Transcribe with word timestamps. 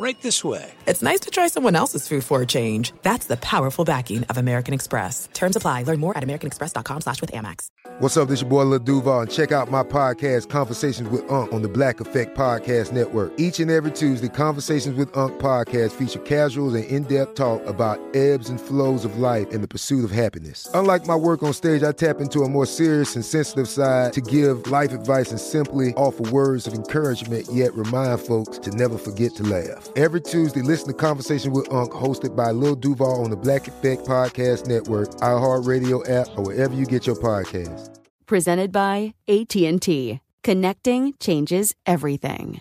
Right 0.00 0.20
this 0.20 0.44
way. 0.44 0.70
it's 0.86 1.02
nice 1.02 1.18
to 1.18 1.30
try 1.30 1.48
someone 1.48 1.74
else's 1.74 2.06
food 2.06 2.22
for 2.22 2.40
a 2.40 2.46
change. 2.46 2.92
That's 3.02 3.26
the 3.26 3.36
powerful 3.38 3.84
backing 3.84 4.22
of 4.30 4.38
American 4.38 4.72
Express. 4.72 5.28
Terms 5.32 5.56
apply. 5.56 5.82
Learn 5.82 5.98
more 5.98 6.16
at 6.16 6.22
americanexpress.com 6.22 7.00
slash 7.00 7.20
with 7.20 7.32
Amex. 7.32 7.66
What's 7.98 8.16
up? 8.16 8.28
This 8.28 8.42
your 8.42 8.48
boy 8.48 8.62
Lil 8.62 8.78
Duval, 8.78 9.22
and 9.22 9.30
check 9.30 9.50
out 9.50 9.72
my 9.72 9.82
podcast, 9.82 10.50
Conversations 10.50 11.08
with 11.08 11.28
Unc, 11.28 11.52
on 11.52 11.62
the 11.62 11.68
Black 11.68 11.98
Effect 11.98 12.38
Podcast 12.38 12.92
Network. 12.92 13.32
Each 13.38 13.58
and 13.58 13.72
every 13.72 13.90
Tuesday, 13.90 14.28
Conversations 14.28 14.96
with 14.96 15.16
Unc 15.16 15.40
podcast 15.40 15.90
feature 15.90 16.20
casuals 16.20 16.74
and 16.74 16.84
in-depth 16.84 17.34
talk 17.34 17.66
about 17.66 17.98
ebbs 18.14 18.50
and 18.50 18.60
flows 18.60 19.04
of 19.04 19.18
life 19.18 19.50
and 19.50 19.64
the 19.64 19.68
pursuit 19.68 20.04
of 20.04 20.12
happiness. 20.12 20.68
Unlike 20.74 21.08
my 21.08 21.16
work 21.16 21.42
on 21.42 21.52
stage, 21.52 21.82
I 21.82 21.90
tap 21.90 22.20
into 22.20 22.42
a 22.42 22.48
more 22.48 22.66
serious 22.66 23.16
and 23.16 23.24
sensitive 23.24 23.68
side 23.68 24.12
to 24.12 24.20
give 24.20 24.70
life 24.70 24.92
advice 24.92 25.32
and 25.32 25.40
simply 25.40 25.92
offer 25.94 26.30
words 26.30 26.68
of 26.68 26.74
encouragement, 26.74 27.48
yet 27.50 27.74
remind 27.74 28.20
folks 28.20 28.58
to 28.58 28.70
never 28.70 28.96
forget 28.96 29.34
to 29.34 29.42
laugh. 29.42 29.87
Every 29.96 30.20
Tuesday, 30.20 30.60
listen 30.60 30.88
to 30.88 30.94
Conversation 30.94 31.52
with 31.52 31.72
Unc, 31.72 31.92
hosted 31.92 32.36
by 32.36 32.50
Lil 32.50 32.76
Duval 32.76 33.24
on 33.24 33.30
the 33.30 33.36
Black 33.36 33.68
Effect 33.68 34.06
Podcast 34.06 34.66
Network, 34.66 35.08
iHeartRadio 35.16 36.08
app, 36.08 36.28
or 36.36 36.44
wherever 36.44 36.74
you 36.74 36.84
get 36.84 37.06
your 37.06 37.16
podcasts. 37.16 37.98
Presented 38.26 38.70
by 38.70 39.14
AT&T. 39.28 40.20
Connecting 40.42 41.14
changes 41.18 41.74
everything. 41.86 42.60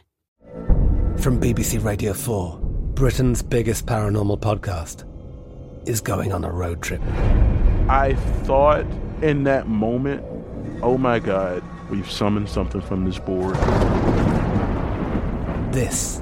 From 1.18 1.40
BBC 1.40 1.84
Radio 1.84 2.14
4, 2.14 2.60
Britain's 2.94 3.42
biggest 3.42 3.86
paranormal 3.86 4.40
podcast 4.40 5.04
is 5.88 6.02
going 6.02 6.32
on 6.32 6.44
a 6.44 6.52
road 6.52 6.82
trip. 6.82 7.02
I 7.90 8.16
thought 8.44 8.86
in 9.22 9.44
that 9.44 9.68
moment, 9.68 10.24
oh 10.82 10.98
my 10.98 11.20
God, 11.20 11.64
we've 11.90 12.10
summoned 12.10 12.50
something 12.50 12.82
from 12.82 13.06
this 13.06 13.20
board. 13.20 13.56
This 15.74 16.22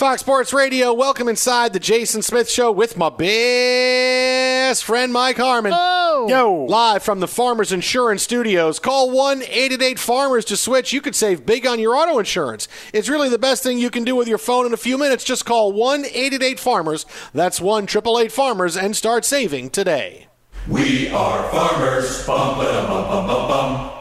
Fox 0.00 0.22
Sports 0.22 0.54
Radio, 0.54 0.94
welcome 0.94 1.28
inside 1.28 1.74
the 1.74 1.78
Jason 1.78 2.22
Smith 2.22 2.48
Show 2.48 2.72
with 2.72 2.96
my 2.96 3.10
best 3.10 4.82
friend 4.82 5.12
Mike 5.12 5.36
Harmon. 5.36 5.74
Oh! 5.76 6.26
Yo! 6.26 6.64
Live 6.64 7.02
from 7.02 7.20
the 7.20 7.28
Farmers 7.28 7.70
Insurance 7.70 8.22
Studios. 8.22 8.78
Call 8.78 9.10
1 9.10 9.42
888 9.42 9.98
Farmers 9.98 10.46
to 10.46 10.56
switch. 10.56 10.94
You 10.94 11.02
could 11.02 11.14
save 11.14 11.44
big 11.44 11.66
on 11.66 11.78
your 11.78 11.94
auto 11.94 12.18
insurance. 12.18 12.66
It's 12.94 13.10
really 13.10 13.28
the 13.28 13.38
best 13.38 13.62
thing 13.62 13.76
you 13.76 13.90
can 13.90 14.04
do 14.04 14.16
with 14.16 14.26
your 14.26 14.38
phone 14.38 14.64
in 14.64 14.72
a 14.72 14.78
few 14.78 14.96
minutes. 14.96 15.22
Just 15.22 15.44
call 15.44 15.70
1 15.70 16.06
888 16.06 16.58
Farmers. 16.58 17.04
That's 17.34 17.60
1 17.60 17.84
888 17.84 18.32
Farmers 18.32 18.78
and 18.78 18.96
start 18.96 19.26
saving 19.26 19.68
today. 19.68 20.28
We 20.66 21.10
are 21.10 21.46
farmers. 21.50 22.26
Bum, 22.26 22.56
ba, 22.56 22.86
bum, 22.88 23.04
bum, 23.06 23.26
bum, 23.26 23.48
bum. 23.48 23.99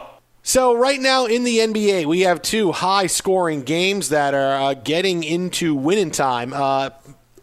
So 0.50 0.74
right 0.74 1.00
now 1.00 1.28
in 1.28 1.44
the 1.44 1.60
NBA, 1.60 2.08
we 2.08 2.22
have 2.22 2.42
two 2.42 2.72
high-scoring 2.72 3.62
games 3.62 4.10
that 4.10 4.34
are 4.34 4.60
uh, 4.60 4.74
getting 4.74 5.24
into 5.24 5.76
winning 5.76 6.10
time. 6.10 6.54
Uh, 6.54 6.90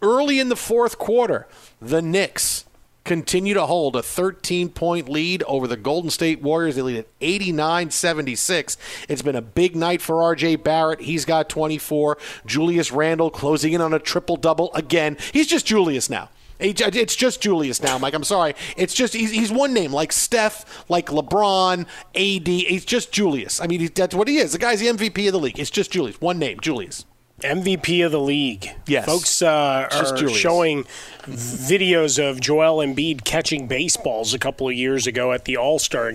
early 0.03 0.41
in 0.41 0.49
the 0.49 0.57
fourth 0.57 0.99
quarter, 0.99 1.47
the 1.81 2.03
Knicks 2.03 2.65
continue 3.05 3.55
to 3.55 3.65
hold 3.65 3.95
a 3.95 4.01
13-point 4.01 5.09
lead 5.09 5.45
over 5.45 5.69
the 5.69 5.77
Golden 5.77 6.11
State 6.11 6.43
Warriors. 6.43 6.75
They 6.75 6.83
lead 6.83 6.97
at 6.97 7.21
89-76. 7.21 8.77
It's 9.09 9.23
been 9.23 9.37
a 9.37 9.41
big 9.41 9.77
night 9.77 10.03
for 10.03 10.21
R.J. 10.21 10.57
Barrett. 10.57 11.01
He's 11.03 11.25
got 11.25 11.49
24. 11.49 12.19
Julius 12.45 12.91
Randle 12.91 13.31
closing 13.31 13.73
in 13.73 13.81
on 13.81 13.95
a 13.95 14.01
triple-double 14.01 14.75
again. 14.75 15.17
He's 15.33 15.47
just 15.47 15.65
Julius 15.65 16.11
now. 16.11 16.29
It's 16.59 17.17
just 17.17 17.41
Julius 17.41 17.83
now, 17.83 17.99
Mike. 17.99 18.15
I'm 18.15 18.25
sorry. 18.25 18.55
It's 18.77 18.95
just 18.95 19.15
he's, 19.15 19.31
he's 19.31 19.53
one 19.53 19.75
name, 19.75 19.93
like 19.93 20.13
Steph, 20.13 20.85
like 20.89 21.07
LeBron, 21.07 21.87
AD. 22.15 22.47
He's 22.49 22.85
just 22.85 23.13
Julius. 23.13 23.61
I 23.61 23.67
mean, 23.67 23.91
that's 23.95 24.15
what 24.15 24.29
he 24.29 24.39
is. 24.39 24.53
The 24.53 24.59
guy's 24.59 24.81
the 24.81 24.87
MVP 24.87 25.27
of 25.27 25.33
the 25.33 25.41
league. 25.41 25.59
It's 25.59 25.71
just 25.71 25.91
Julius. 25.91 26.21
One 26.21 26.39
name, 26.39 26.61
Julius. 26.61 27.05
MVP 27.41 28.05
of 28.05 28.13
the 28.13 28.21
league. 28.21 28.71
Yes. 28.87 29.05
Folks 29.05 29.43
uh, 29.43 29.89
are 29.93 30.29
showing 30.29 30.85
videos 31.25 32.19
of 32.23 32.41
Joel 32.41 32.79
Embiid 32.79 33.25
catching 33.25 33.67
baseballs 33.67 34.33
a 34.33 34.39
couple 34.39 34.69
of 34.69 34.75
years 34.75 35.07
ago 35.07 35.33
at 35.33 35.45
the 35.45 35.57
All 35.57 35.79
Star 35.79 36.11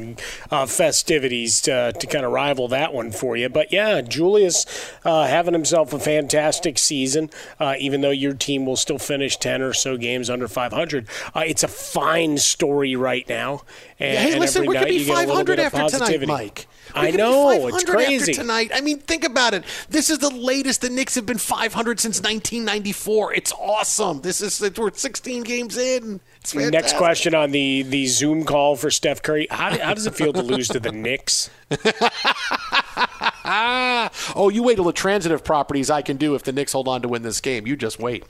uh, 0.49 0.65
festivities 0.65 1.61
to, 1.61 1.93
to 1.93 2.07
kind 2.07 2.25
of 2.25 2.31
rival 2.31 2.67
that 2.69 2.93
one 2.93 3.11
for 3.11 3.37
you. 3.37 3.49
But 3.49 3.71
yeah, 3.71 4.01
Julius 4.01 4.65
uh, 5.05 5.27
having 5.27 5.53
himself 5.53 5.93
a 5.93 5.99
fantastic 5.99 6.79
season, 6.79 7.29
uh, 7.59 7.75
even 7.77 8.01
though 8.01 8.09
your 8.09 8.33
team 8.33 8.65
will 8.65 8.77
still 8.77 8.99
finish 8.99 9.37
10 9.37 9.61
or 9.61 9.73
so 9.73 9.97
games 9.97 10.29
under 10.29 10.47
500. 10.47 11.07
Uh, 11.35 11.43
it's 11.45 11.63
a 11.63 11.67
fine 11.67 12.39
story 12.39 12.95
right 12.95 13.27
now. 13.29 13.61
And, 13.99 14.17
hey, 14.17 14.31
and 14.31 14.39
listen, 14.39 14.63
every 14.63 14.69
we 14.69 14.75
could 14.75 14.81
night 14.81 14.89
be 14.89 14.95
you 14.95 15.05
get 15.05 15.23
a 15.23 15.27
500 15.27 15.45
bit 15.45 15.59
of 15.59 15.65
after 15.65 15.77
tonight, 15.77 15.99
positivity. 15.99 16.25
Mike. 16.31 16.67
We 16.95 17.01
I 17.01 17.11
know, 17.11 17.49
500 17.49 17.75
it's 17.75 17.83
crazy. 17.83 18.33
Tonight. 18.33 18.71
I 18.73 18.81
mean, 18.81 18.99
think 18.99 19.23
about 19.23 19.53
it. 19.53 19.63
This 19.89 20.09
is 20.09 20.19
the 20.19 20.29
latest 20.29 20.81
the 20.81 20.89
Knicks 20.89 21.15
have 21.15 21.25
been 21.25 21.37
500 21.37 21.99
since 21.99 22.17
1994. 22.17 23.33
It's 23.33 23.53
awesome. 23.53 24.21
This 24.21 24.41
is 24.41 24.61
we're 24.77 24.91
16 24.91 25.43
games 25.43 25.77
in. 25.77 26.19
It's. 26.41 26.55
Next 26.55 26.95
question 26.97 27.35
on 27.35 27.51
the, 27.51 27.83
the 27.83 28.07
Zoom 28.07 28.45
call 28.45 28.75
for 28.75 28.89
Steph 28.91 29.21
Curry. 29.21 29.47
How, 29.49 29.77
how 29.77 29.93
does 29.93 30.07
it 30.07 30.15
feel 30.15 30.33
to 30.33 30.41
lose 30.41 30.67
to 30.69 30.79
the 30.79 30.91
Knicks? 30.91 31.49
oh, 34.35 34.49
you 34.53 34.63
wait 34.63 34.75
till 34.75 34.83
the 34.83 34.93
transitive 34.93 35.43
properties 35.43 35.89
I 35.89 36.01
can 36.01 36.17
do 36.17 36.35
if 36.35 36.43
the 36.43 36.51
Knicks 36.51 36.73
hold 36.73 36.87
on 36.87 37.01
to 37.01 37.07
win 37.07 37.23
this 37.23 37.41
game. 37.41 37.65
You 37.65 37.75
just 37.75 37.99
wait. 37.99 38.23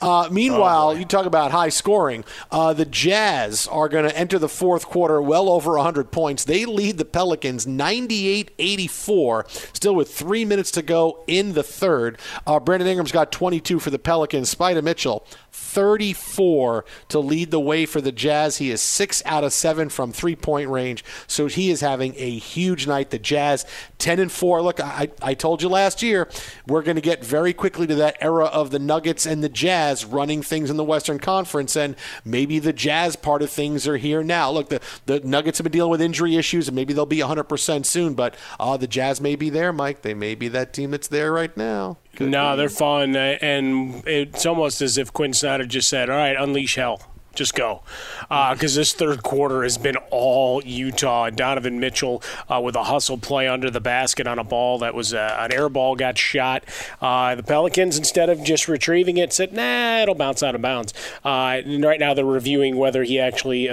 Uh, 0.00 0.28
meanwhile, 0.32 0.96
you 0.96 1.04
talk 1.04 1.26
about 1.26 1.52
high 1.52 1.68
scoring. 1.68 2.24
Uh, 2.50 2.72
the 2.72 2.84
Jazz 2.84 3.68
are 3.68 3.88
going 3.88 4.08
to 4.08 4.16
enter 4.16 4.38
the 4.38 4.48
fourth 4.48 4.86
quarter 4.86 5.22
well 5.22 5.48
over 5.48 5.72
100 5.72 6.10
points. 6.10 6.44
They 6.44 6.64
lead 6.64 6.98
the 6.98 7.04
Pelicans 7.04 7.66
98 7.66 8.50
84, 8.58 9.46
still 9.72 9.94
with 9.94 10.12
three 10.12 10.44
minutes 10.44 10.70
to 10.72 10.82
go 10.82 11.22
in 11.26 11.52
the 11.52 11.62
third. 11.62 12.18
Uh, 12.46 12.58
Brandon 12.58 12.88
Ingram's 12.88 13.12
got 13.12 13.30
22 13.30 13.78
for 13.78 13.90
the 13.90 13.98
Pelicans. 13.98 14.52
Spida 14.54 14.82
Mitchell, 14.82 15.24
34 15.52 16.84
to 17.08 17.18
lead 17.18 17.50
the 17.50 17.60
way 17.60 17.86
for 17.86 18.00
the 18.00 18.12
Jazz. 18.12 18.58
He 18.58 18.70
is 18.70 18.82
six 18.82 19.22
out 19.24 19.44
of 19.44 19.52
seven 19.52 19.88
from 19.88 20.12
three 20.12 20.36
point 20.36 20.68
range, 20.68 21.04
so 21.26 21.46
he 21.46 21.70
is 21.70 21.80
having 21.80 22.14
a 22.16 22.38
huge 22.38 22.86
night. 22.86 23.10
The 23.10 23.18
Jazz 23.18 23.64
10 23.98 24.18
and 24.18 24.32
4. 24.32 24.47
Look, 24.48 24.80
I, 24.80 25.08
I 25.22 25.34
told 25.34 25.62
you 25.62 25.68
last 25.68 26.02
year 26.02 26.28
we're 26.66 26.82
going 26.82 26.96
to 26.96 27.02
get 27.02 27.24
very 27.24 27.52
quickly 27.52 27.86
to 27.86 27.94
that 27.96 28.16
era 28.20 28.46
of 28.46 28.70
the 28.70 28.78
Nuggets 28.78 29.26
and 29.26 29.44
the 29.44 29.48
Jazz 29.48 30.04
running 30.04 30.42
things 30.42 30.70
in 30.70 30.76
the 30.76 30.84
Western 30.84 31.18
Conference, 31.18 31.76
and 31.76 31.96
maybe 32.24 32.58
the 32.58 32.72
Jazz 32.72 33.16
part 33.16 33.42
of 33.42 33.50
things 33.50 33.86
are 33.86 33.96
here 33.96 34.22
now. 34.22 34.50
Look, 34.50 34.68
the, 34.68 34.80
the 35.06 35.20
Nuggets 35.20 35.58
have 35.58 35.64
been 35.64 35.72
dealing 35.72 35.90
with 35.90 36.00
injury 36.00 36.36
issues, 36.36 36.68
and 36.68 36.74
maybe 36.74 36.92
they'll 36.92 37.06
be 37.06 37.18
100% 37.18 37.86
soon, 37.86 38.14
but 38.14 38.34
uh, 38.58 38.76
the 38.76 38.86
Jazz 38.86 39.20
may 39.20 39.36
be 39.36 39.50
there, 39.50 39.72
Mike. 39.72 40.02
They 40.02 40.14
may 40.14 40.34
be 40.34 40.48
that 40.48 40.72
team 40.72 40.90
that's 40.90 41.08
there 41.08 41.32
right 41.32 41.54
now. 41.56 41.98
Could 42.16 42.30
no, 42.30 42.56
they're 42.56 42.68
fun, 42.68 43.14
and 43.14 44.02
it's 44.06 44.44
almost 44.44 44.82
as 44.82 44.98
if 44.98 45.12
Quin 45.12 45.32
Snyder 45.32 45.66
just 45.66 45.88
said, 45.88 46.10
"All 46.10 46.16
right, 46.16 46.36
unleash 46.36 46.74
hell." 46.74 47.00
Just 47.38 47.54
go. 47.54 47.82
Because 48.22 48.76
uh, 48.76 48.80
this 48.80 48.92
third 48.92 49.22
quarter 49.22 49.62
has 49.62 49.78
been 49.78 49.96
all 50.10 50.62
Utah. 50.64 51.30
Donovan 51.30 51.80
Mitchell 51.80 52.22
uh, 52.48 52.60
with 52.62 52.76
a 52.76 52.84
hustle 52.84 53.16
play 53.16 53.48
under 53.48 53.70
the 53.70 53.80
basket 53.80 54.26
on 54.26 54.38
a 54.38 54.44
ball 54.44 54.78
that 54.80 54.94
was 54.94 55.14
uh, 55.14 55.36
an 55.38 55.52
air 55.52 55.68
ball 55.68 55.96
got 55.96 56.18
shot. 56.18 56.64
Uh, 57.00 57.34
the 57.34 57.42
Pelicans, 57.42 57.96
instead 57.96 58.28
of 58.28 58.42
just 58.42 58.68
retrieving 58.68 59.16
it, 59.16 59.32
said, 59.32 59.52
nah, 59.52 60.02
it'll 60.02 60.14
bounce 60.14 60.42
out 60.42 60.54
of 60.54 60.60
bounds. 60.60 60.92
Uh, 61.24 61.62
and 61.64 61.84
right 61.84 62.00
now 62.00 62.12
they're 62.12 62.24
reviewing 62.24 62.76
whether 62.76 63.04
he 63.04 63.18
actually 63.18 63.68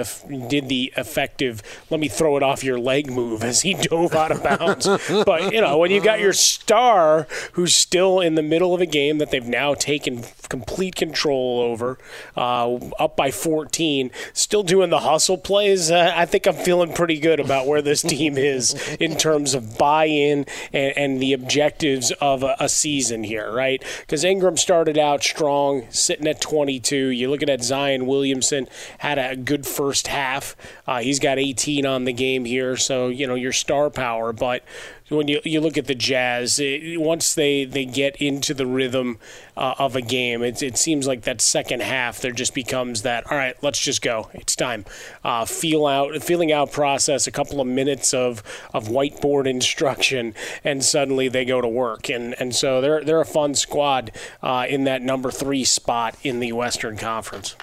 did 0.48 0.68
the 0.68 0.92
effective, 0.96 1.62
let 1.90 2.00
me 2.00 2.08
throw 2.08 2.36
it 2.36 2.42
off 2.42 2.62
your 2.62 2.78
leg 2.78 3.10
move 3.10 3.42
as 3.42 3.62
he 3.62 3.74
dove 3.80 4.14
out 4.14 4.30
of 4.30 4.42
bounds. 4.42 4.86
but, 5.24 5.52
you 5.52 5.60
know, 5.60 5.76
when 5.78 5.90
you've 5.90 6.04
got 6.04 6.20
your 6.20 6.32
star 6.32 7.26
who's 7.52 7.74
still 7.74 8.20
in 8.20 8.36
the 8.36 8.42
middle 8.42 8.74
of 8.74 8.80
a 8.80 8.86
game 8.86 9.18
that 9.18 9.30
they've 9.30 9.46
now 9.46 9.74
taken 9.74 10.24
complete 10.48 10.94
control 10.94 11.60
over, 11.60 11.98
uh, 12.36 12.74
up 12.98 13.16
by 13.16 13.30
four 13.30 13.55
14, 13.56 14.10
still 14.34 14.62
doing 14.62 14.90
the 14.90 14.98
hustle 14.98 15.38
plays, 15.38 15.90
uh, 15.90 16.12
I 16.14 16.26
think 16.26 16.46
I'm 16.46 16.52
feeling 16.52 16.92
pretty 16.92 17.18
good 17.18 17.40
about 17.40 17.66
where 17.66 17.80
this 17.80 18.02
team 18.14 18.36
is 18.36 18.74
in 19.00 19.16
terms 19.16 19.54
of 19.54 19.78
buy 19.78 20.04
in 20.04 20.44
and, 20.74 20.92
and, 20.98 21.22
the 21.22 21.32
objectives 21.32 22.12
of 22.20 22.42
a, 22.42 22.54
a 22.60 22.68
season 22.68 23.24
here, 23.24 23.50
right? 23.50 23.82
Because 24.00 24.24
Ingram 24.24 24.58
started 24.58 24.98
out 24.98 25.22
strong, 25.22 25.86
sitting 25.88 26.26
at 26.26 26.42
22. 26.42 26.94
You're 26.94 27.30
looking 27.30 27.48
at 27.48 27.64
Zion 27.64 28.04
Williamson, 28.04 28.68
had 28.98 29.18
a 29.18 29.34
good 29.34 29.66
first 29.66 30.08
half. 30.08 30.54
Uh, 30.86 30.98
he's 30.98 31.18
got 31.18 31.38
18 31.38 31.86
on 31.86 32.04
the 32.04 32.12
game 32.12 32.44
here, 32.44 32.76
so, 32.76 33.08
you 33.08 33.26
know, 33.26 33.36
your 33.36 33.52
star 33.52 33.88
power. 33.88 34.34
But 34.34 34.64
when 35.08 35.28
you, 35.28 35.40
you 35.44 35.60
look 35.60 35.78
at 35.78 35.86
the 35.86 35.94
Jazz, 35.94 36.58
it, 36.58 37.00
once 37.00 37.34
they, 37.34 37.64
they 37.64 37.84
get 37.84 38.16
into 38.16 38.54
the 38.54 38.66
rhythm 38.66 39.18
uh, 39.56 39.74
of 39.78 39.94
a 39.94 40.02
game, 40.02 40.42
it, 40.42 40.62
it 40.62 40.76
seems 40.76 41.06
like 41.06 41.22
that 41.22 41.40
second 41.40 41.82
half 41.82 42.20
there 42.20 42.32
just 42.32 42.54
becomes 42.54 43.02
that. 43.02 43.30
All 43.30 43.38
right, 43.38 43.56
let's 43.62 43.78
just 43.78 44.02
go. 44.02 44.30
It's 44.34 44.56
time. 44.56 44.84
Uh, 45.22 45.44
feel 45.44 45.86
out, 45.86 46.22
feeling 46.22 46.50
out 46.52 46.72
process. 46.72 47.26
A 47.26 47.30
couple 47.30 47.60
of 47.60 47.66
minutes 47.66 48.12
of 48.12 48.42
of 48.74 48.88
whiteboard 48.88 49.46
instruction, 49.46 50.34
and 50.64 50.84
suddenly 50.84 51.28
they 51.28 51.44
go 51.44 51.60
to 51.60 51.68
work. 51.68 52.08
And 52.08 52.34
and 52.40 52.54
so 52.54 52.80
they're 52.80 53.04
they're 53.04 53.20
a 53.20 53.26
fun 53.26 53.54
squad 53.54 54.12
uh, 54.42 54.66
in 54.68 54.84
that 54.84 55.02
number 55.02 55.30
three 55.30 55.64
spot 55.64 56.16
in 56.22 56.40
the 56.40 56.52
Western 56.52 56.96
Conference. 56.96 57.56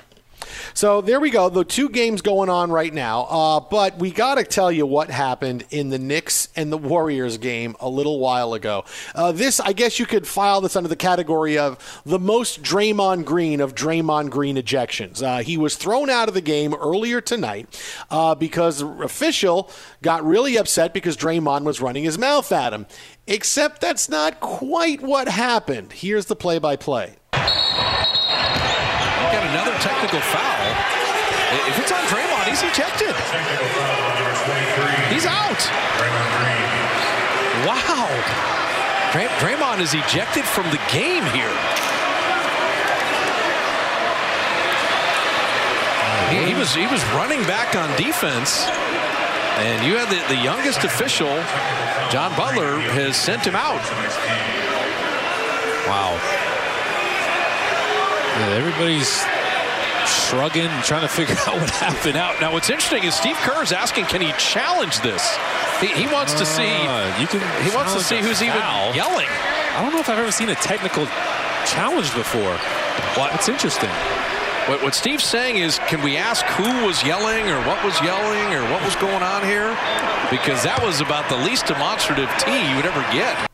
So 0.74 1.02
there 1.02 1.20
we 1.20 1.30
go. 1.30 1.50
The 1.50 1.64
two 1.64 1.90
games 1.90 2.22
going 2.22 2.50
on 2.50 2.72
right 2.72 2.94
now. 2.94 3.24
Uh, 3.24 3.60
but 3.60 3.98
we 4.00 4.12
got 4.12 4.36
to 4.36 4.44
tell 4.44 4.72
you 4.72 4.86
what 4.86 5.10
happened 5.10 5.66
in 5.70 5.90
the 5.90 6.00
Knicks 6.00 6.50
and 6.56 6.72
the 6.72 6.78
Warriors 6.78 7.38
game 7.38 7.76
a 7.80 7.90
little 7.90 8.20
while 8.20 8.54
ago. 8.54 8.86
Uh, 9.16 9.32
this, 9.32 9.60
I 9.60 9.74
guess 9.74 10.00
you 10.00 10.06
could 10.06 10.28
file 10.28 10.62
this 10.62 10.76
under 10.76 10.90
the 10.90 10.96
category 10.96 11.58
of 11.58 12.02
the 12.06 12.20
most 12.20 12.62
Draymond 12.64 13.26
Green 13.26 13.62
of 13.62 13.76
Draymond 13.76 14.30
Green 14.30 14.56
ejections. 14.58 15.22
Uh, 15.22 15.44
he 15.44 15.58
was 15.58 15.76
thrown 15.76 16.10
out 16.10 16.28
of 16.28 16.34
the 16.34 16.42
game 16.42 16.74
earlier 16.74 17.22
tonight 17.22 17.82
uh, 18.10 18.36
because 18.36 18.80
the 18.80 18.88
official 18.88 19.70
got 20.02 20.24
really 20.26 20.58
upset 20.58 20.94
because 20.94 21.18
Draymond 21.18 21.64
was 21.64 21.82
running 21.82 22.04
his 22.04 22.18
mouth 22.18 22.52
at 22.52 22.74
him. 22.74 22.86
Except 23.26 23.80
that's 23.80 24.10
not 24.10 24.40
quite 24.40 25.02
what 25.02 25.28
happened. 25.28 25.94
Here's 25.94 26.26
the 26.26 26.36
play 26.36 26.60
by 26.60 26.76
play 26.76 27.16
another 29.54 29.78
technical 29.86 30.20
foul. 30.34 30.66
If 31.70 31.78
it's 31.78 31.92
on 31.92 32.02
Draymond, 32.10 32.50
he's 32.50 32.64
ejected. 32.66 33.14
He's 35.14 35.26
out. 35.30 35.62
Wow. 37.70 38.10
Draymond 39.14 39.80
is 39.80 39.94
ejected 39.94 40.44
from 40.44 40.66
the 40.72 40.82
game 40.92 41.24
here. 41.38 41.54
He, 46.34 46.50
he 46.50 46.56
was 46.58 46.74
he 46.74 46.88
was 46.88 47.04
running 47.14 47.44
back 47.44 47.76
on 47.76 47.96
defense, 47.96 48.66
and 49.62 49.86
you 49.86 49.98
had 49.98 50.10
the, 50.10 50.34
the 50.34 50.42
youngest 50.42 50.84
official, 50.84 51.30
John 52.10 52.36
Butler, 52.36 52.80
has 52.80 53.16
sent 53.16 53.46
him 53.46 53.56
out. 53.56 53.84
Wow. 55.86 56.18
Yeah, 58.34 58.58
everybody's 58.58 59.24
shrugging, 60.08 60.70
trying 60.84 61.02
to 61.02 61.08
figure 61.08 61.36
out 61.48 61.60
what 61.60 61.70
happened. 61.70 62.18
out. 62.18 62.40
now 62.42 62.52
what's 62.52 62.70
interesting 62.70 63.04
is 63.04 63.16
Steve 63.16 63.36
Kerr 63.38 63.64
is 63.64 63.72
asking, 63.72 64.06
can 64.06 64.22
he 64.22 64.32
challenge 64.34 65.00
this? 65.02 65.24
He, 65.80 65.88
he 65.88 66.08
wants 66.08 66.34
to 66.34 66.46
see. 66.46 66.70
Uh, 66.70 67.20
you 67.20 67.28
can. 67.28 67.42
He 67.64 67.76
wants 67.76 67.94
to 67.94 68.02
see 68.02 68.20
who's 68.20 68.40
foul. 68.40 68.90
even 68.90 68.96
yelling. 68.96 69.28
I 69.30 69.82
don't 69.82 69.92
know 69.92 70.00
if 70.00 70.10
I've 70.10 70.20
ever 70.20 70.32
seen 70.32 70.50
a 70.50 70.56
technical 70.56 71.06
challenge 71.66 72.14
before. 72.14 72.58
Well, 73.18 73.30
it's 73.34 73.50
interesting. 73.50 73.90
What, 74.70 74.82
what 74.82 74.96
Steve's 74.96 75.26
saying 75.26 75.58
is, 75.58 75.78
can 75.88 76.02
we 76.02 76.16
ask 76.16 76.46
who 76.46 76.86
was 76.86 77.04
yelling 77.04 77.50
or 77.50 77.60
what 77.68 77.84
was 77.84 78.00
yelling 78.02 78.54
or 78.54 78.64
what 78.72 78.82
was 78.86 78.96
going 78.96 79.22
on 79.22 79.44
here? 79.44 79.76
Because 80.32 80.64
that 80.64 80.80
was 80.82 81.02
about 81.02 81.28
the 81.28 81.36
least 81.36 81.66
demonstrative 81.68 82.30
T 82.40 82.48
you 82.70 82.76
would 82.78 82.86
ever 82.86 83.02
get. 83.12 83.50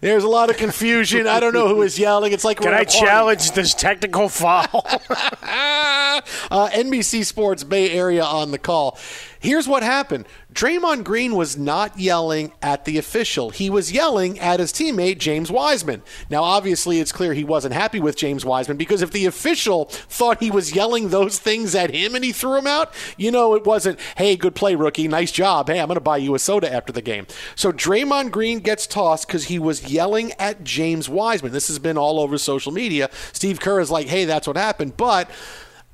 There's 0.00 0.24
a 0.24 0.28
lot 0.28 0.48
of 0.48 0.56
confusion. 0.56 1.26
I 1.26 1.40
don't 1.40 1.52
know 1.52 1.68
who 1.68 1.82
is 1.82 1.98
yelling. 1.98 2.32
It's 2.32 2.44
like 2.44 2.60
can 2.60 2.72
I 2.72 2.84
challenge 2.84 3.52
this 3.52 3.74
technical 3.74 4.28
foul? 4.28 4.86
uh, 4.86 6.20
NBC 6.50 7.24
Sports 7.24 7.64
Bay 7.64 7.90
Area 7.90 8.24
on 8.24 8.50
the 8.50 8.58
call. 8.58 8.98
Here's 9.40 9.66
what 9.66 9.82
happened 9.82 10.26
Draymond 10.52 11.04
Green 11.04 11.34
was 11.34 11.56
not 11.56 11.98
yelling 11.98 12.52
at 12.60 12.84
the 12.84 12.98
official. 12.98 13.50
He 13.50 13.70
was 13.70 13.90
yelling 13.90 14.38
at 14.38 14.60
his 14.60 14.70
teammate, 14.70 15.18
James 15.18 15.50
Wiseman. 15.50 16.02
Now, 16.28 16.42
obviously, 16.42 17.00
it's 17.00 17.10
clear 17.10 17.32
he 17.32 17.42
wasn't 17.42 17.72
happy 17.72 18.00
with 18.00 18.16
James 18.16 18.44
Wiseman 18.44 18.76
because 18.76 19.00
if 19.00 19.10
the 19.10 19.24
official 19.24 19.86
thought 19.86 20.40
he 20.40 20.50
was 20.50 20.74
yelling 20.74 21.08
those 21.08 21.38
things 21.38 21.74
at 21.74 21.94
him 21.94 22.14
and 22.14 22.22
he 22.22 22.32
threw 22.32 22.58
him 22.58 22.66
out, 22.66 22.92
you 23.16 23.30
know, 23.30 23.54
it 23.54 23.64
wasn't, 23.64 23.98
hey, 24.18 24.36
good 24.36 24.54
play, 24.54 24.74
rookie. 24.74 25.08
Nice 25.08 25.32
job. 25.32 25.68
Hey, 25.68 25.80
I'm 25.80 25.88
going 25.88 25.94
to 25.94 26.00
buy 26.00 26.18
you 26.18 26.34
a 26.34 26.38
soda 26.38 26.70
after 26.70 26.92
the 26.92 27.02
game. 27.02 27.26
So 27.54 27.72
Draymond 27.72 28.32
Green 28.32 28.58
gets 28.58 28.86
tossed 28.86 29.26
because 29.26 29.44
he 29.44 29.58
was 29.58 29.90
yelling 29.90 30.32
at 30.38 30.64
James 30.64 31.08
Wiseman. 31.08 31.52
This 31.52 31.68
has 31.68 31.78
been 31.78 31.96
all 31.96 32.20
over 32.20 32.36
social 32.36 32.72
media. 32.72 33.08
Steve 33.32 33.58
Kerr 33.58 33.80
is 33.80 33.90
like, 33.90 34.08
hey, 34.08 34.26
that's 34.26 34.46
what 34.46 34.58
happened. 34.58 34.98
But. 34.98 35.30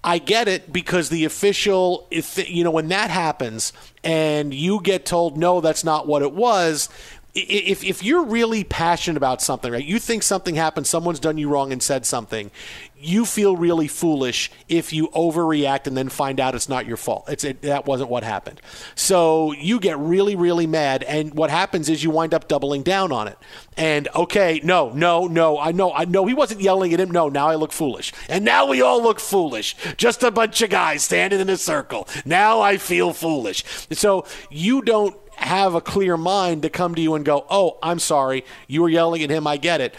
I 0.09 0.19
get 0.19 0.47
it 0.47 0.73
because 0.73 1.09
the 1.09 1.25
official, 1.25 2.07
if 2.13 2.49
you 2.49 2.63
know, 2.63 2.71
when 2.71 2.87
that 2.89 3.11
happens 3.11 3.73
and 4.05 4.55
you 4.55 4.81
get 4.81 5.05
told 5.05 5.37
no, 5.37 5.61
that's 5.61 5.83
not 5.83 6.07
what 6.07 6.23
it 6.23 6.33
was. 6.33 6.89
If, 7.39 7.85
if 7.85 8.03
you're 8.03 8.25
really 8.25 8.65
passionate 8.65 9.19
about 9.19 9.43
something, 9.43 9.71
right? 9.71 9.85
You 9.85 9.99
think 9.99 10.23
something 10.23 10.55
happened, 10.55 10.87
someone's 10.87 11.21
done 11.21 11.37
you 11.37 11.49
wrong 11.49 11.71
and 11.71 11.83
said 11.83 12.07
something 12.07 12.51
you 12.99 13.27
feel 13.27 13.57
really 13.57 13.89
foolish 13.89 14.51
if 14.69 14.93
you 14.93 15.09
overreact 15.09 15.87
and 15.87 15.97
then 15.97 16.09
find 16.09 16.41
out 16.41 16.55
it's 16.55 16.69
not 16.69 16.87
your 16.87 16.97
fault. 16.97 17.25
It's 17.29 17.45
it, 17.45 17.63
that 17.63 17.87
wasn't 17.87 18.09
what 18.09 18.25
happened. 18.25 18.61
So 18.95 19.53
you 19.53 19.79
get 19.79 19.99
really 19.99 20.35
really 20.35 20.67
mad 20.67 21.03
and 21.03 21.35
what 21.35 21.51
happens 21.51 21.89
is 21.89 22.03
you 22.03 22.11
wind 22.11 22.33
up 22.33 22.49
doubling 22.49 22.83
down 22.83 23.13
on 23.13 23.29
it. 23.29 23.39
And 23.77 24.09
okay, 24.15 24.61
no, 24.65 24.91
no, 24.91 25.27
no, 25.27 25.59
I 25.59 25.73
know 25.73 25.93
I 25.93 26.07
know 26.07 26.25
he 26.25 26.35
wasn't 26.35 26.61
yelling 26.61 26.95
at 26.95 27.01
him. 27.01 27.11
No, 27.11 27.29
now 27.29 27.49
I 27.49 27.55
look 27.57 27.73
foolish. 27.73 28.13
And 28.29 28.45
now 28.45 28.67
we 28.67 28.81
all 28.81 29.03
look 29.03 29.21
foolish. 29.21 29.77
Just 29.97 30.23
a 30.23 30.31
bunch 30.31 30.63
of 30.63 30.71
guys 30.71 31.03
standing 31.03 31.41
in 31.41 31.51
a 31.51 31.57
circle. 31.57 32.09
Now 32.25 32.61
I 32.61 32.79
feel 32.79 33.13
foolish. 33.13 33.65
So 33.93 34.25
you 34.51 34.81
don't 34.81 35.17
have 35.37 35.75
a 35.75 35.81
clear 35.81 36.17
mind 36.17 36.63
to 36.63 36.71
come 36.71 36.95
to 36.95 37.03
you 37.03 37.15
and 37.15 37.25
go, 37.25 37.47
"Oh, 37.51 37.79
I'm 37.83 37.99
sorry. 37.99 38.45
You 38.67 38.83
were 38.83 38.89
yelling 38.89 39.23
at 39.23 39.31
him. 39.31 39.47
I 39.47 39.57
get 39.57 39.81
it." 39.81 39.95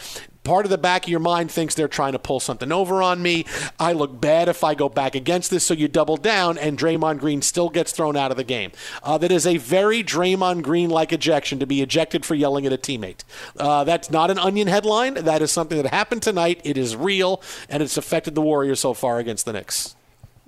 part 0.48 0.66
of 0.66 0.70
the 0.70 0.78
back 0.78 1.04
of 1.04 1.10
your 1.10 1.20
mind 1.20 1.52
thinks 1.52 1.76
they're 1.76 1.90
trying 1.90 2.14
to 2.14 2.20
pull 2.20 2.40
something 2.40 2.72
over 2.72 3.02
on 3.02 3.22
me. 3.22 3.46
I 3.78 3.92
look 3.92 4.20
bad 4.20 4.48
if 4.48 4.64
I 4.64 4.76
go 4.76 4.88
back 4.88 5.14
against 5.14 5.52
this, 5.52 5.66
so 5.66 5.74
you 5.74 5.90
double 5.90 6.16
down, 6.16 6.58
and 6.58 6.80
Draymond 6.80 7.20
Green 7.20 7.42
still 7.42 7.70
gets 7.70 7.92
thrown 7.92 8.16
out 8.16 8.32
of 8.32 8.38
the 8.38 8.46
game. 8.46 8.72
Uh, 9.04 9.18
that 9.18 9.32
is 9.32 9.46
a 9.46 9.58
very 9.58 10.04
Draymond 10.04 10.62
Green 10.62 10.90
like 10.90 11.12
ejection 11.12 11.60
to 11.60 11.68
be 11.68 11.82
ejected 11.82 12.26
for 12.26 12.34
yelling 12.34 12.66
at 12.66 12.72
a 12.72 12.78
teammate. 12.78 13.26
Uh, 13.60 13.84
that's 13.84 14.10
not 14.10 14.32
an 14.32 14.40
onion 14.40 14.70
headline. 14.70 15.16
That 15.16 15.42
is 15.42 15.52
something 15.52 15.82
that 15.82 15.92
happened 15.92 16.24
tonight. 16.24 16.62
It 16.64 16.78
is 16.78 16.96
real, 16.96 17.42
and 17.68 17.84
it's 17.84 17.98
affected 17.98 18.34
the 18.34 18.42
Warriors 18.42 18.80
so 18.80 18.94
far 18.94 19.20
against 19.20 19.46
the 19.46 19.52
Knicks. 19.52 19.98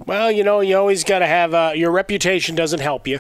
Well, 0.06 0.32
you 0.32 0.46
know, 0.46 0.62
you 0.62 0.78
always 0.78 1.04
got 1.04 1.20
to 1.20 1.28
have 1.28 1.54
uh, 1.54 1.74
your 1.76 1.92
reputation 1.92 2.56
doesn't 2.56 2.80
help 2.80 3.06
you 3.06 3.20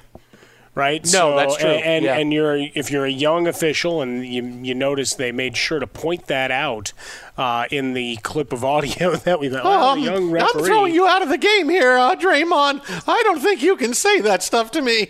right? 0.80 1.04
No, 1.04 1.10
so, 1.10 1.36
that's 1.36 1.58
true. 1.58 1.70
And 1.70 2.06
yeah. 2.06 2.18
and 2.18 2.32
you're 2.32 2.56
if 2.56 2.90
you're 2.90 3.06
a 3.06 3.12
young 3.12 3.48
official 3.48 4.02
and 4.02 4.26
you 4.26 4.44
you 4.64 4.74
notice 4.74 5.14
they 5.14 5.32
made 5.32 5.58
sure 5.58 5.80
to 5.80 5.88
point 5.88 6.28
that 6.28 6.52
out 6.52 6.94
uh, 7.38 7.66
in 7.70 7.94
the 7.94 8.16
clip 8.18 8.54
of 8.54 8.64
audio 8.64 9.16
that 9.16 9.40
we. 9.40 9.50
Oh, 9.56 9.92
I'm, 9.92 10.00
young 10.00 10.36
I'm 10.36 10.48
throwing 10.50 10.94
you 10.94 11.06
out 11.06 11.22
of 11.22 11.30
the 11.30 11.38
game 11.38 11.70
here, 11.70 11.98
uh, 11.98 12.16
Draymond. 12.16 12.82
I 13.08 13.22
don't 13.24 13.40
think 13.40 13.62
you 13.62 13.76
can 13.76 13.94
say 13.94 14.22
that 14.22 14.42
stuff 14.42 14.72
to 14.72 14.82
me. 14.82 15.10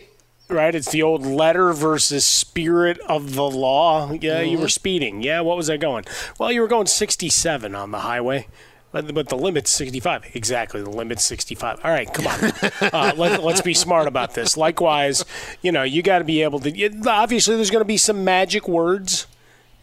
Right, 0.50 0.74
it's 0.74 0.90
the 0.90 1.04
old 1.04 1.24
letter 1.24 1.72
versus 1.74 2.26
spirit 2.26 2.98
of 3.02 3.36
the 3.36 3.44
law. 3.44 4.12
Yeah, 4.12 4.42
mm-hmm. 4.42 4.50
you 4.50 4.58
were 4.58 4.68
speeding. 4.68 5.22
Yeah, 5.22 5.42
what 5.42 5.56
was 5.56 5.70
I 5.70 5.78
going? 5.78 6.06
Well, 6.40 6.52
you 6.52 6.62
were 6.62 6.68
going 6.68 6.88
67 6.88 7.76
on 7.76 7.92
the 7.92 8.00
highway. 8.00 8.48
But, 8.92 9.30
the 9.30 9.38
limit's 9.38 9.70
65. 9.72 10.32
Exactly, 10.34 10.82
the 10.82 10.90
limit's 10.90 11.24
65. 11.24 11.80
All 11.84 11.92
right, 11.92 12.12
come 12.12 12.26
on. 12.26 12.52
uh, 12.82 13.14
let, 13.16 13.40
us 13.40 13.62
be 13.62 13.76
smart 13.76 14.08
about 14.08 14.34
this. 14.34 14.58
Likewise, 14.58 15.26
you 15.62 15.72
know, 15.72 15.84
you 15.84 16.02
got 16.02 16.20
to 16.20 16.26
be 16.26 16.42
able 16.42 16.60
to. 16.62 17.02
Obviously, 17.08 17.56
there's 17.56 17.70
going 17.70 17.82
to 17.82 17.86
be 17.86 17.98
some 17.98 18.24
magic 18.24 18.68
words 18.68 19.28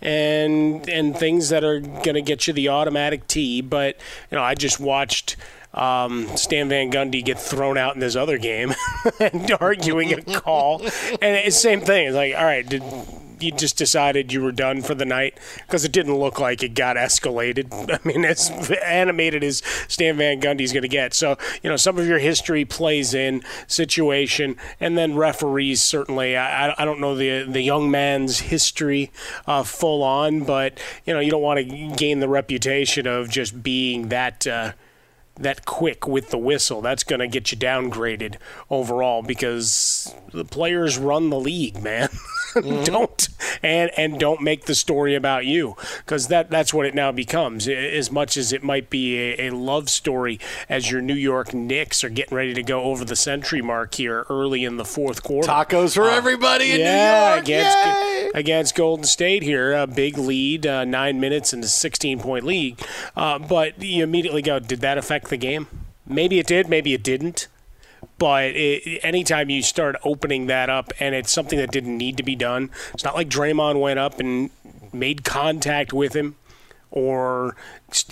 and 0.02 0.88
and 0.88 1.16
things 1.16 1.48
that 1.48 1.64
are 1.64 1.80
going 1.80 2.14
to 2.14 2.22
get 2.22 2.46
you 2.46 2.52
the 2.52 2.68
automatic 2.68 3.26
tee. 3.28 3.60
But 3.60 3.96
you 4.30 4.36
know, 4.36 4.42
I 4.42 4.54
just 4.54 4.80
watched 4.80 5.36
um, 5.72 6.26
Stan 6.36 6.68
Van 6.68 6.90
Gundy 6.90 7.24
get 7.24 7.38
thrown 7.38 7.78
out 7.78 7.94
in 7.94 8.00
this 8.00 8.16
other 8.16 8.38
game 8.38 8.74
and 9.20 9.50
arguing 9.60 10.12
a 10.14 10.22
call, 10.40 10.80
and 10.80 11.36
it's 11.36 11.60
same 11.60 11.80
thing. 11.80 12.08
It's 12.08 12.16
like, 12.16 12.34
all 12.34 12.44
right, 12.44 12.66
did 12.66 12.82
you 13.40 13.52
just 13.52 13.76
decided 13.76 14.32
you 14.32 14.42
were 14.42 14.52
done 14.52 14.82
for 14.82 14.94
the 14.94 15.04
night 15.04 15.38
because 15.66 15.84
it 15.84 15.92
didn't 15.92 16.16
look 16.16 16.38
like 16.40 16.62
it 16.62 16.74
got 16.74 16.96
escalated. 16.96 17.66
I 17.90 18.06
mean, 18.06 18.24
as 18.24 18.50
animated 18.84 19.44
as 19.44 19.62
Stan 19.88 20.16
Van 20.16 20.40
Gundy's 20.40 20.72
going 20.72 20.82
to 20.82 20.88
get. 20.88 21.14
So, 21.14 21.36
you 21.62 21.70
know, 21.70 21.76
some 21.76 21.98
of 21.98 22.06
your 22.06 22.18
history 22.18 22.64
plays 22.64 23.14
in 23.14 23.42
situation, 23.66 24.56
and 24.80 24.96
then 24.96 25.16
referees 25.16 25.82
certainly. 25.82 26.36
I, 26.36 26.74
I 26.80 26.84
don't 26.84 27.00
know 27.00 27.14
the 27.14 27.44
the 27.44 27.62
young 27.62 27.90
man's 27.90 28.40
history 28.40 29.10
uh, 29.46 29.62
full 29.62 30.02
on, 30.02 30.44
but 30.44 30.78
you 31.04 31.14
know, 31.14 31.20
you 31.20 31.30
don't 31.30 31.42
want 31.42 31.58
to 31.58 31.94
gain 31.96 32.20
the 32.20 32.28
reputation 32.28 33.06
of 33.06 33.28
just 33.28 33.62
being 33.62 34.08
that. 34.08 34.46
Uh, 34.46 34.72
that 35.38 35.64
quick 35.64 36.06
with 36.06 36.30
the 36.30 36.38
whistle. 36.38 36.80
That's 36.80 37.04
going 37.04 37.20
to 37.20 37.28
get 37.28 37.52
you 37.52 37.58
downgraded 37.58 38.36
overall 38.70 39.22
because 39.22 40.14
the 40.32 40.44
players 40.44 40.98
run 40.98 41.30
the 41.30 41.40
league, 41.40 41.82
man. 41.82 42.08
Mm-hmm. 42.56 42.84
don't 42.84 43.28
and 43.62 43.90
and 43.98 44.18
don't 44.18 44.40
make 44.40 44.64
the 44.64 44.74
story 44.74 45.14
about 45.14 45.44
you 45.44 45.76
because 45.98 46.28
that 46.28 46.50
that's 46.50 46.72
what 46.72 46.86
it 46.86 46.94
now 46.94 47.12
becomes. 47.12 47.68
As 47.68 48.10
much 48.10 48.38
as 48.38 48.50
it 48.52 48.62
might 48.62 48.88
be 48.88 49.18
a, 49.18 49.48
a, 49.48 49.50
love 49.50 49.90
story 49.90 50.40
as 50.68 50.90
your 50.90 51.02
New 51.02 51.14
York 51.14 51.52
Knicks 51.52 52.02
are 52.02 52.08
getting 52.08 52.34
ready 52.34 52.54
to 52.54 52.62
go 52.62 52.84
over 52.84 53.04
the 53.04 53.16
century 53.16 53.60
mark 53.60 53.94
here 53.94 54.24
early 54.30 54.64
in 54.64 54.78
the 54.78 54.86
fourth 54.86 55.22
quarter. 55.22 55.48
Tacos 55.48 55.94
for 55.94 56.04
uh, 56.04 56.16
everybody 56.16 56.72
in 56.72 56.80
yeah, 56.80 56.86
New 56.86 57.34
York. 57.34 57.42
Against, 57.42 57.76
Yay! 57.76 58.30
against 58.34 58.74
Golden 58.74 59.04
State 59.04 59.42
here, 59.42 59.74
a 59.74 59.86
big 59.86 60.16
lead, 60.16 60.66
uh, 60.66 60.84
nine 60.84 61.20
minutes 61.20 61.52
in 61.52 61.60
a 61.60 61.66
16 61.66 62.20
point 62.20 62.44
lead. 62.44 62.80
Uh, 63.14 63.38
but 63.38 63.82
you 63.82 64.02
immediately 64.02 64.42
go, 64.42 64.58
did 64.58 64.80
that 64.80 64.96
affect 64.96 65.25
the 65.28 65.36
game? 65.36 65.66
Maybe 66.06 66.38
it 66.38 66.46
did, 66.46 66.68
maybe 66.68 66.94
it 66.94 67.02
didn't. 67.02 67.48
But 68.18 68.44
it, 68.54 69.00
anytime 69.02 69.50
you 69.50 69.62
start 69.62 69.96
opening 70.04 70.46
that 70.46 70.70
up 70.70 70.92
and 71.00 71.14
it's 71.14 71.30
something 71.30 71.58
that 71.58 71.70
didn't 71.70 71.96
need 71.96 72.16
to 72.16 72.22
be 72.22 72.36
done, 72.36 72.70
it's 72.94 73.04
not 73.04 73.14
like 73.14 73.28
Draymond 73.28 73.80
went 73.80 73.98
up 73.98 74.20
and 74.20 74.50
made 74.92 75.24
contact 75.24 75.92
with 75.92 76.14
him 76.14 76.36
or 76.90 77.56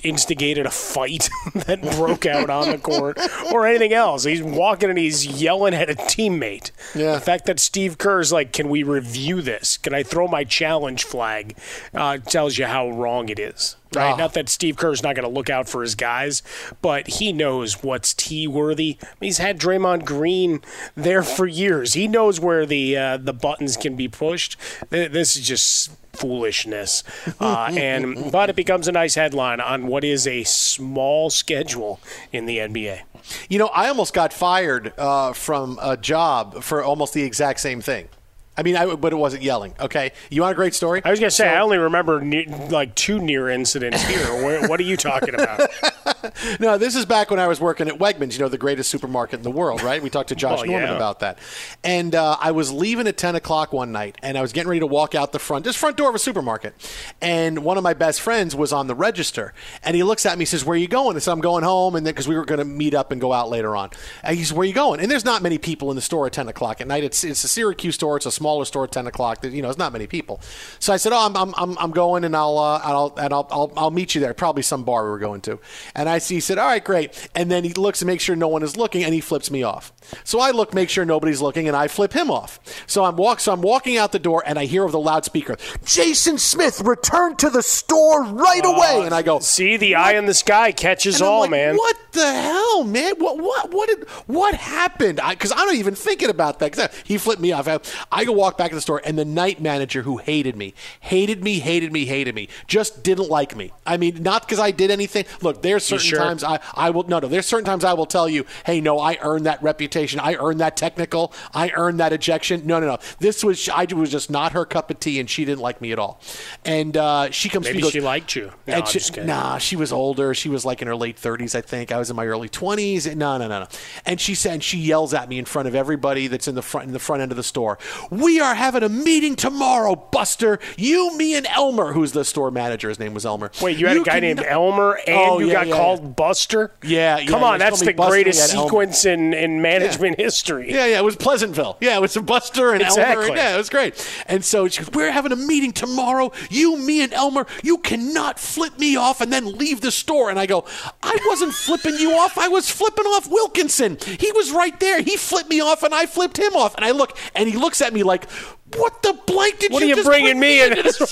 instigated 0.03 0.67
a 0.67 0.71
fight 0.71 1.31
that 1.55 1.81
broke 1.97 2.27
out 2.27 2.51
on 2.51 2.71
the 2.71 2.79
court 2.79 3.19
or 3.53 3.67
anything 3.67 3.93
else. 3.93 4.25
He's 4.25 4.43
walking 4.43 4.91
and 4.91 4.99
he's 4.99 5.27
yelling 5.27 5.75
at 5.75 5.89
a 5.89 5.95
teammate. 5.95 6.71
Yeah. 6.95 7.15
The 7.15 7.21
fact 7.21 7.47
that 7.47 7.59
Steve 7.59 7.97
Kerr's 7.99 8.33
like, 8.33 8.53
"Can 8.53 8.69
we 8.69 8.83
review 8.83 9.41
this? 9.41 9.79
Can 9.79 9.95
I 9.95 10.03
throw 10.03 10.29
my 10.29 10.45
challenge 10.45 11.05
flag?" 11.05 11.57
Uh, 11.95 12.19
tells 12.19 12.59
you 12.59 12.67
how 12.67 12.91
wrong 12.91 13.29
it 13.29 13.39
is. 13.39 13.77
Right? 13.95 14.13
Oh. 14.13 14.17
Not 14.17 14.35
that 14.35 14.49
Steve 14.49 14.77
Kerr's 14.77 15.03
not 15.03 15.15
going 15.15 15.29
to 15.29 15.35
look 15.35 15.51
out 15.51 15.69
for 15.69 15.83
his 15.83 15.95
guys, 15.95 16.43
but 16.83 17.07
he 17.07 17.33
knows 17.33 17.83
what's 17.83 18.15
T 18.15 18.47
worthy. 18.47 18.99
He's 19.21 19.39
had 19.39 19.59
Draymond 19.59 20.05
Green 20.05 20.61
there 20.95 21.23
for 21.23 21.47
years. 21.47 21.95
He 21.95 22.09
knows 22.09 22.41
where 22.41 22.67
the 22.67 22.97
uh, 22.97 23.17
the 23.17 23.33
buttons 23.33 23.77
can 23.77 23.97
be 23.97 24.09
pushed. 24.09 24.57
This 24.91 25.37
is 25.37 25.47
just 25.47 25.91
foolishness. 26.15 27.03
Uh, 27.41 27.71
and 27.77 28.31
but 28.33 28.51
it 28.51 28.57
becomes 28.57 28.89
a 28.89 28.93
nice 28.93 29.15
headline 29.15 29.61
on 29.61 29.87
what 29.87 30.05
is 30.05 30.27
a 30.27 30.45
small 30.45 31.31
schedule 31.31 32.01
in 32.33 32.47
the 32.47 32.59
NBA. 32.59 33.03
You 33.49 33.59
know, 33.59 33.69
I 33.69 33.89
almost 33.89 34.13
got 34.13 34.33
fired 34.33 34.93
uh, 34.99 35.33
from 35.33 35.79
a 35.83 35.97
job 35.97 36.63
for 36.63 36.83
almost 36.83 37.15
the 37.15 37.23
exact 37.23 37.61
same 37.61 37.81
thing. 37.81 38.09
I 38.57 38.63
mean, 38.63 38.77
I, 38.77 38.95
but 38.95 39.13
it 39.13 39.17
wasn't 39.17 39.43
yelling. 39.43 39.75
Okay, 39.81 40.13
you 40.31 40.43
want 40.43 40.53
a 40.53 40.55
great 40.55 40.75
story? 40.75 41.03
I 41.05 41.11
was 41.11 41.19
gonna 41.19 41.31
say 41.31 41.45
so, 41.45 41.51
I 41.51 41.61
only 41.61 41.79
remember 41.79 42.21
ne- 42.21 42.47
like 42.71 42.95
two 42.95 43.19
near 43.21 43.49
incidents 43.49 44.03
here. 44.03 44.43
what, 44.43 44.69
what 44.71 44.81
are 44.81 44.85
you 44.85 44.97
talking 44.97 45.35
about? 45.35 45.71
no, 46.61 46.79
this 46.79 46.95
is 46.95 47.07
back 47.07 47.31
when 47.31 47.41
I 47.41 47.49
was 47.49 47.61
working 47.61 47.89
at 47.89 47.99
Wegmans. 47.99 48.35
You 48.35 48.41
know, 48.41 48.49
the 48.49 48.59
greatest 48.59 48.91
supermarket 48.91 49.41
in 49.41 49.43
the 49.43 49.51
world, 49.51 49.83
right? 49.83 50.03
We 50.03 50.11
talked 50.11 50.29
to 50.31 50.35
Josh 50.35 50.59
well, 50.61 50.67
Norman 50.67 50.91
yeah. 50.91 50.97
about 50.97 51.21
that. 51.21 51.39
And 51.83 52.15
uh, 52.15 52.37
I 52.41 52.53
was 52.53 52.73
leaving 52.73 53.07
at 53.07 53.17
ten 53.17 53.35
o'clock 53.35 53.73
one 53.73 53.93
night, 53.93 54.17
and 54.23 54.37
I 54.39 54.43
was 54.43 54.53
getting 54.53 54.69
ready 54.69 54.81
to 54.81 54.87
walk 54.87 55.15
out 55.15 55.33
the 55.33 55.39
front, 55.39 55.65
just 55.65 55.79
front 55.79 55.97
door 55.97 56.09
of 56.09 56.15
a 56.15 56.19
supermarket. 56.19 56.75
And 57.21 57.65
one 57.65 57.77
of 57.77 57.83
my 57.83 57.95
best 57.95 58.21
friends 58.21 58.55
was 58.55 58.73
on 58.73 58.87
the 58.87 58.95
register, 58.95 59.55
and 59.83 59.97
he 59.97 60.03
looks 60.03 60.27
at 60.27 60.39
me, 60.39 60.45
says, 60.45 60.65
"Where 60.65 60.75
are 60.75 60.79
you 60.79 60.89
going?" 60.89 61.17
I 61.17 61.19
said, 61.21 61.33
"I'm 61.33 61.41
going 61.41 61.65
home," 61.65 61.97
and 61.97 62.07
then 62.07 62.13
because 62.13 62.29
we 62.29 62.37
were 62.37 62.45
going 62.45 62.59
to 62.59 62.65
meet 62.65 62.95
up 62.95 63.11
and 63.11 63.21
go 63.21 63.33
out 63.33 63.49
later 63.51 63.77
on. 63.77 63.91
And 64.23 64.37
he 64.37 64.45
says, 64.45 64.53
"Where 64.53 64.63
are 64.63 64.67
you 64.67 64.75
going?" 64.75 65.01
And 65.01 65.11
there's 65.11 65.25
not 65.25 65.43
many 65.43 65.59
people 65.59 65.91
in 65.91 65.97
the 65.97 66.03
store 66.03 66.27
at 66.27 66.33
ten 66.33 66.49
o'clock 66.49 66.81
at 66.81 66.87
night. 66.87 67.05
It's 67.05 67.25
it's 67.25 67.45
a 67.45 67.49
Syracuse 67.49 67.95
store. 67.95 68.17
It's 68.17 68.27
a 68.27 68.31
smaller 68.31 68.65
store 68.65 68.85
at 68.85 68.93
10 68.93 69.07
o'clock. 69.07 69.43
You 69.45 69.63
know, 69.63 69.69
there's 69.69 69.79
not 69.79 69.93
many 69.93 70.07
people. 70.07 70.41
So 70.79 70.93
I 70.93 70.97
said, 70.97 71.13
oh, 71.13 71.33
I'm, 71.35 71.55
I'm, 71.57 71.79
I'm 71.79 71.91
going 71.91 72.25
and 72.25 72.37
I'll, 72.37 72.59
uh, 72.59 72.81
I'll, 72.83 73.15
and 73.17 73.33
I'll, 73.33 73.49
I'll, 73.51 73.73
I'll 73.77 73.91
meet 73.91 74.15
you 74.15 74.21
there. 74.21 74.35
Probably 74.35 74.63
some 74.63 74.85
bar 74.85 75.05
we 75.05 75.11
were 75.11 75.19
going 75.19 75.41
to. 75.43 75.59
And 75.95 76.09
I 76.09 76.14
see, 76.19 76.37
he 76.37 76.41
said, 76.41 76.59
all 76.59 76.67
right, 76.67 76.85
great. 76.85 77.29
And 77.35 77.51
then 77.51 77.65
he 77.65 77.73
looks 77.73 78.01
to 78.01 78.07
make 78.07 78.21
sure 78.21 78.37
no 78.37 78.49
one 78.49 78.63
is 78.63 78.77
looking 78.77 79.05
and 79.05 79.15
he 79.15 79.21
flips 79.21 79.51
me 79.51 79.63
off. 79.63 79.93
So 80.23 80.41
I 80.41 80.51
look, 80.51 80.75
make 80.75 80.91
sure 80.91 81.05
nobody's 81.05 81.41
looking, 81.41 81.69
and 81.69 81.77
I 81.77 81.89
flip 81.89 82.13
him 82.13 82.31
off. 82.31 82.61
So 82.87 83.05
I'm 83.05 83.17
walk, 83.17 83.41
so 83.41 83.53
I'm 83.53 83.63
walking 83.63 83.97
out 83.97 84.13
the 84.13 84.19
door, 84.19 84.43
and 84.47 84.59
I 84.59 84.67
hear 84.67 84.83
over 84.83 84.93
the 84.93 84.99
loudspeaker, 84.99 85.57
"Jason 85.85 86.39
Smith, 86.39 86.81
return 86.81 87.37
to 87.37 87.51
the 87.51 87.63
store 87.63 88.25
right 88.25 88.65
uh, 88.65 88.71
away!" 88.71 89.03
And 89.05 89.15
I 89.15 89.23
go, 89.23 89.39
"See, 89.41 89.77
the 89.77 89.93
what? 89.95 90.01
eye 90.01 90.17
in 90.17 90.27
the 90.27 90.35
sky 90.35 90.73
catches 90.73 91.23
all, 91.23 91.41
like, 91.41 91.51
man. 91.51 91.77
What 91.77 91.97
the 92.13 92.33
hell, 92.33 92.85
man? 92.85 93.15
What 93.19 93.39
what 93.39 93.73
what 93.73 93.89
did 93.89 94.09
what 94.27 94.55
happened? 94.55 95.21
Because 95.29 95.53
I, 95.53 95.61
am 95.61 95.67
not 95.67 95.75
even 95.77 95.95
thinking 95.95 96.31
about 96.31 96.59
that. 96.61 96.95
He 97.05 97.19
flipped 97.19 97.41
me 97.41 97.53
off. 97.53 97.69
I, 97.69 97.81
I 98.13 98.25
go 98.25 98.33
walk 98.33 98.59
back 98.59 98.71
to 98.71 98.75
the 98.75 98.81
store, 98.81 99.01
and 99.05 99.19
the 99.19 99.25
night 99.25 99.61
manager 99.61 100.03
who 100.03 100.19
hated 100.19 100.57
me, 100.57 100.75
hated 101.01 101.43
me, 101.43 101.59
hated 101.59 101.93
me, 101.93 102.05
hated 102.05 102.35
me, 102.35 102.49
just 102.67 103.03
didn't 103.03 103.29
like 103.29 103.57
me. 103.57 103.73
I 103.87 103.97
mean, 103.97 104.23
not 104.23 104.43
because 104.43 104.59
I 104.59 104.71
did 104.71 104.91
anything. 104.91 105.25
Look, 105.41 105.63
there's 105.63 105.85
certain 105.85 106.04
sure? 106.05 106.19
times 106.19 106.45
I 106.45 106.61
I 106.75 106.91
will 106.91 107.05
no 107.05 107.19
no. 107.19 107.29
There's 107.29 107.47
certain 107.47 107.65
times 107.65 107.85
I 107.85 107.95
will 107.95 108.07
tell 108.07 108.29
you, 108.29 108.47
hey, 108.67 108.81
no, 108.81 108.99
I 108.99 109.19
earned 109.23 109.47
that 109.47 109.63
reputation. 109.63 110.21
I 110.21 110.35
earned 110.35 110.61
that 110.61 110.77
technical. 110.77 111.33
I 111.53 111.71
earned 111.75 112.01
that 112.01 112.13
ejection. 112.13 112.67
No 112.67 112.81
no 112.81 112.87
no. 112.87 112.99
This 113.19 113.45
was 113.45 113.69
I 113.69 113.87
was 113.95 114.11
just 114.11 114.31
not 114.31 114.53
her 114.53 114.65
cup 114.65 114.91
of 114.91 115.01
tea, 115.01 115.21
and 115.21 115.29
she 115.29 115.45
didn't 115.45 115.61
like 115.61 115.81
me 115.81 115.93
at 115.93 115.99
all. 115.99 116.21
And 116.65 116.97
uh, 116.97 117.31
she 117.31 117.49
comes. 117.49 117.67
Maybe 117.67 117.81
to 117.81 117.85
me, 117.85 117.91
she 117.91 118.01
liked 118.01 118.37
you. 118.37 118.53
No, 118.67 118.85
she, 118.85 119.21
nah, 119.23 119.59
she 119.59 119.77
was 119.77 119.93
older. 119.93 120.35
She 120.35 120.49
was 120.49 120.65
like 120.65 120.83
in 120.83 120.89
her 120.89 120.97
late 120.97 121.17
30s, 121.17 121.55
I 121.55 121.61
think. 121.61 121.93
I 121.93 121.99
was 121.99 122.11
in 122.11 122.17
my 122.17 122.27
early 122.27 122.49
20s. 122.49 123.15
No, 123.15 123.39
no, 123.39 123.49
no, 123.49 123.61
no. 123.61 123.69
And 124.05 124.21
she 124.21 124.35
said, 124.35 124.63
she 124.63 124.79
yells 124.79 125.15
at 125.15 125.29
me 125.29 125.39
in 125.39 125.45
front 125.45 125.69
of 125.69 125.75
everybody 125.75 126.27
that's 126.27 126.49
in 126.49 126.55
the 126.55 126.63
front 126.63 126.87
in 126.87 126.93
the 126.93 126.99
front 126.99 127.23
end 127.23 127.33
of 127.33 127.37
the 127.37 127.43
store. 127.43 127.79
We 128.11 128.41
are 128.41 128.55
having 128.55 128.83
a 128.83 128.89
meeting 128.89 129.37
tomorrow, 129.37 129.95
Buster. 129.97 130.59
You, 130.77 131.17
me, 131.17 131.37
and 131.37 131.47
Elmer, 131.47 131.93
who's 131.93 132.13
the 132.13 132.25
store 132.25 132.51
manager. 132.51 132.89
His 132.89 132.99
name 132.99 133.15
was 133.15 133.27
Elmer. 133.27 133.51
Wait, 133.61 133.79
you 133.79 133.87
had 133.87 133.97
you 133.97 134.03
a 134.03 134.05
guy 134.05 134.21
named 134.21 134.41
Elmer, 134.41 134.99
and 135.07 135.17
oh, 135.17 135.39
you 135.39 135.49
yeah, 135.49 135.53
got 135.53 135.67
yeah, 135.69 135.77
called 135.77 135.94
yeah. 136.01 136.09
Buster. 136.09 136.73
Yeah, 136.83 137.25
come 137.27 137.43
on, 137.43 137.59
that's 137.59 137.81
the 137.81 137.93
greatest 137.93 138.51
sequence 138.51 139.05
in, 139.05 139.35
in 139.35 139.63
management 139.63 140.19
history. 140.19 140.73
Yeah, 140.73 140.87
yeah, 140.87 140.99
it 140.99 141.05
was 141.05 141.17
Pleasantville. 141.17 141.77
Yeah, 141.81 141.97
it 141.97 142.01
was 142.01 142.17
Buster 142.17 142.73
and 142.73 142.83
exactly. 142.83 143.27
Elmer. 143.27 143.37
Yeah, 143.37 143.55
it 143.55 143.59
was 143.59 143.71
great. 143.71 143.95
And 144.27 144.45
so 144.45 144.69
she 144.69 144.83
goes, 144.83 144.93
"We're 144.93 145.11
having 145.11 145.33
a 145.33 145.37
meeting 145.37 145.73
tomorrow. 145.73 146.33
You, 146.51 146.77
me, 146.77 147.03
and 147.03 147.13
Elmer. 147.13 147.47
You 147.63 147.79
cannot 147.79 148.39
flip 148.39 148.79
me 148.79 148.97
off 148.97 149.21
and 149.21 149.33
then 149.33 149.57
leave 149.57 149.81
the 149.81 149.91
store." 149.91 150.31
And 150.31 150.39
I 150.39 150.47
go, 150.47 150.65
"I 151.03 151.19
wasn't 151.27 151.55
flipping 151.55 151.97
you 151.97 152.13
off. 152.13 152.39
I 152.39 152.49
was 152.49 152.71
flipping 152.71 153.07
off 153.07 153.31
Wilkinson. 153.31 153.99
He 154.19 154.33
was 154.33 154.53
right 154.53 154.79
there. 154.81 155.03
He 155.03 155.17
flipped 155.17 155.51
me 155.51 155.61
off, 155.61 155.83
and 155.83 155.95
I 155.95 156.07
flipped 156.07 156.39
him 156.39 156.55
off." 156.55 156.75
And 156.77 156.85
I 156.85 156.91
look, 156.91 157.17
and 157.35 157.49
he 157.49 157.57
looks 157.57 157.81
at 157.81 157.93
me 157.93 158.03
like 158.03 158.27
what 158.77 159.03
the 159.03 159.13
blank 159.27 159.59
did 159.59 159.73
What 159.73 159.85
you 159.87 159.95
are 159.95 159.99
you 159.99 160.05
bringing 160.05 160.39
bring 160.39 160.41
me 160.41 160.63
in? 160.63 160.71
this? 160.75 160.99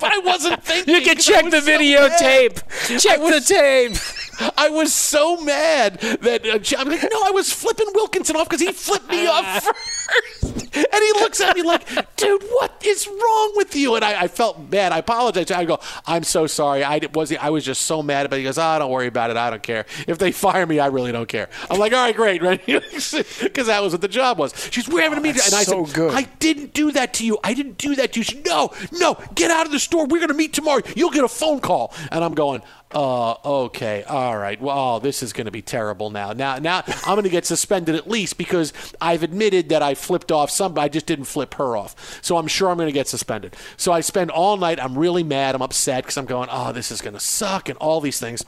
But 0.00 0.12
I 0.12 0.18
wasn't 0.24 0.62
thinking. 0.62 0.94
You 0.94 1.00
can 1.00 1.16
check 1.16 1.44
was 1.44 1.52
the 1.52 1.60
so 1.60 1.70
videotape. 1.70 3.00
Check 3.00 3.18
the 3.20 3.40
tape. 3.44 3.96
I 4.58 4.68
was 4.68 4.92
so 4.92 5.36
mad 5.40 6.00
that 6.00 6.44
uh, 6.44 6.58
I'm 6.80 6.88
like, 6.88 7.02
no, 7.02 7.22
I 7.24 7.30
was 7.30 7.52
flipping 7.52 7.86
Wilkinson 7.94 8.34
off 8.36 8.48
because 8.48 8.60
he 8.60 8.72
flipped 8.72 9.08
me 9.08 9.26
off 9.26 9.62
first. 10.42 10.74
And 10.74 10.86
he 10.92 11.12
looks 11.20 11.40
at 11.40 11.54
me 11.54 11.62
like, 11.62 11.86
dude, 12.16 12.42
what 12.42 12.82
is 12.84 13.06
wrong 13.06 13.52
with 13.54 13.76
you? 13.76 13.94
And 13.94 14.04
I, 14.04 14.22
I 14.22 14.28
felt 14.28 14.68
bad. 14.70 14.90
I 14.92 14.98
apologize. 14.98 15.50
I 15.52 15.64
go, 15.64 15.78
I'm 16.06 16.24
so 16.24 16.46
sorry. 16.48 16.82
I 16.82 17.00
was 17.12 17.32
I 17.32 17.50
was 17.50 17.64
just 17.64 17.82
so 17.82 18.02
mad. 18.02 18.28
But 18.28 18.38
he 18.38 18.44
goes, 18.44 18.58
oh, 18.58 18.78
don't 18.78 18.90
worry 18.90 19.06
about 19.06 19.30
it. 19.30 19.36
I 19.36 19.50
don't 19.50 19.62
care. 19.62 19.86
If 20.08 20.18
they 20.18 20.32
fire 20.32 20.66
me, 20.66 20.80
I 20.80 20.86
really 20.86 21.12
don't 21.12 21.28
care. 21.28 21.48
I'm 21.70 21.78
like, 21.78 21.92
all 21.92 22.04
right, 22.04 22.16
great, 22.16 22.42
right? 22.42 22.64
Because 22.66 23.66
that 23.68 23.82
was 23.82 23.92
what 23.92 24.00
the 24.00 24.08
job 24.08 24.38
was. 24.38 24.52
She's, 24.72 24.88
we're 24.88 25.02
having 25.02 25.18
a 25.18 25.22
meeting. 25.22 25.42
and 25.44 25.54
I 25.54 25.62
so 25.62 25.84
said, 25.84 25.94
good. 25.94 26.14
I 26.14 26.22
didn't 26.44 26.74
do 26.74 26.92
that 26.92 27.14
to 27.14 27.24
you. 27.24 27.38
I 27.42 27.54
didn't 27.54 27.78
do 27.78 27.94
that 27.96 28.12
to 28.12 28.20
you. 28.20 28.24
She, 28.24 28.42
no, 28.42 28.70
no, 28.92 29.16
get 29.34 29.50
out 29.50 29.64
of 29.64 29.72
the 29.72 29.78
store. 29.78 30.04
We're 30.06 30.18
going 30.18 30.28
to 30.28 30.34
meet 30.34 30.52
tomorrow. 30.52 30.82
You'll 30.94 31.10
get 31.10 31.24
a 31.24 31.28
phone 31.28 31.60
call. 31.60 31.94
And 32.12 32.22
I'm 32.22 32.34
going, 32.34 32.60
uh, 32.92 33.32
okay, 33.64 34.02
all 34.02 34.36
right. 34.36 34.60
Well, 34.60 34.78
oh, 34.78 34.98
this 34.98 35.22
is 35.22 35.32
going 35.32 35.46
to 35.46 35.50
be 35.50 35.62
terrible 35.62 36.10
now. 36.10 36.34
Now, 36.34 36.58
now 36.58 36.82
I'm 37.06 37.14
going 37.14 37.22
to 37.24 37.30
get 37.30 37.46
suspended 37.46 37.94
at 37.94 38.10
least 38.10 38.36
because 38.36 38.74
I've 39.00 39.22
admitted 39.22 39.70
that 39.70 39.82
I 39.82 39.94
flipped 39.94 40.30
off 40.30 40.50
somebody. 40.50 40.84
I 40.84 40.88
just 40.88 41.06
didn't 41.06 41.24
flip 41.24 41.54
her 41.54 41.78
off. 41.78 42.22
So 42.22 42.36
I'm 42.36 42.46
sure 42.46 42.68
I'm 42.68 42.76
going 42.76 42.88
to 42.88 42.92
get 42.92 43.08
suspended. 43.08 43.56
So 43.78 43.90
I 43.90 44.00
spend 44.02 44.30
all 44.30 44.58
night. 44.58 44.78
I'm 44.78 44.98
really 44.98 45.22
mad. 45.22 45.54
I'm 45.54 45.62
upset 45.62 46.04
because 46.04 46.18
I'm 46.18 46.26
going, 46.26 46.50
oh, 46.52 46.72
this 46.72 46.90
is 46.90 47.00
going 47.00 47.14
to 47.14 47.20
suck 47.20 47.70
and 47.70 47.78
all 47.78 48.02
these 48.02 48.20
things. 48.20 48.44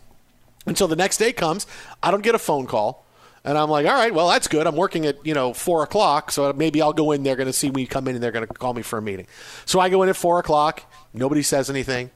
Until 0.66 0.86
the 0.86 0.96
next 0.96 1.16
day 1.16 1.32
comes, 1.32 1.66
I 2.02 2.10
don't 2.10 2.22
get 2.22 2.34
a 2.34 2.38
phone 2.38 2.66
call. 2.66 3.05
And 3.46 3.56
I'm 3.56 3.70
like, 3.70 3.86
all 3.86 3.94
right, 3.94 4.12
well, 4.12 4.28
that's 4.28 4.48
good. 4.48 4.66
I'm 4.66 4.74
working 4.74 5.06
at, 5.06 5.24
you 5.24 5.32
know, 5.32 5.52
4 5.52 5.84
o'clock, 5.84 6.32
so 6.32 6.52
maybe 6.52 6.82
I'll 6.82 6.92
go 6.92 7.12
in. 7.12 7.22
They're 7.22 7.36
going 7.36 7.46
to 7.46 7.52
see 7.52 7.70
me 7.70 7.86
come 7.86 8.08
in 8.08 8.16
and 8.16 8.22
they're 8.22 8.32
going 8.32 8.46
to 8.46 8.52
call 8.52 8.74
me 8.74 8.82
for 8.82 8.98
a 8.98 9.02
meeting. 9.02 9.28
So 9.66 9.78
I 9.78 9.88
go 9.88 10.02
in 10.02 10.08
at 10.08 10.16
4 10.16 10.40
o'clock. 10.40 10.82
Nobody 11.14 11.42
says 11.42 11.70
anything. 11.70 12.10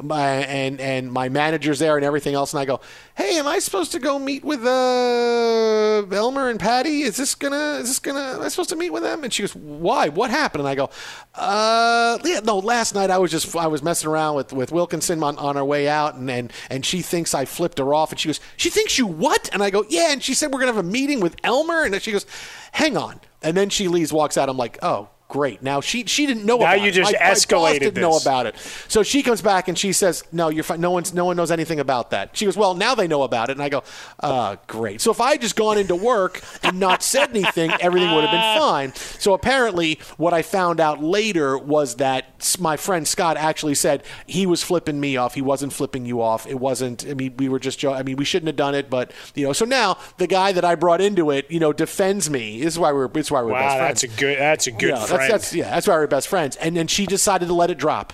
My, 0.00 0.26
and 0.26 0.80
and 0.80 1.12
my 1.12 1.28
manager's 1.28 1.78
there 1.78 1.96
and 1.96 2.04
everything 2.04 2.34
else, 2.34 2.54
and 2.54 2.60
I 2.60 2.64
go, 2.64 2.80
"Hey, 3.14 3.38
am 3.38 3.46
I 3.46 3.58
supposed 3.58 3.92
to 3.92 3.98
go 3.98 4.18
meet 4.18 4.42
with 4.42 4.64
uh, 4.64 6.06
Elmer 6.10 6.48
and 6.48 6.58
Patty? 6.58 7.02
Is 7.02 7.16
this 7.16 7.34
gonna? 7.34 7.78
Is 7.80 7.88
this 7.88 7.98
gonna? 7.98 8.36
Am 8.36 8.40
I 8.40 8.48
supposed 8.48 8.70
to 8.70 8.76
meet 8.76 8.90
with 8.90 9.02
them?" 9.02 9.22
And 9.22 9.32
she 9.32 9.42
goes, 9.42 9.54
"Why? 9.54 10.08
What 10.08 10.30
happened?" 10.30 10.62
And 10.62 10.68
I 10.68 10.74
go, 10.74 10.88
"Uh, 11.34 12.18
yeah, 12.24 12.40
no. 12.42 12.58
Last 12.58 12.94
night 12.94 13.10
I 13.10 13.18
was 13.18 13.30
just 13.30 13.54
I 13.54 13.66
was 13.66 13.82
messing 13.82 14.08
around 14.08 14.36
with, 14.36 14.52
with 14.52 14.72
Wilkinson 14.72 15.22
on, 15.22 15.36
on 15.36 15.56
our 15.56 15.64
way 15.64 15.88
out, 15.88 16.14
and, 16.14 16.30
and 16.30 16.52
and 16.70 16.86
she 16.86 17.02
thinks 17.02 17.34
I 17.34 17.44
flipped 17.44 17.78
her 17.78 17.92
off, 17.92 18.12
and 18.12 18.18
she 18.20 18.28
goes, 18.28 18.40
she 18.56 18.70
thinks 18.70 18.98
you 18.98 19.06
what?" 19.06 19.50
And 19.52 19.62
I 19.62 19.70
go, 19.70 19.84
"Yeah." 19.88 20.12
And 20.12 20.22
she 20.22 20.32
said 20.34 20.52
we're 20.52 20.60
gonna 20.60 20.72
have 20.72 20.84
a 20.84 20.88
meeting 20.88 21.20
with 21.20 21.36
Elmer, 21.44 21.82
and 21.82 22.00
she 22.00 22.12
goes, 22.12 22.24
"Hang 22.72 22.96
on." 22.96 23.20
And 23.42 23.56
then 23.56 23.68
she 23.68 23.88
leaves, 23.88 24.12
walks 24.12 24.38
out. 24.38 24.48
I'm 24.48 24.56
like, 24.56 24.78
"Oh." 24.82 25.08
Great. 25.32 25.62
Now 25.62 25.80
she 25.80 26.04
she 26.04 26.26
didn't 26.26 26.44
know 26.44 26.56
about 26.56 26.64
it. 26.64 26.66
Now 26.66 26.74
about 26.74 26.82
you 26.82 26.88
it. 26.90 26.92
just 26.92 27.12
My- 27.14 27.18
my 27.18 27.28
boss 27.70 27.78
didn't 27.78 28.00
know 28.02 28.16
about 28.18 28.44
it. 28.44 28.54
So 28.88 29.02
she 29.02 29.22
comes 29.22 29.40
back 29.40 29.66
and 29.66 29.78
she 29.78 29.94
says, 29.94 30.22
"No, 30.30 30.50
you're 30.50 30.62
fine. 30.62 30.78
No 30.82 30.90
one's 30.90 31.14
no 31.14 31.24
one 31.24 31.38
knows 31.38 31.50
anything 31.50 31.80
about 31.80 32.10
that." 32.10 32.30
She 32.34 32.44
goes, 32.44 32.54
"Well, 32.54 32.74
now 32.74 32.94
they 32.94 33.08
know 33.08 33.22
about 33.22 33.48
it." 33.48 33.52
And 33.52 33.62
I 33.62 33.70
go, 33.70 33.82
"Uh, 34.20 34.56
great." 34.66 35.00
So 35.00 35.10
if 35.10 35.22
I 35.22 35.30
had 35.30 35.40
just 35.40 35.56
gone 35.56 35.78
into 35.78 35.96
work 35.96 36.42
and 36.62 36.78
not 36.78 37.02
said 37.02 37.30
anything, 37.30 37.72
everything 37.80 38.14
would 38.14 38.24
have 38.24 38.30
been 38.30 38.58
fine. 38.60 38.94
So 38.94 39.32
apparently, 39.32 39.98
what 40.18 40.34
I 40.34 40.42
found 40.42 40.80
out 40.80 41.02
later 41.02 41.56
was 41.56 41.94
that 41.94 42.54
my 42.60 42.76
friend 42.76 43.08
Scott 43.08 43.38
actually 43.38 43.74
said 43.74 44.02
he 44.26 44.44
was 44.44 44.62
flipping 44.62 45.00
me 45.00 45.16
off. 45.16 45.32
He 45.32 45.40
wasn't 45.40 45.72
flipping 45.72 46.04
you 46.04 46.20
off. 46.20 46.46
It 46.46 46.60
wasn't. 46.60 47.06
I 47.08 47.14
mean, 47.14 47.32
we 47.38 47.48
were 47.48 47.58
just. 47.58 47.78
jo- 47.78 47.94
I 47.94 48.02
mean, 48.02 48.16
we 48.16 48.26
shouldn't 48.26 48.48
have 48.48 48.56
done 48.56 48.74
it, 48.74 48.90
but 48.90 49.12
you 49.34 49.46
know. 49.46 49.54
So 49.54 49.64
now 49.64 49.96
the 50.18 50.26
guy 50.26 50.52
that 50.52 50.64
I 50.66 50.74
brought 50.74 51.00
into 51.00 51.30
it, 51.30 51.50
you 51.50 51.58
know, 51.58 51.72
defends 51.72 52.28
me. 52.28 52.58
This 52.62 52.74
is 52.74 52.78
why 52.78 52.92
we're. 52.92 53.08
This 53.08 53.28
is 53.28 53.30
why 53.30 53.40
we're 53.40 53.52
best 53.52 53.62
Wow, 53.62 53.78
friends. 53.78 54.00
that's 54.02 54.02
a 54.14 54.20
good. 54.20 54.38
That's 54.38 54.66
a 54.66 54.72
good 54.72 54.90
Yeah, 54.90 55.04
friend. 55.06 55.21
That's, 55.28 55.50
that's, 55.50 55.54
yeah, 55.54 55.70
that's 55.70 55.86
why 55.86 55.94
we're 55.94 56.06
best 56.06 56.28
friends. 56.28 56.56
And 56.56 56.76
then 56.76 56.86
she 56.86 57.06
decided 57.06 57.48
to 57.48 57.54
let 57.54 57.70
it 57.70 57.78
drop. 57.78 58.12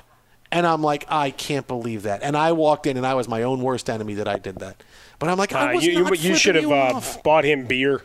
And 0.50 0.66
I'm 0.66 0.82
like, 0.82 1.04
I 1.08 1.30
can't 1.30 1.68
believe 1.68 2.04
that. 2.04 2.22
And 2.22 2.36
I 2.36 2.52
walked 2.52 2.86
in, 2.86 2.96
and 2.96 3.06
I 3.06 3.14
was 3.14 3.28
my 3.28 3.42
own 3.42 3.60
worst 3.60 3.90
enemy 3.90 4.14
that 4.14 4.26
I 4.28 4.38
did 4.38 4.56
that. 4.60 4.82
But 5.18 5.28
I'm 5.28 5.36
like, 5.36 5.52
I 5.52 5.72
Uh, 5.72 5.74
was 5.74 5.84
you, 5.84 5.92
you, 5.92 6.04
not 6.04 6.20
you 6.20 6.36
should 6.36 6.54
have 6.54 6.70
uh, 6.70 7.00
bought 7.22 7.44
him 7.44 7.66
beer. 7.66 8.00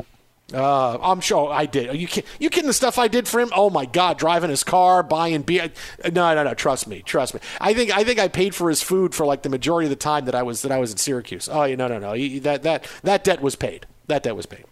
Uh, 0.53 0.97
I'm 1.01 1.21
sure 1.21 1.51
I 1.51 1.65
did. 1.65 1.89
Are 1.89 1.95
you 1.95 2.05
kid- 2.05 2.25
you 2.39 2.49
kidding? 2.49 2.67
The 2.67 2.73
stuff 2.73 2.99
I 2.99 3.07
did 3.07 3.29
for 3.29 3.39
him? 3.39 3.49
Oh 3.55 3.69
my 3.69 3.85
God! 3.85 4.17
Driving 4.19 4.49
his 4.49 4.63
car, 4.63 5.01
buying 5.01 5.41
beer. 5.41 5.71
No, 6.03 6.35
no, 6.35 6.43
no. 6.43 6.53
Trust 6.53 6.85
me, 6.85 7.01
trust 7.01 7.33
me. 7.33 7.39
I 7.61 7.73
think 7.73 7.95
I 7.95 8.03
think 8.03 8.19
I 8.19 8.27
paid 8.27 8.53
for 8.53 8.69
his 8.69 8.83
food 8.83 9.15
for 9.15 9.25
like 9.25 9.43
the 9.43 9.49
majority 9.49 9.85
of 9.85 9.89
the 9.89 9.95
time 9.95 10.25
that 10.25 10.35
I 10.35 10.43
was 10.43 10.61
that 10.63 10.71
I 10.71 10.77
was 10.79 10.91
in 10.91 10.97
Syracuse. 10.97 11.47
Oh, 11.49 11.63
yeah, 11.63 11.75
no, 11.75 11.87
no, 11.87 11.97
no. 11.97 12.39
That 12.41 12.63
that 12.63 12.87
that 13.03 13.23
debt 13.23 13.41
was 13.41 13.55
paid. 13.55 13.87
That 14.07 14.21
debt 14.21 14.35
was 14.35 14.45
paid. 14.45 14.65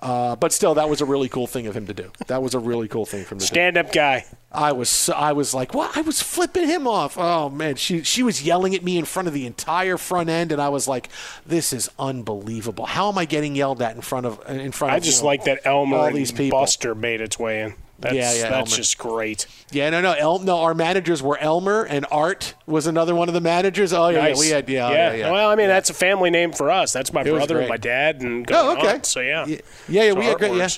Uh, 0.00 0.34
but 0.34 0.50
still, 0.52 0.74
that 0.74 0.88
was 0.88 1.02
a 1.02 1.04
really 1.04 1.28
cool 1.28 1.46
thing 1.46 1.66
of 1.66 1.76
him 1.76 1.86
to 1.86 1.92
do. 1.92 2.10
That 2.26 2.42
was 2.42 2.54
a 2.54 2.58
really 2.58 2.88
cool 2.88 3.04
thing 3.04 3.24
from 3.24 3.38
do. 3.38 3.44
Stand 3.44 3.76
up 3.76 3.92
guy. 3.92 4.24
I 4.50 4.72
was 4.72 4.88
so, 4.88 5.12
I 5.12 5.32
was 5.32 5.52
like, 5.52 5.74
what? 5.74 5.96
I 5.96 6.00
was 6.00 6.22
flipping 6.22 6.66
him 6.66 6.86
off. 6.88 7.18
Oh 7.18 7.50
man, 7.50 7.76
she 7.76 8.02
she 8.02 8.22
was 8.22 8.42
yelling 8.42 8.74
at 8.74 8.82
me 8.82 8.96
in 8.96 9.04
front 9.04 9.28
of 9.28 9.34
the 9.34 9.46
entire 9.46 9.98
front 9.98 10.30
end, 10.30 10.52
and 10.52 10.60
I 10.60 10.70
was 10.70 10.88
like, 10.88 11.08
this 11.46 11.72
is 11.72 11.90
unbelievable. 11.98 12.86
How 12.86 13.10
am 13.10 13.18
I 13.18 13.26
getting 13.26 13.54
yelled 13.54 13.82
at 13.82 13.94
in 13.94 14.00
front 14.00 14.26
of 14.26 14.40
in 14.48 14.72
front 14.72 14.94
I 14.94 14.96
of? 14.96 15.02
just 15.02 15.18
you 15.18 15.24
know, 15.24 15.28
like 15.28 15.44
that 15.44 15.60
Elmer 15.64 15.96
all 15.96 16.06
and 16.06 16.16
these 16.16 16.32
people. 16.32 16.58
Buster 16.58 16.94
made 16.94 17.20
its 17.20 17.38
way 17.38 17.60
in. 17.62 17.74
That's, 18.00 18.14
Yeah, 18.14 18.32
yeah, 18.32 18.42
That's 18.50 18.70
Elmer. 18.72 18.76
just 18.76 18.98
great. 18.98 19.46
Yeah, 19.70 19.90
no, 19.90 20.00
no, 20.00 20.12
El, 20.12 20.38
no. 20.40 20.58
Our 20.60 20.74
managers 20.74 21.22
were 21.22 21.36
Elmer 21.38 21.84
and 21.84 22.06
Art 22.10 22.54
was 22.66 22.86
another 22.86 23.14
one 23.14 23.28
of 23.28 23.34
the 23.34 23.40
managers. 23.40 23.92
Oh 23.92 24.08
yeah, 24.08 24.18
nice. 24.22 24.36
yeah 24.36 24.40
we 24.40 24.48
had 24.48 24.68
yeah, 24.68 24.90
yeah, 24.90 25.12
yeah. 25.14 25.30
Well, 25.30 25.50
I 25.50 25.54
mean, 25.54 25.68
that's 25.68 25.90
a 25.90 25.94
family 25.94 26.30
name 26.30 26.52
for 26.52 26.70
us. 26.70 26.92
That's 26.92 27.12
my 27.12 27.20
It 27.22 27.30
brother 27.30 27.58
and 27.60 27.68
my 27.68 27.76
dad, 27.76 28.22
and 28.22 28.46
Oh, 28.50 28.76
okay. 28.78 28.94
on. 28.94 29.04
So 29.04 29.20
yeah, 29.20 29.44
yeah, 29.46 29.58
yeah, 29.88 30.02
yeah 30.04 30.12
So 30.12 30.18
we 30.18 30.24
had 30.24 30.32
it 30.32 30.38
great. 30.38 30.54
Yeah, 30.56 30.68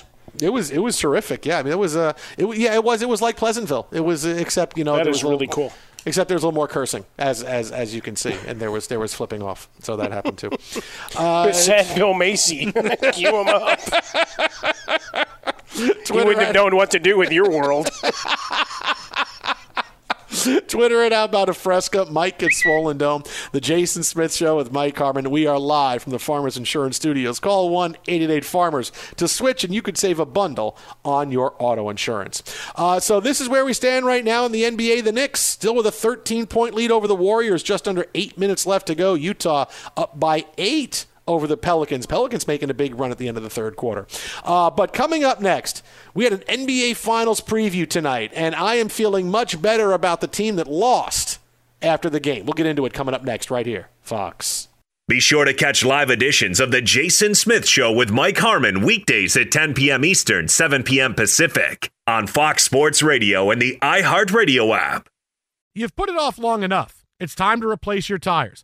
it 0.47 0.49
was 0.49 0.71
it 0.71 0.79
was 0.79 0.97
terrific. 0.97 1.45
Yeah, 1.45 1.59
I 1.59 1.63
mean, 1.63 1.71
it 1.73 1.79
was 1.79 1.95
uh, 1.95 2.13
it, 2.37 2.57
yeah, 2.57 2.73
it 2.75 2.83
was 2.83 3.01
it 3.01 3.07
was 3.09 3.21
like 3.21 3.37
Pleasantville. 3.37 3.87
It 3.91 4.01
was 4.01 4.25
except 4.25 4.77
you 4.77 4.83
know 4.83 4.95
That 4.97 5.07
was 5.07 5.21
a 5.21 5.25
little- 5.25 5.39
really 5.39 5.47
cool. 5.47 5.71
Except 6.05 6.27
there 6.27 6.35
was 6.35 6.43
a 6.43 6.47
little 6.47 6.55
more 6.57 6.67
cursing, 6.67 7.05
as 7.17 7.41
as 7.43 7.71
as 7.71 7.95
you 7.95 8.01
can 8.01 8.17
see, 8.17 8.35
and 8.45 8.59
there 8.59 8.69
was 8.71 8.87
there 8.87 8.99
was 8.99 9.13
flipping 9.13 9.41
off, 9.41 9.69
so 9.81 9.95
that 9.95 10.11
happened 10.11 10.37
too. 10.37 10.49
Uh, 11.15 11.49
Sad 11.53 11.95
Bill 11.95 12.13
Macy. 12.13 12.69
Cue 13.13 13.29
him 13.33 13.47
up. 13.47 13.79
you 15.75 15.93
wouldn't 16.11 16.39
have 16.39 16.53
known 16.53 16.75
what 16.75 16.91
to 16.91 16.99
do 16.99 17.17
with 17.17 17.31
your 17.31 17.49
world. 17.49 17.89
Twitter 20.67 21.03
it 21.03 21.13
How 21.13 21.25
About 21.25 21.47
a 21.47 21.53
Fresca, 21.53 22.05
Mike 22.05 22.41
at 22.43 22.51
Swollen 22.51 22.97
Dome, 22.97 23.23
The 23.51 23.61
Jason 23.61 24.03
Smith 24.03 24.33
Show 24.33 24.57
with 24.57 24.71
Mike 24.71 24.97
Harmon. 24.97 25.29
We 25.29 25.45
are 25.47 25.59
live 25.59 26.03
from 26.03 26.11
the 26.11 26.19
Farmers 26.19 26.57
Insurance 26.57 26.95
Studios. 26.95 27.39
Call 27.39 27.69
1 27.69 27.91
888 28.07 28.43
Farmers 28.43 28.91
to 29.17 29.27
switch, 29.27 29.63
and 29.63 29.73
you 29.73 29.81
could 29.81 29.97
save 29.97 30.19
a 30.19 30.25
bundle 30.25 30.77
on 31.05 31.31
your 31.31 31.53
auto 31.59 31.89
insurance. 31.89 32.43
Uh, 32.75 32.99
so, 32.99 33.19
this 33.19 33.39
is 33.39 33.47
where 33.47 33.63
we 33.63 33.73
stand 33.73 34.05
right 34.05 34.25
now 34.25 34.45
in 34.45 34.51
the 34.51 34.63
NBA. 34.63 35.03
The 35.03 35.11
Knicks 35.11 35.39
still 35.39 35.75
with 35.75 35.85
a 35.85 35.91
13 35.91 36.47
point 36.47 36.75
lead 36.75 36.91
over 36.91 37.07
the 37.07 37.15
Warriors, 37.15 37.63
just 37.63 37.87
under 37.87 38.07
eight 38.15 38.37
minutes 38.37 38.65
left 38.65 38.87
to 38.87 38.95
go. 38.95 39.13
Utah 39.13 39.65
up 39.95 40.19
by 40.19 40.45
eight 40.57 41.05
over 41.27 41.47
the 41.47 41.57
Pelicans. 41.57 42.05
Pelicans 42.05 42.47
making 42.47 42.69
a 42.69 42.73
big 42.73 42.99
run 42.99 43.11
at 43.11 43.17
the 43.17 43.27
end 43.27 43.37
of 43.37 43.43
the 43.43 43.49
third 43.49 43.75
quarter. 43.75 44.07
Uh, 44.43 44.69
but 44.69 44.93
coming 44.93 45.23
up 45.23 45.39
next, 45.39 45.83
we 46.13 46.23
had 46.23 46.33
an 46.33 46.39
NBA 46.41 46.95
Finals 46.95 47.41
preview 47.41 47.89
tonight, 47.89 48.31
and 48.35 48.55
I 48.55 48.75
am 48.75 48.89
feeling 48.89 49.29
much 49.29 49.61
better 49.61 49.93
about 49.93 50.21
the 50.21 50.27
team 50.27 50.55
that 50.57 50.67
lost 50.67 51.39
after 51.81 52.09
the 52.09 52.19
game. 52.19 52.45
We'll 52.45 52.53
get 52.53 52.65
into 52.65 52.85
it 52.85 52.93
coming 52.93 53.13
up 53.13 53.23
next, 53.23 53.51
right 53.51 53.65
here, 53.65 53.89
Fox. 54.01 54.67
Be 55.09 55.19
sure 55.19 55.43
to 55.43 55.53
catch 55.53 55.83
live 55.83 56.09
editions 56.09 56.61
of 56.61 56.71
The 56.71 56.81
Jason 56.81 57.35
Smith 57.35 57.67
Show 57.67 57.91
with 57.91 58.09
Mike 58.09 58.37
Harmon 58.37 58.85
weekdays 58.85 59.35
at 59.35 59.51
10 59.51 59.73
p.m. 59.73 60.05
Eastern, 60.05 60.47
7 60.47 60.81
p.m. 60.83 61.13
Pacific 61.13 61.91
on 62.07 62.25
Fox 62.25 62.63
Sports 62.63 63.03
Radio 63.03 63.51
and 63.51 63.61
the 63.61 63.77
iHeartRadio 63.81 64.75
app. 64.77 65.09
You've 65.75 65.95
put 65.97 66.07
it 66.07 66.17
off 66.17 66.37
long 66.37 66.63
enough. 66.63 67.03
It's 67.19 67.35
time 67.35 67.59
to 67.59 67.67
replace 67.67 68.07
your 68.07 68.17
tires. 68.17 68.63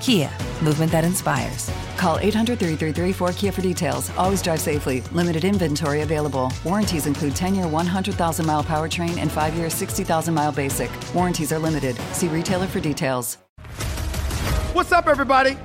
Kia, 0.00 0.30
movement 0.62 0.90
that 0.92 1.04
inspires. 1.04 1.70
Call 1.98 2.18
800 2.18 2.58
333 2.58 3.12
4KIA 3.12 3.52
for 3.52 3.60
details. 3.60 4.10
Always 4.16 4.40
drive 4.40 4.60
safely. 4.60 5.02
Limited 5.12 5.44
inventory 5.44 6.00
available. 6.00 6.50
Warranties 6.64 7.06
include 7.06 7.36
10 7.36 7.54
year 7.54 7.68
100,000 7.68 8.46
mile 8.46 8.64
powertrain 8.64 9.18
and 9.18 9.30
5 9.30 9.54
year 9.54 9.68
60,000 9.68 10.32
mile 10.32 10.52
basic. 10.52 10.90
Warranties 11.14 11.52
are 11.52 11.58
limited. 11.58 11.96
See 12.12 12.28
retailer 12.28 12.66
for 12.66 12.80
details. 12.80 13.36
What's 14.72 14.92
up, 14.92 15.06
everybody? 15.06 15.58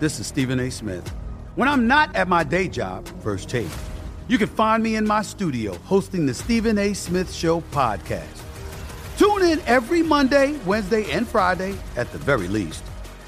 This 0.00 0.18
is 0.18 0.26
Stephen 0.26 0.58
A. 0.60 0.70
Smith. 0.70 1.06
When 1.56 1.68
I'm 1.68 1.86
not 1.86 2.16
at 2.16 2.28
my 2.28 2.44
day 2.44 2.68
job, 2.68 3.06
First 3.22 3.50
Take, 3.50 3.68
you 4.26 4.38
can 4.38 4.48
find 4.48 4.82
me 4.82 4.96
in 4.96 5.06
my 5.06 5.20
studio 5.20 5.74
hosting 5.84 6.24
the 6.24 6.32
Stephen 6.32 6.78
A. 6.78 6.94
Smith 6.94 7.30
Show 7.30 7.60
podcast. 7.72 8.40
Tune 9.18 9.42
in 9.42 9.60
every 9.66 10.02
Monday, 10.02 10.58
Wednesday, 10.64 11.10
and 11.10 11.28
Friday, 11.28 11.76
at 11.96 12.10
the 12.12 12.18
very 12.18 12.48
least, 12.48 12.82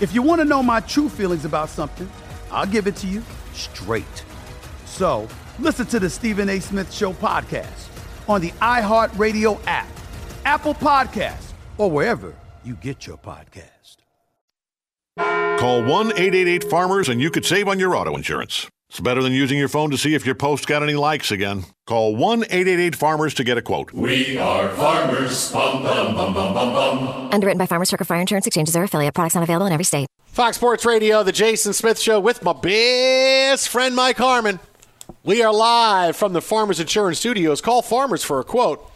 If 0.00 0.14
you 0.14 0.22
want 0.22 0.40
to 0.40 0.44
know 0.44 0.62
my 0.62 0.80
true 0.80 1.08
feelings 1.08 1.44
about 1.44 1.68
something, 1.68 2.10
I'll 2.50 2.66
give 2.66 2.86
it 2.86 2.96
to 2.96 3.06
you 3.06 3.22
straight. 3.52 4.24
So 4.86 5.28
listen 5.58 5.86
to 5.86 6.00
the 6.00 6.10
Stephen 6.10 6.48
A. 6.48 6.60
Smith 6.60 6.92
Show 6.92 7.12
podcast 7.12 7.88
on 8.28 8.40
the 8.40 8.50
iHeartRadio 8.52 9.60
app, 9.66 9.88
Apple 10.44 10.74
Podcast, 10.74 11.52
or 11.78 11.90
wherever 11.90 12.34
you 12.64 12.74
get 12.74 13.06
your 13.06 13.18
podcast. 13.18 13.70
Call 15.58 15.84
1 15.84 16.06
888 16.08 16.64
Farmers 16.64 17.08
and 17.08 17.20
you 17.20 17.30
could 17.30 17.44
save 17.44 17.68
on 17.68 17.78
your 17.78 17.94
auto 17.96 18.16
insurance. 18.16 18.68
It's 18.94 19.00
better 19.00 19.24
than 19.24 19.32
using 19.32 19.58
your 19.58 19.66
phone 19.66 19.90
to 19.90 19.98
see 19.98 20.14
if 20.14 20.24
your 20.24 20.36
post 20.36 20.68
got 20.68 20.80
any 20.84 20.94
likes 20.94 21.32
again. 21.32 21.64
Call 21.84 22.14
1 22.14 22.44
888 22.44 22.94
Farmers 22.94 23.34
to 23.34 23.42
get 23.42 23.58
a 23.58 23.60
quote. 23.60 23.92
We 23.92 24.38
are 24.38 24.68
farmers. 24.68 25.50
Bum, 25.50 25.82
bum, 25.82 26.14
bum, 26.14 26.32
bum, 26.32 26.54
bum, 26.54 26.72
bum. 26.72 27.28
Underwritten 27.32 27.58
by 27.58 27.66
Farmers 27.66 27.88
Trucker 27.88 28.04
Fire 28.04 28.20
Insurance 28.20 28.46
Exchanges 28.46 28.76
or 28.76 28.84
affiliate. 28.84 29.12
Products 29.12 29.34
not 29.34 29.42
available 29.42 29.66
in 29.66 29.72
every 29.72 29.84
state. 29.84 30.06
Fox 30.26 30.58
Sports 30.58 30.86
Radio, 30.86 31.24
the 31.24 31.32
Jason 31.32 31.72
Smith 31.72 31.98
Show 31.98 32.20
with 32.20 32.44
my 32.44 32.52
best 32.52 33.68
friend 33.68 33.96
Mike 33.96 34.18
Harmon. 34.18 34.60
We 35.24 35.42
are 35.42 35.52
live 35.52 36.14
from 36.16 36.32
the 36.32 36.40
Farmers 36.40 36.78
Insurance 36.78 37.18
Studios. 37.18 37.60
Call 37.60 37.82
Farmers 37.82 38.22
for 38.22 38.38
a 38.38 38.44
quote. 38.44 38.88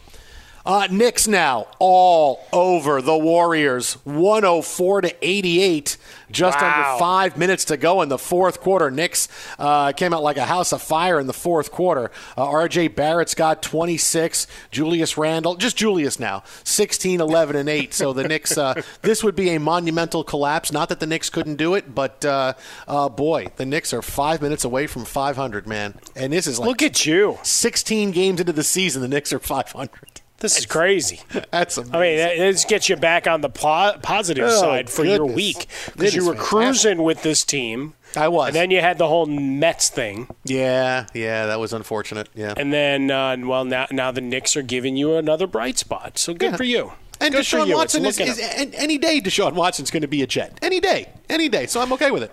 Uh, 0.66 0.86
Knicks 0.90 1.26
now 1.26 1.66
all 1.78 2.40
over 2.52 3.00
the 3.00 3.16
Warriors, 3.16 3.94
104 4.04 5.00
to 5.02 5.14
88. 5.26 5.96
Just 6.30 6.60
Wow. 6.60 6.66
under 6.66 6.98
five 6.98 7.38
minutes 7.38 7.64
to 7.66 7.78
go 7.78 8.02
in 8.02 8.10
the 8.10 8.18
fourth 8.18 8.60
quarter. 8.60 8.90
Knicks 8.90 9.28
uh, 9.58 9.92
came 9.92 10.12
out 10.12 10.22
like 10.22 10.36
a 10.36 10.44
house 10.44 10.72
of 10.72 10.82
fire 10.82 11.18
in 11.18 11.26
the 11.26 11.32
fourth 11.32 11.70
quarter. 11.72 12.10
Uh, 12.36 12.44
R.J. 12.44 12.88
Barrett's 12.88 13.34
got 13.34 13.62
26. 13.62 14.46
Julius 14.70 15.16
Randle, 15.16 15.54
just 15.56 15.76
Julius 15.78 16.20
now, 16.20 16.42
16, 16.64 17.20
11, 17.22 17.56
and 17.56 17.68
8. 17.68 17.94
So 17.94 18.12
the 18.12 18.28
Knicks, 18.28 18.58
uh, 18.58 18.82
this 19.02 19.24
would 19.24 19.36
be 19.36 19.50
a 19.50 19.60
monumental 19.60 20.22
collapse. 20.22 20.70
Not 20.70 20.90
that 20.90 21.00
the 21.00 21.06
Knicks 21.06 21.30
couldn't 21.30 21.56
do 21.56 21.74
it, 21.74 21.94
but 21.94 22.22
uh, 22.26 22.52
uh, 22.86 23.08
boy, 23.08 23.46
the 23.56 23.64
Knicks 23.64 23.94
are 23.94 24.02
five 24.02 24.42
minutes 24.42 24.64
away 24.64 24.86
from 24.86 25.06
500, 25.06 25.66
man. 25.66 25.94
And 26.14 26.30
this 26.34 26.46
is 26.46 26.58
like 26.58 26.68
Look 26.68 26.82
at 26.82 27.06
you. 27.06 27.38
16 27.42 28.10
games 28.10 28.38
into 28.40 28.52
the 28.52 28.64
season, 28.64 29.00
the 29.00 29.08
Knicks 29.08 29.32
are 29.32 29.38
500. 29.38 30.20
This 30.40 30.56
is 30.56 30.66
crazy. 30.66 31.20
That's 31.50 31.76
amazing. 31.78 31.94
I 31.94 32.00
mean, 32.00 32.38
this 32.38 32.64
gets 32.64 32.88
you 32.88 32.94
back 32.96 33.26
on 33.26 33.40
the 33.40 33.48
po- 33.48 33.94
positive 34.02 34.44
Oh, 34.48 34.60
side 34.60 34.88
for 34.88 35.04
your 35.04 35.26
week 35.26 35.66
because 35.96 36.14
you 36.14 36.24
were 36.24 36.34
fantastic. 36.34 36.48
cruising 36.56 37.02
with 37.02 37.22
this 37.22 37.44
team. 37.44 37.94
I 38.16 38.28
was. 38.28 38.48
And 38.48 38.56
then 38.56 38.70
you 38.70 38.80
had 38.80 38.98
the 38.98 39.08
whole 39.08 39.26
Mets 39.26 39.90
thing. 39.90 40.28
Yeah, 40.44 41.06
yeah, 41.12 41.46
that 41.46 41.58
was 41.58 41.72
unfortunate. 41.72 42.28
Yeah. 42.34 42.54
And 42.56 42.72
then, 42.72 43.10
uh, 43.10 43.36
well, 43.40 43.64
now 43.64 43.86
now 43.90 44.10
the 44.12 44.20
Knicks 44.20 44.56
are 44.56 44.62
giving 44.62 44.96
you 44.96 45.16
another 45.16 45.46
bright 45.46 45.76
spot. 45.76 46.18
So 46.18 46.32
good 46.34 46.52
Yeah. 46.52 46.56
for 46.56 46.64
you. 46.64 46.92
And 47.20 47.34
good 47.34 47.44
Deshaun. 47.44 47.74
Watson 47.74 48.06
is, 48.06 48.20
is 48.20 48.38
any 48.74 48.96
day. 48.96 49.20
Deshaun 49.20 49.54
Watson's 49.54 49.90
going 49.90 50.02
to 50.02 50.08
be 50.08 50.22
a 50.22 50.26
Jet. 50.26 50.56
Any 50.62 50.78
day, 50.78 51.08
any 51.28 51.48
day. 51.48 51.66
So 51.66 51.80
I'm 51.80 51.92
okay 51.94 52.12
with 52.12 52.22
it. 52.22 52.30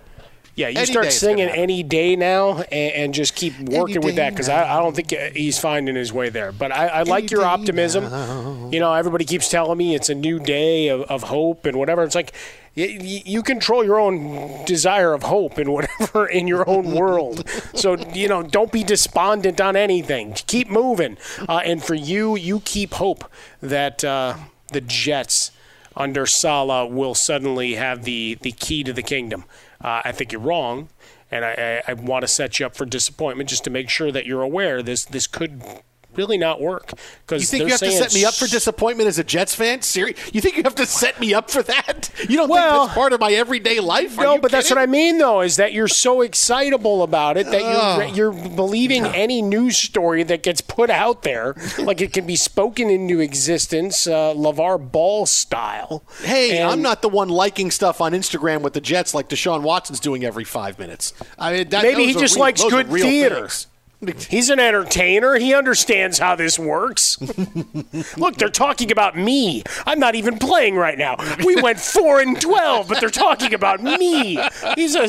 Yeah, 0.55 0.69
you 0.69 0.77
Any 0.77 0.85
start 0.85 1.03
day 1.03 1.07
it's 1.09 1.21
gonna 1.21 1.35
singing 1.37 1.49
any 1.49 1.83
day 1.83 2.15
now 2.15 2.59
and, 2.59 2.93
and 2.93 3.13
just 3.13 3.35
keep 3.35 3.59
working 3.59 4.01
with 4.01 4.15
that 4.15 4.29
because 4.29 4.47
I, 4.47 4.77
I 4.77 4.79
don't 4.81 4.95
think 4.95 5.11
he's 5.35 5.59
finding 5.59 5.95
his 5.95 6.13
way 6.13 6.29
there. 6.29 6.53
But 6.53 6.71
I, 6.71 6.87
I 6.87 7.01
like 7.03 7.29
your 7.29 7.43
optimism. 7.43 8.71
You 8.71 8.79
know, 8.79 8.93
everybody 8.93 9.25
keeps 9.25 9.49
telling 9.49 9.77
me 9.77 9.95
it's 9.95 10.09
a 10.09 10.15
new 10.15 10.39
day 10.39 10.87
of, 10.87 11.01
of 11.03 11.23
hope 11.23 11.65
and 11.65 11.77
whatever. 11.77 12.03
It's 12.03 12.15
like 12.15 12.33
you 12.75 13.41
control 13.43 13.83
your 13.83 13.99
own 13.99 14.63
desire 14.65 15.13
of 15.13 15.23
hope 15.23 15.57
and 15.57 15.71
whatever 15.73 16.25
in 16.25 16.47
your 16.47 16.67
own 16.69 16.91
world. 16.93 17.47
So, 17.73 17.97
you 18.13 18.27
know, 18.27 18.43
don't 18.43 18.71
be 18.71 18.83
despondent 18.83 19.59
on 19.59 19.75
anything. 19.75 20.33
Keep 20.47 20.69
moving. 20.69 21.17
Uh, 21.49 21.61
and 21.65 21.83
for 21.83 21.95
you, 21.95 22.35
you 22.35 22.61
keep 22.61 22.93
hope 22.93 23.29
that 23.61 24.03
uh, 24.03 24.35
the 24.71 24.81
Jets 24.81 25.51
under 25.97 26.25
Saleh 26.25 26.89
will 26.91 27.15
suddenly 27.15 27.75
have 27.75 28.03
the, 28.03 28.37
the 28.41 28.51
key 28.51 28.83
to 28.83 28.91
the 28.91 29.03
kingdom. 29.03 29.45
Uh, 29.81 30.01
I 30.05 30.11
think 30.11 30.31
you're 30.31 30.41
wrong, 30.41 30.89
and 31.31 31.43
I, 31.45 31.81
I, 31.87 31.91
I 31.91 31.93
want 31.93 32.23
to 32.23 32.27
set 32.27 32.59
you 32.59 32.65
up 32.65 32.75
for 32.75 32.85
disappointment 32.85 33.49
just 33.49 33.63
to 33.65 33.69
make 33.69 33.89
sure 33.89 34.11
that 34.11 34.25
you're 34.25 34.41
aware 34.41 34.81
this 34.81 35.05
this 35.05 35.27
could 35.27 35.61
really 36.17 36.37
not 36.37 36.61
work. 36.61 36.91
Because 37.25 37.41
You 37.41 37.47
think 37.47 37.63
you 37.65 37.71
have 37.71 37.79
to 37.79 37.91
set 37.91 38.13
me 38.13 38.25
up 38.25 38.33
for 38.33 38.47
disappointment 38.47 39.07
as 39.07 39.19
a 39.19 39.23
Jets 39.23 39.55
fan? 39.55 39.81
Seri- 39.81 40.15
You 40.33 40.41
think 40.41 40.57
you 40.57 40.63
have 40.63 40.75
to 40.75 40.85
set 40.85 41.19
me 41.19 41.33
up 41.33 41.49
for 41.49 41.63
that? 41.63 42.09
You 42.29 42.37
don't 42.37 42.49
Well- 42.49 42.71
think 42.71 42.87
that's 42.89 42.93
part 42.97 43.13
of 43.13 43.19
my 43.19 43.31
everyday 43.33 43.79
life? 43.79 44.17
Are 44.17 44.23
No, 44.23 44.37
but 44.39 44.51
that's 44.51 44.69
what 44.69 44.79
I 44.79 44.85
mean, 44.85 45.17
though, 45.17 45.41
is 45.41 45.57
that 45.57 45.73
you're 45.73 45.87
so 45.87 46.21
excitable 46.21 47.03
about 47.03 47.37
it 47.37 47.45
that 47.47 47.61
Oh. 47.63 48.01
you're 48.13 48.31
you're 48.33 48.49
believing 48.55 49.05
any 49.05 49.41
news 49.41 49.77
story 49.77 50.23
that 50.23 50.41
gets 50.43 50.61
put 50.61 50.89
out 50.89 51.23
there, 51.23 51.55
like 51.77 52.01
it 52.01 52.13
can 52.13 52.25
be 52.25 52.35
spoken 52.35 52.89
into 52.89 53.19
existence, 53.19 54.07
uh, 54.07 54.33
LeVar 54.33 54.91
Ball 54.91 55.25
style. 55.25 56.03
Hey, 56.23 56.57
And- 56.57 56.69
I'm 56.71 56.81
not 56.81 57.01
the 57.01 57.09
one 57.09 57.29
liking 57.29 57.71
stuff 57.71 58.01
on 58.01 58.13
Instagram 58.13 58.61
with 58.61 58.73
the 58.73 58.81
Jets 58.81 59.13
like 59.13 59.29
Deshaun 59.29 59.61
Watson's 59.61 59.99
doing 59.99 60.23
every 60.25 60.43
five 60.43 60.79
minutes. 60.79 61.13
I 61.37 61.53
mean, 61.53 61.69
that, 61.69 61.83
Maybe 61.83 62.05
he 62.05 62.13
just 62.13 62.35
real- 62.35 62.41
likes 62.41 62.63
good 62.63 62.87
theater. 62.89 63.41
things. 63.41 63.67
He's 64.29 64.49
an 64.49 64.59
entertainer. 64.59 65.35
He 65.35 65.53
understands 65.53 66.19
how 66.19 66.35
this 66.35 66.57
works. 66.59 67.19
Look, 68.17 68.35
they're 68.37 68.49
talking 68.49 68.91
about 68.91 69.17
me. 69.17 69.63
I'm 69.85 69.99
not 69.99 70.15
even 70.15 70.37
playing 70.37 70.75
right 70.75 70.97
now. 70.97 71.17
We 71.45 71.55
went 71.61 71.79
four 71.79 72.19
and 72.19 72.39
twelve, 72.39 72.87
but 72.87 72.99
they're 72.99 73.09
talking 73.09 73.53
about 73.53 73.81
me. 73.81 74.39
He's 74.75 74.95
a 74.95 75.07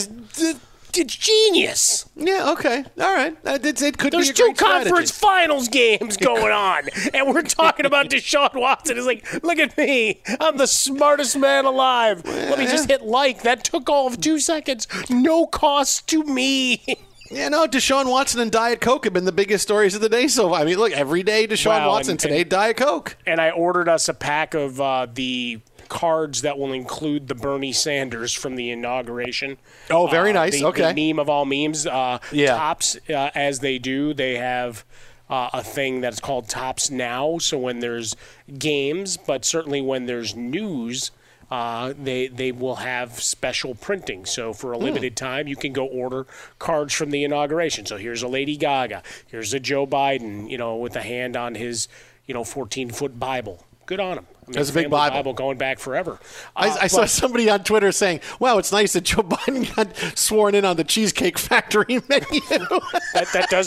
genius. 1.04 2.08
Yeah. 2.16 2.52
Okay. 2.52 2.84
All 2.98 3.14
right. 3.14 3.36
Uh, 3.44 3.58
it, 3.62 3.82
it 3.82 3.98
could 3.98 4.12
There's 4.12 4.28
be 4.28 4.30
a 4.30 4.34
two 4.34 4.44
great 4.44 4.56
strategy. 4.56 4.88
conference 4.90 5.10
finals 5.10 5.68
games 5.68 6.16
going 6.16 6.52
on, 6.52 6.84
and 7.12 7.28
we're 7.28 7.42
talking 7.42 7.86
about 7.86 8.08
Deshaun 8.08 8.54
Watson. 8.54 8.96
It's 8.96 9.06
like, 9.06 9.44
look 9.44 9.58
at 9.58 9.76
me. 9.76 10.22
I'm 10.40 10.56
the 10.56 10.66
smartest 10.66 11.36
man 11.36 11.64
alive. 11.64 12.24
Let 12.24 12.58
me 12.58 12.64
just 12.66 12.88
hit 12.88 13.02
like. 13.02 13.42
That 13.42 13.64
took 13.64 13.90
all 13.90 14.06
of 14.06 14.20
two 14.20 14.38
seconds. 14.38 14.86
No 15.10 15.46
cost 15.46 16.08
to 16.08 16.24
me. 16.24 16.82
Yeah, 17.30 17.48
no, 17.48 17.66
Deshaun 17.66 18.08
Watson 18.10 18.40
and 18.40 18.50
Diet 18.52 18.80
Coke 18.80 19.04
have 19.04 19.12
been 19.12 19.24
the 19.24 19.32
biggest 19.32 19.62
stories 19.62 19.94
of 19.94 20.00
the 20.00 20.08
day. 20.08 20.28
So, 20.28 20.48
far. 20.50 20.60
I 20.60 20.64
mean, 20.64 20.78
look, 20.78 20.92
every 20.92 21.22
day 21.22 21.46
Deshaun 21.46 21.78
Wow, 21.80 21.88
Watson, 21.90 22.12
and- 22.12 22.20
today 22.20 22.42
and- 22.42 22.50
Diet 22.50 22.76
Coke. 22.76 23.16
And 23.26 23.40
I 23.40 23.50
ordered 23.50 23.88
us 23.88 24.08
a 24.08 24.14
pack 24.14 24.54
of 24.54 24.80
uh, 24.80 25.06
the 25.12 25.60
cards 25.88 26.42
that 26.42 26.58
will 26.58 26.72
include 26.72 27.28
the 27.28 27.34
Bernie 27.34 27.72
Sanders 27.72 28.32
from 28.32 28.56
the 28.56 28.70
inauguration. 28.70 29.56
Oh, 29.90 30.06
very 30.06 30.30
Uh, 30.30 30.34
nice. 30.34 30.58
the- 30.60 30.66
Okay. 30.66 30.92
The 30.92 31.08
meme 31.12 31.18
of 31.18 31.28
all 31.28 31.44
memes. 31.44 31.86
Uh, 31.86 32.18
Yeah. 32.32 32.56
Topps, 32.56 32.96
uh, 33.08 33.30
as 33.34 33.60
they 33.60 33.78
do, 33.78 34.14
they 34.14 34.36
have. 34.36 34.84
Uh, 35.28 35.50
a 35.52 35.60
thing 35.60 36.00
that's 36.00 36.20
called 36.20 36.48
Topps 36.48 36.88
Now. 36.88 37.38
So 37.38 37.58
when 37.58 37.80
there's 37.80 38.14
games, 38.60 39.16
but 39.16 39.44
certainly 39.44 39.80
when 39.80 40.06
there's 40.06 40.36
news, 40.36 41.10
uh, 41.50 41.92
they 42.02 42.26
they 42.28 42.52
will 42.52 42.76
have 42.76 43.22
special 43.22 43.74
printing. 43.74 44.24
So 44.26 44.52
for 44.52 44.72
a 44.72 44.78
Hmm. 44.78 44.84
limited 44.84 45.16
time, 45.16 45.46
you 45.46 45.56
can 45.56 45.72
go 45.72 45.86
order 45.86 46.26
cards 46.58 46.92
from 46.94 47.10
the 47.10 47.24
inauguration. 47.24 47.86
So 47.86 47.96
here's 47.96 48.22
a 48.22 48.28
Lady 48.28 48.56
Gaga. 48.56 49.02
Here's 49.26 49.54
a 49.54 49.60
Joe 49.60 49.86
Biden. 49.86 50.50
You 50.50 50.58
know, 50.58 50.76
with 50.76 50.96
a 50.96 51.02
hand 51.02 51.36
on 51.36 51.54
his 51.54 51.88
you 52.26 52.34
know 52.34 52.42
14 52.44 52.90
foot 52.90 53.18
Bible. 53.20 53.64
Good 53.86 54.00
on 54.00 54.18
him. 54.18 54.26
I 54.28 54.50
mean, 54.50 54.54
That's 54.58 54.70
a 54.70 54.72
big 54.74 54.90
family 54.90 55.10
Bible. 55.10 55.32
going 55.32 55.58
back 55.58 55.78
forever. 55.80 56.18
I, 56.54 56.68
Uh, 56.68 56.76
I 56.82 56.86
saw 56.88 57.00
but- 57.02 57.10
somebody 57.10 57.48
on 57.50 57.64
Twitter 57.64 57.90
saying, 57.92 58.20
"Wow, 58.38 58.58
it's 58.58 58.70
nice 58.72 58.92
that 58.92 59.02
Joe 59.02 59.22
Biden 59.22 59.74
got 59.74 59.96
sworn 60.18 60.54
in 60.54 60.64
on 60.64 60.76
the 60.76 60.84
Cheesecake 60.84 61.38
Factory 61.38 61.84
menu." 62.08 62.40
that, 62.50 63.28
that 63.32 63.48
does 63.50 63.66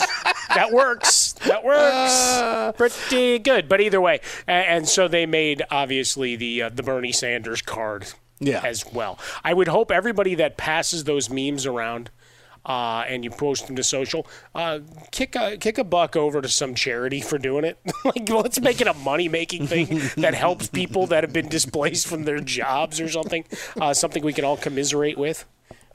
that 0.54 0.70
works. 0.72 1.32
That 1.44 1.64
works 1.64 2.76
pretty 2.76 3.38
good. 3.38 3.68
But 3.68 3.80
either 3.80 4.00
way, 4.00 4.20
and, 4.46 4.66
and 4.66 4.88
so 4.88 5.08
they 5.08 5.26
made 5.26 5.62
obviously 5.70 6.36
the 6.36 6.62
uh, 6.62 6.68
the 6.70 6.82
Bernie 6.82 7.12
Sanders 7.12 7.62
card 7.62 8.06
Yeah. 8.38 8.60
as 8.64 8.84
well. 8.92 9.18
I 9.44 9.52
would 9.54 9.68
hope 9.68 9.90
everybody 9.90 10.34
that 10.36 10.56
passes 10.56 11.04
those 11.04 11.28
memes 11.30 11.66
around. 11.66 12.10
Uh, 12.70 13.04
and 13.08 13.24
you 13.24 13.30
post 13.30 13.66
them 13.66 13.74
to 13.74 13.82
social. 13.82 14.24
Uh, 14.54 14.78
kick 15.10 15.34
a 15.34 15.56
kick 15.56 15.76
a 15.76 15.82
buck 15.82 16.14
over 16.14 16.40
to 16.40 16.48
some 16.48 16.72
charity 16.72 17.20
for 17.20 17.36
doing 17.36 17.64
it. 17.64 17.80
like, 18.04 18.28
let's 18.28 18.60
make 18.60 18.80
it 18.80 18.86
a 18.86 18.94
money 18.94 19.28
making 19.28 19.66
thing 19.66 20.00
that 20.18 20.34
helps 20.34 20.68
people 20.68 21.08
that 21.08 21.24
have 21.24 21.32
been 21.32 21.48
displaced 21.48 22.06
from 22.06 22.22
their 22.22 22.38
jobs 22.38 23.00
or 23.00 23.08
something. 23.08 23.44
Uh, 23.80 23.92
something 23.92 24.22
we 24.22 24.32
can 24.32 24.44
all 24.44 24.56
commiserate 24.56 25.18
with. 25.18 25.46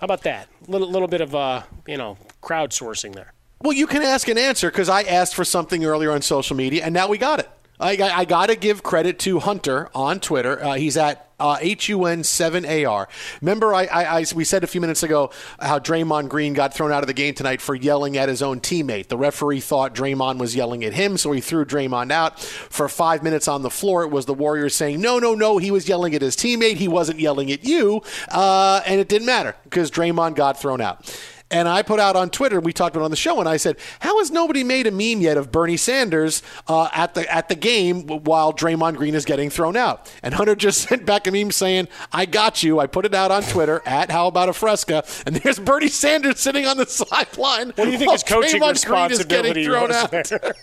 How 0.02 0.04
about 0.04 0.24
that? 0.24 0.50
Little 0.68 0.92
little 0.92 1.08
bit 1.08 1.22
of 1.22 1.34
uh, 1.34 1.64
you 1.88 1.96
know 1.96 2.18
crowdsourcing 2.44 3.16
there. 3.16 3.32
Well, 3.62 3.72
you 3.72 3.88
can 3.88 4.02
ask 4.02 4.28
and 4.28 4.38
answer 4.38 4.70
because 4.70 4.90
I 4.90 5.04
asked 5.04 5.34
for 5.34 5.46
something 5.46 5.86
earlier 5.86 6.12
on 6.12 6.22
social 6.24 6.58
media, 6.58 6.84
and 6.84 6.94
now 6.94 7.08
we 7.08 7.18
got 7.18 7.40
it. 7.40 7.50
I, 7.80 7.98
I, 7.98 8.26
got 8.26 8.48
to 8.48 8.56
give 8.56 8.84
credit 8.84 9.20
to 9.20 9.40
Hunter 9.40 9.90
on 9.94 10.22
Twitter. 10.22 10.64
Uh, 10.64 10.76
he's 10.76 10.96
at 10.96 11.30
uh, 11.40 11.58
HUN7AR. 11.58 13.08
Remember, 13.42 13.74
I, 13.74 13.86
I, 13.86 14.20
I, 14.20 14.26
we 14.34 14.46
said 14.46 14.64
a 14.64 14.68
few 14.68 14.80
minutes 14.80 15.04
ago 15.04 15.32
how 15.60 15.80
Draymond 15.80 16.30
Green 16.30 16.54
got 16.54 16.74
thrown 16.74 16.94
out 16.94 17.04
of 17.04 17.08
the 17.08 17.14
game 17.14 17.34
tonight 17.34 17.60
for 17.60 17.76
yelling 17.76 18.16
at 18.16 18.30
his 18.30 18.42
own 18.42 18.62
teammate. 18.62 19.08
The 19.08 19.18
referee 19.18 19.60
thought 19.60 19.94
Draymond 19.94 20.38
was 20.38 20.56
yelling 20.56 20.86
at 20.86 20.94
him, 20.94 21.18
so 21.18 21.34
he 21.34 21.42
threw 21.42 21.66
Draymond 21.66 22.12
out. 22.12 22.40
For 22.40 22.88
five 22.88 23.24
minutes 23.24 23.48
on 23.48 23.62
the 23.62 23.70
floor, 23.70 24.04
it 24.04 24.10
was 24.10 24.26
the 24.26 24.34
Warriors 24.34 24.74
saying, 24.76 25.02
no, 25.02 25.20
no, 25.20 25.36
no, 25.36 25.58
he 25.58 25.72
was 25.72 25.90
yelling 25.90 26.16
at 26.16 26.22
his 26.22 26.38
teammate. 26.38 26.78
He 26.78 26.88
wasn't 26.88 27.20
yelling 27.20 27.52
at 27.52 27.66
you. 27.66 28.02
Uh, 28.30 28.82
and 28.86 29.02
it 29.02 29.10
didn't 29.10 29.28
matter 29.28 29.56
because 29.66 29.92
Draymond 29.92 30.36
got 30.36 30.60
thrown 30.60 30.80
out. 30.80 31.14
And 31.52 31.68
I 31.68 31.84
put 31.84 32.00
out 32.00 32.16
on 32.16 32.32
Twitter, 32.32 32.60
we 32.60 32.74
talked 32.74 32.96
about 32.96 33.04
it 33.04 33.06
on 33.06 33.12
the 33.12 33.18
show, 33.18 33.40
and 33.40 33.48
I 33.48 33.58
said, 33.58 33.78
"How 34.00 34.18
has 34.18 34.32
nobody 34.32 34.64
made 34.64 34.88
a 34.88 34.92
meme 34.92 35.22
yet 35.22 35.38
of 35.38 35.52
Bernie 35.52 35.78
Sanders 35.78 36.42
uh, 36.68 36.90
at 36.92 37.14
the 37.14 37.32
at 37.32 37.50
the 37.50 37.56
game 37.56 38.08
while 38.08 38.52
Draymond 38.52 38.96
Green 38.96 39.14
is 39.14 39.26
getting 39.26 39.52
thrown 39.52 39.78
out?" 39.78 40.12
And 40.24 40.34
Hunter 40.34 40.56
just 40.66 40.82
sent 40.90 41.06
back 41.06 41.28
a 41.28 41.32
meme 41.32 41.52
saying, 41.52 41.88
"I 42.12 42.26
got 42.26 42.64
you." 42.64 42.80
I 42.80 42.88
put 42.88 43.06
it 43.06 43.14
out 43.14 43.30
on 43.30 43.44
Twitter 43.44 43.84
at 43.86 44.10
How 44.10 44.26
About 44.26 44.50
a 44.50 44.54
Fresca, 44.54 45.06
and 45.28 45.36
there's 45.36 45.60
Bernie 45.60 45.88
Sanders 45.88 46.40
sitting 46.40 46.66
on 46.66 46.78
the 46.78 46.88
sideline. 46.88 47.68
What 47.68 47.86
do 47.86 47.92
you 47.92 48.00
think 48.00 48.12
his 48.12 48.24
coaching 48.24 48.60
Draymond 48.62 48.84
Green 48.86 49.12
is 49.12 49.24
getting 49.26 49.54
responsibility 49.54 49.66
thrown 49.66 49.88
was 49.90 49.98
out. 49.98 50.12
there? 50.12 50.56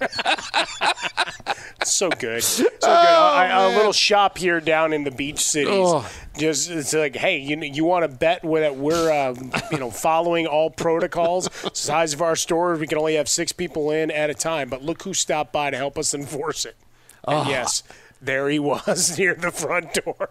so 1.85 2.11
good, 2.11 2.43
so 2.43 2.65
good. 2.65 2.85
I, 2.85 3.51
I- 3.51 3.73
a 3.73 3.77
little 3.77 3.93
shop 3.93 4.37
here 4.37 4.61
down 4.61 4.93
in 4.93 5.05
the 5.05 5.11
beach 5.13 5.39
cities. 5.45 5.69
Oh. 5.73 6.09
Just 6.37 6.71
it's 6.71 6.95
like, 6.95 7.15
hey, 7.17 7.39
you 7.39 7.57
you 7.59 7.85
want 7.85 8.05
to 8.05 8.09
bet 8.09 8.41
that 8.43 8.77
we're 8.77 9.11
uh, 9.11 9.35
you 9.71 9.79
know 9.79 9.91
following 9.91 10.47
all 10.47 10.71
protocols. 10.71 11.49
Size 11.73 12.15
of 12.15 12.23
our 12.23 12.37
store, 12.37 12.75
we 12.77 12.87
can 12.87 12.99
only 12.99 13.17
have 13.17 13.29
six 13.29 13.53
people 13.53 13.91
in 13.91 14.11
at 14.11 14.31
a 14.31 14.35
time. 14.35 14.69
But 14.69 14.83
look 14.83 15.03
who 15.03 15.13
stopped 15.15 15.53
by 15.53 15.71
to 15.71 15.77
help 15.77 15.99
us 15.99 16.15
enforce 16.15 16.65
it. 16.65 16.77
And 17.29 17.47
Oh. 17.47 17.51
yes, 17.51 17.83
there 18.21 18.49
he 18.49 18.59
was 18.59 19.19
near 19.19 19.35
the 19.35 19.51
front 19.51 19.93
door. 19.95 20.29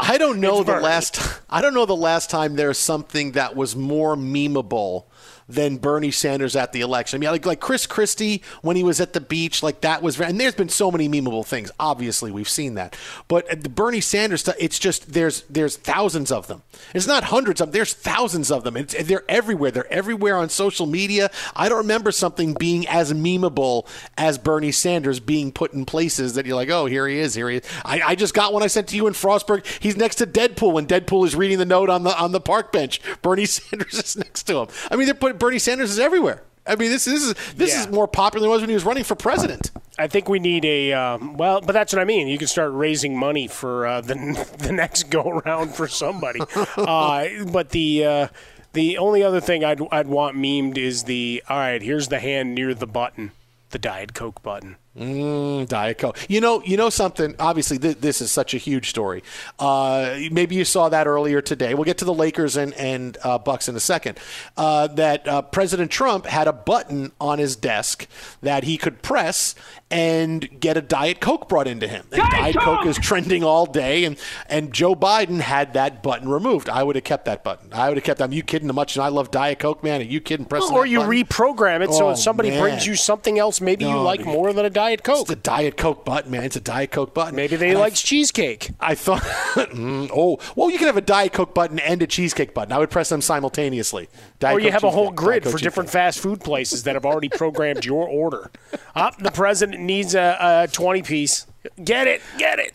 I 0.00 0.18
don't 0.18 0.40
know 0.46 0.62
the 0.64 0.80
last. 0.80 1.20
I 1.48 1.60
don't 1.62 1.72
know 1.74 1.86
the 1.86 1.94
last 1.96 2.30
time 2.30 2.56
there's 2.56 2.78
something 2.78 3.32
that 3.32 3.54
was 3.54 3.76
more 3.76 4.16
memeable 4.16 5.04
than 5.48 5.76
Bernie 5.76 6.10
Sanders 6.10 6.54
at 6.56 6.72
the 6.72 6.80
election. 6.80 7.18
I 7.18 7.20
mean, 7.20 7.30
like 7.30 7.46
like 7.46 7.60
Chris 7.60 7.86
Christie 7.86 8.42
when 8.62 8.76
he 8.76 8.84
was 8.84 9.00
at 9.00 9.12
the 9.12 9.20
beach, 9.20 9.62
like 9.62 9.80
that 9.80 10.02
was. 10.02 10.20
And 10.20 10.40
there's 10.40 10.54
been 10.54 10.68
so 10.68 10.90
many 10.90 11.08
memeable 11.08 11.46
things. 11.46 11.70
Obviously, 11.80 12.30
we've 12.30 12.48
seen 12.48 12.74
that. 12.74 12.96
But 13.28 13.62
the 13.62 13.68
Bernie 13.68 14.00
Sanders 14.00 14.48
it's 14.58 14.78
just 14.78 15.12
there's 15.12 15.42
there's 15.42 15.76
thousands 15.76 16.30
of 16.30 16.46
them. 16.46 16.62
It's 16.94 17.06
not 17.06 17.24
hundreds 17.24 17.60
of 17.60 17.68
them. 17.68 17.72
There's 17.72 17.94
thousands 17.94 18.50
of 18.50 18.64
them. 18.64 18.76
It's, 18.76 18.94
they're 19.04 19.24
everywhere. 19.28 19.70
They're 19.70 19.92
everywhere 19.92 20.36
on 20.36 20.48
social 20.48 20.86
media. 20.86 21.30
I 21.54 21.68
don't 21.68 21.78
remember 21.78 22.12
something 22.12 22.54
being 22.54 22.86
as 22.88 23.12
memeable 23.12 23.86
as 24.16 24.38
Bernie 24.38 24.72
Sanders 24.72 25.20
being 25.20 25.52
put 25.52 25.72
in 25.72 25.84
places 25.84 26.34
that 26.34 26.46
you're 26.46 26.56
like, 26.56 26.70
oh, 26.70 26.86
here 26.86 27.06
he 27.08 27.18
is, 27.18 27.34
here 27.34 27.48
he 27.48 27.56
is. 27.58 27.64
I, 27.84 28.00
I 28.00 28.14
just 28.14 28.34
got 28.34 28.52
one 28.52 28.62
I 28.62 28.66
sent 28.66 28.88
to 28.88 28.96
you 28.96 29.06
in 29.06 29.12
Frostburg. 29.14 29.64
He's 29.80 29.96
next 29.96 30.16
to 30.16 30.26
Deadpool 30.26 30.72
when 30.72 30.86
Deadpool 30.86 31.26
is 31.26 31.34
reading 31.34 31.58
the 31.58 31.66
note 31.66 31.90
on 31.90 32.02
the 32.04 32.18
on 32.18 32.32
the 32.32 32.40
park 32.40 32.72
bench. 32.72 33.00
Bernie 33.22 33.46
Sanders 33.46 33.94
is 33.94 34.16
next 34.16 34.44
to 34.44 34.58
him. 34.58 34.68
I 34.90 34.96
mean, 34.96 35.06
they're 35.06 35.14
Bernie 35.38 35.58
Sanders 35.58 35.90
is 35.90 35.98
everywhere. 35.98 36.42
I 36.66 36.76
mean, 36.76 36.90
this, 36.90 37.06
this 37.06 37.22
is 37.22 37.34
this 37.56 37.72
Yeah. 37.72 37.80
is 37.80 37.88
more 37.88 38.06
popular 38.06 38.42
than 38.42 38.50
it 38.50 38.52
was 38.52 38.60
when 38.60 38.68
he 38.68 38.74
was 38.74 38.84
running 38.84 39.04
for 39.04 39.14
president. 39.14 39.70
I 39.98 40.06
think 40.06 40.28
we 40.28 40.38
need 40.38 40.64
a 40.64 40.92
um, 40.92 41.36
well, 41.36 41.60
but 41.60 41.72
that's 41.72 41.92
what 41.92 42.00
I 42.00 42.04
mean. 42.04 42.28
You 42.28 42.36
can 42.38 42.46
start 42.46 42.72
raising 42.72 43.16
money 43.18 43.48
for 43.48 43.86
uh, 43.86 44.00
the 44.02 44.14
the 44.58 44.72
next 44.72 45.10
go 45.10 45.22
around 45.28 45.74
for 45.74 45.88
somebody. 45.88 46.40
uh, 46.76 47.26
but 47.50 47.70
the 47.70 48.04
uh, 48.04 48.28
the 48.74 48.98
only 48.98 49.22
other 49.22 49.40
thing 49.40 49.64
I'd 49.64 49.80
I'd 49.90 50.08
want 50.08 50.36
memed 50.36 50.76
is 50.76 51.04
the 51.04 51.42
all 51.48 51.56
right. 51.56 51.80
Here's 51.82 52.08
the 52.08 52.18
hand 52.20 52.54
near 52.54 52.74
the 52.74 52.86
button, 52.86 53.32
the 53.70 53.78
Diet 53.78 54.12
Coke 54.14 54.42
button. 54.42 54.76
Mm, 54.98 55.68
Diet 55.68 55.98
Coke. 55.98 56.18
You 56.28 56.40
know, 56.40 56.62
you 56.64 56.76
know 56.76 56.90
something. 56.90 57.34
Obviously, 57.38 57.78
th- 57.78 57.98
this 57.98 58.20
is 58.20 58.30
such 58.32 58.52
a 58.54 58.58
huge 58.58 58.90
story. 58.90 59.22
Uh, 59.58 60.18
maybe 60.32 60.54
you 60.56 60.64
saw 60.64 60.88
that 60.88 61.06
earlier 61.06 61.40
today. 61.40 61.74
We'll 61.74 61.84
get 61.84 61.98
to 61.98 62.04
the 62.04 62.14
Lakers 62.14 62.56
and 62.56 62.74
and 62.74 63.16
uh, 63.22 63.38
Bucks 63.38 63.68
in 63.68 63.76
a 63.76 63.80
second. 63.80 64.18
Uh, 64.56 64.88
that 64.88 65.26
uh, 65.28 65.42
President 65.42 65.90
Trump 65.90 66.26
had 66.26 66.48
a 66.48 66.52
button 66.52 67.12
on 67.20 67.38
his 67.38 67.54
desk 67.56 68.06
that 68.42 68.64
he 68.64 68.76
could 68.76 69.02
press 69.02 69.54
and 69.90 70.60
get 70.60 70.76
a 70.76 70.82
Diet 70.82 71.20
Coke 71.20 71.48
brought 71.48 71.66
into 71.68 71.86
him. 71.86 72.04
And 72.12 72.22
Diet 72.30 72.56
Coke 72.58 72.84
is 72.86 72.98
trending 72.98 73.44
all 73.44 73.66
day, 73.66 74.04
and 74.04 74.16
and 74.48 74.72
Joe 74.72 74.96
Biden 74.96 75.40
had 75.40 75.74
that 75.74 76.02
button 76.02 76.28
removed. 76.28 76.68
I 76.68 76.82
would 76.82 76.96
have 76.96 77.04
kept 77.04 77.24
that 77.26 77.44
button. 77.44 77.72
I 77.72 77.88
would 77.88 77.96
have 77.98 78.04
kept. 78.04 78.20
Are 78.20 78.28
you 78.28 78.42
kidding? 78.42 78.68
How 78.68 78.74
much 78.74 78.96
and 78.96 79.04
I 79.04 79.08
love 79.08 79.30
Diet 79.30 79.60
Coke, 79.60 79.84
man? 79.84 80.00
Are 80.00 80.04
you 80.04 80.20
kidding? 80.20 80.44
Pressing 80.46 80.74
or 80.74 80.82
that 80.82 80.88
you 80.90 80.98
button? 81.00 81.12
reprogram 81.12 81.80
it 81.82 81.92
so 81.94 82.08
Oh, 82.08 82.10
if 82.10 82.18
somebody 82.18 82.50
man. 82.50 82.60
brings 82.60 82.86
you 82.86 82.94
something 82.96 83.38
else 83.38 83.60
maybe 83.60 83.84
you 83.84 83.96
like 83.98 84.20
dude. 84.20 84.28
more 84.28 84.52
than 84.52 84.64
a 84.64 84.70
Diet 84.70 84.87
Coke. 84.96 85.22
It's 85.22 85.30
a 85.30 85.36
Diet 85.36 85.76
Coke 85.76 86.04
button, 86.04 86.30
man. 86.30 86.44
It's 86.44 86.56
a 86.56 86.60
Diet 86.60 86.90
Coke 86.90 87.14
button. 87.14 87.36
Maybe 87.36 87.56
they 87.56 87.70
And 87.70 87.78
I 87.78 87.80
like 87.80 87.94
cheesecake. 87.94 88.70
I 88.80 88.94
thought, 88.94 89.22
Mm, 89.68 90.10
oh, 90.14 90.38
well, 90.56 90.70
you 90.70 90.78
can 90.78 90.86
have 90.86 90.96
a 90.96 91.02
Diet 91.02 91.32
Coke 91.32 91.54
button 91.54 91.78
and 91.78 92.02
a 92.02 92.06
cheesecake 92.06 92.54
button. 92.54 92.72
I 92.72 92.78
would 92.78 92.90
press 92.90 93.08
them 93.08 93.20
simultaneously. 93.20 94.08
Diet 94.38 94.56
or 94.56 94.60
you 94.60 94.66
Coke, 94.66 94.72
have 94.72 94.84
a 94.84 94.90
whole 94.90 95.10
grid 95.10 95.44
for 95.44 95.58
different 95.58 95.90
fast 95.90 96.18
food 96.20 96.40
places 96.40 96.84
that 96.84 96.94
have 96.94 97.04
already 97.04 97.28
programmed 97.28 97.84
your 97.84 98.06
order. 98.08 98.50
Up, 98.94 99.18
the 99.18 99.30
president 99.30 99.80
needs 99.80 100.14
a, 100.14 100.36
a 100.40 100.68
20 100.72 101.02
piece. 101.02 101.46
Get 101.84 102.06
it, 102.06 102.22
get 102.38 102.58
it. 102.58 102.74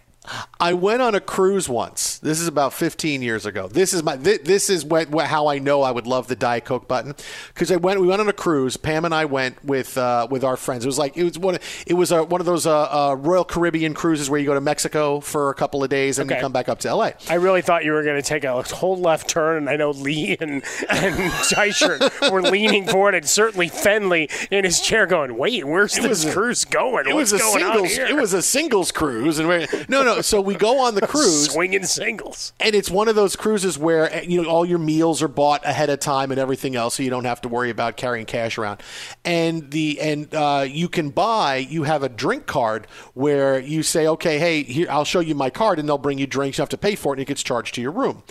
I 0.59 0.73
went 0.73 1.01
on 1.01 1.15
a 1.15 1.19
cruise 1.19 1.67
once. 1.67 2.17
This 2.19 2.39
is 2.39 2.47
about 2.47 2.73
15 2.73 3.21
years 3.21 3.45
ago. 3.45 3.67
This 3.67 3.93
is 3.93 4.03
my 4.03 4.15
this, 4.15 4.39
this 4.39 4.69
is 4.69 4.86
what, 4.86 5.09
what, 5.09 5.27
how 5.27 5.47
I 5.47 5.59
know 5.59 5.81
I 5.81 5.91
would 5.91 6.07
love 6.07 6.27
the 6.27 6.36
Diet 6.36 6.63
Coke 6.65 6.88
button 6.88 7.13
because 7.53 7.71
I 7.71 7.75
went. 7.75 7.99
We 7.99 8.07
went 8.07 8.21
on 8.21 8.29
a 8.29 8.33
cruise. 8.33 8.77
Pam 8.77 9.03
and 9.05 9.13
I 9.13 9.25
went 9.25 9.63
with 9.65 9.97
uh, 9.97 10.27
with 10.29 10.43
our 10.43 10.55
friends. 10.55 10.86
It 10.86 10.88
was 10.88 10.97
like 10.97 11.17
it 11.17 11.23
was 11.25 11.38
one. 11.38 11.57
It 11.86 11.95
was 11.95 12.12
a, 12.12 12.23
one 12.23 12.39
of 12.39 12.45
those 12.45 12.65
uh, 12.65 12.83
uh, 13.12 13.15
Royal 13.15 13.43
Caribbean 13.43 13.93
cruises 13.93 14.29
where 14.29 14.39
you 14.39 14.45
go 14.45 14.53
to 14.53 14.62
Mexico 14.62 15.19
for 15.19 15.49
a 15.49 15.53
couple 15.55 15.83
of 15.83 15.89
days 15.89 16.19
and 16.19 16.29
Okay. 16.31 16.39
you 16.39 16.41
come 16.41 16.53
back 16.53 16.69
up 16.69 16.79
to 16.79 16.88
L.A. 16.89 17.13
I 17.29 17.36
really 17.36 17.62
thought 17.62 17.83
you 17.83 17.91
were 17.91 18.03
going 18.03 18.15
to 18.21 18.27
take 18.27 18.45
a 18.45 18.62
whole 18.62 18.97
left 18.97 19.27
turn, 19.29 19.57
and 19.57 19.69
I 19.69 19.75
know 19.75 19.91
Lee 19.91 20.38
and, 20.39 20.63
and 20.89 21.15
Teichert 21.51 22.31
were 22.31 22.41
leaning 22.41 22.88
forward, 22.88 23.15
and 23.15 23.27
certainly 23.27 23.69
Fenley 23.69 24.29
in 24.51 24.63
his 24.63 24.79
chair 24.79 25.05
going, 25.05 25.38
wait, 25.38 25.65
where's 25.65 25.97
It 25.97 26.03
this 26.03 26.31
cruise 26.31 26.63
going? 26.65 27.07
It 27.07 27.13
What's 27.13 27.31
was 27.33 27.41
a 27.41 27.43
singles. 27.45 27.91
It 27.97 28.15
was 28.15 28.33
a 28.33 28.41
singles 28.41 28.91
cruise, 28.91 29.39
and 29.39 29.47
we're, 29.47 29.67
no, 29.89 30.03
no. 30.15 30.21
So 30.21 30.41
we 30.41 30.56
go 30.56 30.80
on 30.80 30.95
the 30.95 31.06
cruise, 31.08 31.52
Swinging 31.52 31.84
singles. 31.84 32.54
and 32.60 32.76
it's 32.76 32.89
one 32.89 33.08
of 33.08 33.15
those 33.15 33.36
cruises 33.36 33.78
where 33.78 34.12
eh, 34.13 34.26
you 34.28 34.41
know 34.41 34.49
all 34.49 34.65
your 34.65 34.80
meals 34.80 35.21
are 35.21 35.28
bought 35.28 35.65
ahead 35.65 35.89
of 35.89 35.99
time 35.99 36.32
and 36.32 36.39
everything 36.39 36.76
else, 36.76 36.95
so 36.95 37.04
you 37.04 37.10
don't 37.10 37.26
have 37.26 37.41
to 37.41 37.47
worry 37.49 37.69
about 37.69 37.97
carrying 37.97 38.26
cash 38.26 38.58
around. 38.58 38.82
And 39.26 39.71
the 39.71 39.99
and 39.99 40.34
uh, 40.34 40.65
you 40.67 40.89
can 40.89 41.10
buy. 41.10 41.58
You 41.58 41.84
have 41.84 42.04
a 42.04 42.10
drink 42.10 42.45
card 42.45 42.88
where 43.13 43.60
you 43.60 43.84
say, 43.84 44.08
okay, 44.08 44.39
hey, 44.39 44.63
here 44.63 44.88
I'll 44.89 45.06
show 45.06 45.19
you 45.19 45.36
my 45.36 45.49
card, 45.49 45.80
and 45.80 45.88
they'll 45.88 45.97
bring 45.97 46.17
you 46.17 46.28
drinks. 46.28 46.58
You 46.58 46.62
have 46.63 46.69
to 46.69 46.78
pay 46.78 46.95
for 46.95 47.13
it, 47.13 47.17
and 47.17 47.21
it 47.21 47.28
gets 47.28 47.43
charged 47.43 47.76
to 47.76 47.82
your 47.82 47.91
room. 47.91 48.23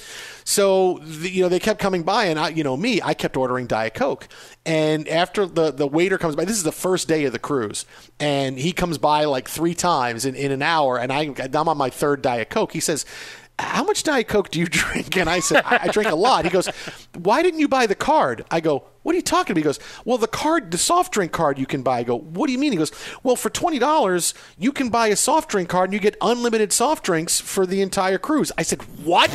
So 0.44 0.98
the, 1.02 1.30
you 1.30 1.42
know 1.42 1.48
they 1.48 1.58
kept 1.58 1.80
coming 1.80 2.02
by, 2.02 2.26
and 2.26 2.38
I, 2.38 2.48
you 2.48 2.64
know 2.64 2.76
me, 2.76 3.00
I 3.02 3.14
kept 3.14 3.36
ordering 3.36 3.66
Diet 3.66 3.94
Coke. 3.94 4.28
And 4.64 5.08
after 5.08 5.46
the 5.46 5.70
the 5.70 5.86
waiter 5.86 6.18
comes 6.18 6.36
by, 6.36 6.44
this 6.44 6.56
is 6.56 6.62
the 6.62 6.72
first 6.72 7.08
day 7.08 7.24
of 7.24 7.32
the 7.32 7.38
cruise, 7.38 7.86
and 8.20 8.58
he 8.58 8.72
comes 8.72 8.98
by 8.98 9.24
like 9.24 9.48
three 9.48 9.74
times 9.74 10.24
in, 10.24 10.34
in 10.34 10.52
an 10.52 10.62
hour, 10.62 10.98
and 10.98 11.12
I 11.12 11.34
I'm 11.42 11.68
on 11.68 11.76
my 11.76 11.90
third 11.90 12.22
Diet 12.22 12.50
Coke. 12.50 12.72
He 12.72 12.80
says. 12.80 13.04
How 13.58 13.84
much 13.84 14.02
Diet 14.02 14.28
Coke 14.28 14.50
do 14.50 14.58
you 14.58 14.66
drink? 14.68 15.14
And 15.16 15.28
I 15.28 15.38
said, 15.38 15.62
I, 15.64 15.80
I 15.82 15.88
drink 15.88 16.10
a 16.10 16.16
lot. 16.16 16.44
He 16.46 16.50
goes, 16.50 16.68
Why 17.14 17.42
didn't 17.42 17.60
you 17.60 17.68
buy 17.68 17.86
the 17.86 17.94
card? 17.94 18.44
I 18.50 18.60
go, 18.60 18.84
What 19.02 19.14
are 19.14 19.16
you 19.16 19.22
talking 19.22 19.52
about? 19.52 19.58
He 19.58 19.64
goes, 19.64 19.78
Well, 20.04 20.18
the 20.18 20.28
card, 20.28 20.70
the 20.70 20.78
soft 20.78 21.12
drink 21.12 21.32
card 21.32 21.58
you 21.58 21.66
can 21.66 21.82
buy. 21.82 21.98
I 21.98 22.02
go, 22.04 22.18
What 22.18 22.46
do 22.46 22.52
you 22.52 22.58
mean? 22.58 22.72
He 22.72 22.78
goes, 22.78 22.92
Well, 23.22 23.36
for 23.36 23.50
$20, 23.50 24.34
you 24.58 24.72
can 24.72 24.90
buy 24.90 25.08
a 25.08 25.16
soft 25.16 25.50
drink 25.50 25.68
card 25.68 25.90
and 25.90 25.94
you 25.94 26.00
get 26.00 26.16
unlimited 26.20 26.72
soft 26.72 27.04
drinks 27.04 27.40
for 27.40 27.66
the 27.66 27.80
entire 27.82 28.18
cruise. 28.18 28.52
I 28.56 28.62
said, 28.62 28.82
What? 29.04 29.30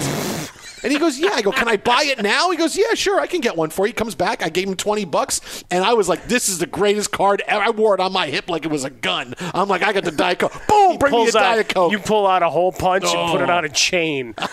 And 0.84 0.92
he 0.94 1.00
goes, 1.00 1.20
Yeah. 1.20 1.32
I 1.34 1.42
go, 1.42 1.52
Can 1.52 1.68
I 1.68 1.76
buy 1.78 2.04
it 2.06 2.22
now? 2.22 2.50
He 2.52 2.58
goes, 2.58 2.78
Yeah, 2.78 2.94
sure. 2.94 3.20
I 3.20 3.28
can 3.28 3.42
get 3.42 3.58
one 3.58 3.70
for 3.70 3.86
you. 3.86 3.90
He 3.90 3.94
comes 3.94 4.16
back. 4.16 4.42
I 4.44 4.50
gave 4.50 4.68
him 4.68 4.76
20 4.76 5.06
bucks. 5.06 5.64
And 5.72 5.84
I 5.84 5.94
was 5.94 6.08
like, 6.08 6.28
This 6.28 6.48
is 6.50 6.60
the 6.60 6.68
greatest 6.68 7.12
card 7.12 7.42
ever. 7.48 7.62
I 7.64 7.70
wore 7.72 7.94
it 7.94 8.00
on 8.00 8.14
my 8.14 8.28
hip 8.28 8.50
like 8.50 8.64
it 8.64 8.72
was 8.72 8.84
a 8.86 8.90
gun. 8.90 9.34
I'm 9.40 9.68
like, 9.68 9.82
I 9.82 9.92
got 9.92 10.04
the 10.06 10.12
Diet 10.12 10.40
Coke. 10.40 10.54
Boom, 10.68 10.98
bring 10.98 11.12
me 11.14 11.24
a 11.26 11.28
out- 11.28 11.34
Diet 11.34 11.70
Coke. 11.70 11.92
You 11.92 12.00
pull 12.00 12.26
out 12.28 12.44
a 12.44 12.50
hole 12.50 12.72
punch 12.72 13.04
and 13.06 13.32
put 13.32 13.42
it 13.42 13.50
Oh. 13.50 13.54
on 13.58 13.66
a 13.66 13.70
chain. 13.70 14.34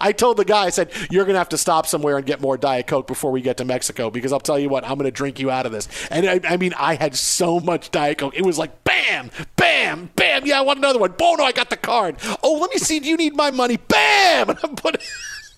I 0.00 0.12
told 0.12 0.36
the 0.36 0.44
guy, 0.44 0.64
I 0.64 0.70
said, 0.70 0.90
You're 1.10 1.24
going 1.24 1.34
to 1.34 1.38
have 1.38 1.48
to 1.50 1.58
stop 1.58 1.86
somewhere 1.86 2.16
and 2.16 2.26
get 2.26 2.40
more 2.40 2.56
Diet 2.56 2.86
Coke 2.86 3.06
before 3.06 3.30
we 3.30 3.40
get 3.40 3.56
to 3.58 3.64
Mexico 3.64 4.10
because 4.10 4.32
I'll 4.32 4.40
tell 4.40 4.58
you 4.58 4.68
what, 4.68 4.84
I'm 4.84 4.94
going 4.94 5.04
to 5.04 5.10
drink 5.10 5.38
you 5.38 5.50
out 5.50 5.66
of 5.66 5.72
this. 5.72 5.88
And 6.10 6.26
I, 6.28 6.40
I 6.48 6.56
mean, 6.56 6.74
I 6.74 6.94
had 6.94 7.14
so 7.16 7.60
much 7.60 7.90
Diet 7.90 8.18
Coke. 8.18 8.34
It 8.36 8.44
was 8.44 8.58
like, 8.58 8.84
bam, 8.84 9.30
bam, 9.56 10.10
bam. 10.16 10.46
Yeah, 10.46 10.58
I 10.58 10.62
want 10.62 10.78
another 10.78 10.98
one. 10.98 11.14
Oh, 11.20 11.34
no, 11.36 11.44
I 11.44 11.52
got 11.52 11.70
the 11.70 11.76
card. 11.76 12.16
Oh, 12.42 12.58
let 12.60 12.70
me 12.70 12.78
see. 12.78 13.00
Do 13.00 13.08
you 13.08 13.16
need 13.16 13.34
my 13.36 13.50
money? 13.50 13.76
Bam. 13.76 14.14
And 14.44 14.58
I'm 14.62 14.76
putting. 14.76 15.00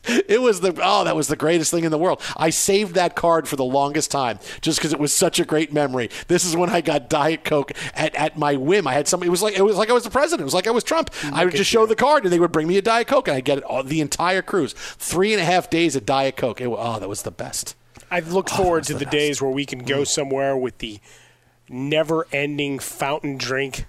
It 0.29 0.41
was 0.41 0.61
the 0.61 0.79
oh 0.83 1.05
that 1.05 1.15
was 1.15 1.29
the 1.29 1.37
greatest 1.37 1.71
thing 1.71 1.85
in 1.85 1.91
the 1.91 1.99
world. 1.99 2.21
I 2.37 2.51
saved 2.51 2.95
that 2.95 3.15
card 3.15 3.49
for 3.49 3.57
the 3.57 3.65
longest 3.65 4.11
time 4.11 4.39
just 4.61 4.79
because 4.79 4.93
it 4.93 4.99
was 4.99 5.15
such 5.15 5.39
a 5.39 5.45
great 5.45 5.73
memory. 5.73 6.11
This 6.29 6.45
is 6.45 6.57
when 6.57 6.71
I 6.71 6.81
got 6.81 7.09
Diet 7.09 7.45
Coke 7.45 7.73
at, 7.95 8.15
at 8.15 8.37
my 8.37 8.57
whim. 8.57 8.87
I 8.87 8.95
had 8.95 9.09
somebody. 9.09 9.29
It 9.29 9.31
was 9.31 9.43
like 9.43 9.57
it 9.57 9.63
was 9.63 9.77
like 9.77 9.91
I 9.91 9.93
was 9.93 10.05
the 10.05 10.11
president. 10.11 10.43
It 10.43 10.45
was 10.45 10.55
like 10.55 10.67
I 10.67 10.71
was 10.71 10.85
Trump. 10.85 11.11
Mm, 11.11 11.33
I 11.33 11.45
would 11.45 11.55
just 11.55 11.71
show 11.71 11.87
the 11.87 11.97
card 11.97 12.25
and 12.25 12.33
they 12.33 12.41
would 12.41 12.53
bring 12.53 12.67
me 12.67 12.77
a 12.77 12.83
Diet 12.83 13.07
Coke 13.07 13.29
and 13.29 13.37
I 13.37 13.41
get 13.41 13.59
it 13.59 13.65
all, 13.65 13.83
the 13.83 14.01
entire 14.01 14.43
cruise. 14.43 14.73
Three 14.73 15.33
and 15.33 15.41
a 15.41 15.45
half 15.45 15.71
days 15.71 15.97
of 15.97 16.07
Diet 16.07 16.37
Coke. 16.37 16.61
It, 16.61 16.67
oh, 16.67 16.99
that 16.99 17.09
was 17.09 17.23
the 17.23 17.31
best. 17.31 17.75
I 18.11 18.21
look 18.21 18.49
oh, 18.53 18.57
forward 18.57 18.85
to 18.85 18.95
the, 18.95 19.07
days 19.07 19.43
where 19.43 19.51
we 19.51 19.67
can 19.67 19.81
go 19.81 20.03
mm. 20.03 20.07
somewhere 20.07 20.57
with 20.57 20.79
the 20.79 21.01
never-ending 21.69 22.79
fountain 22.79 23.37
drink 23.37 23.87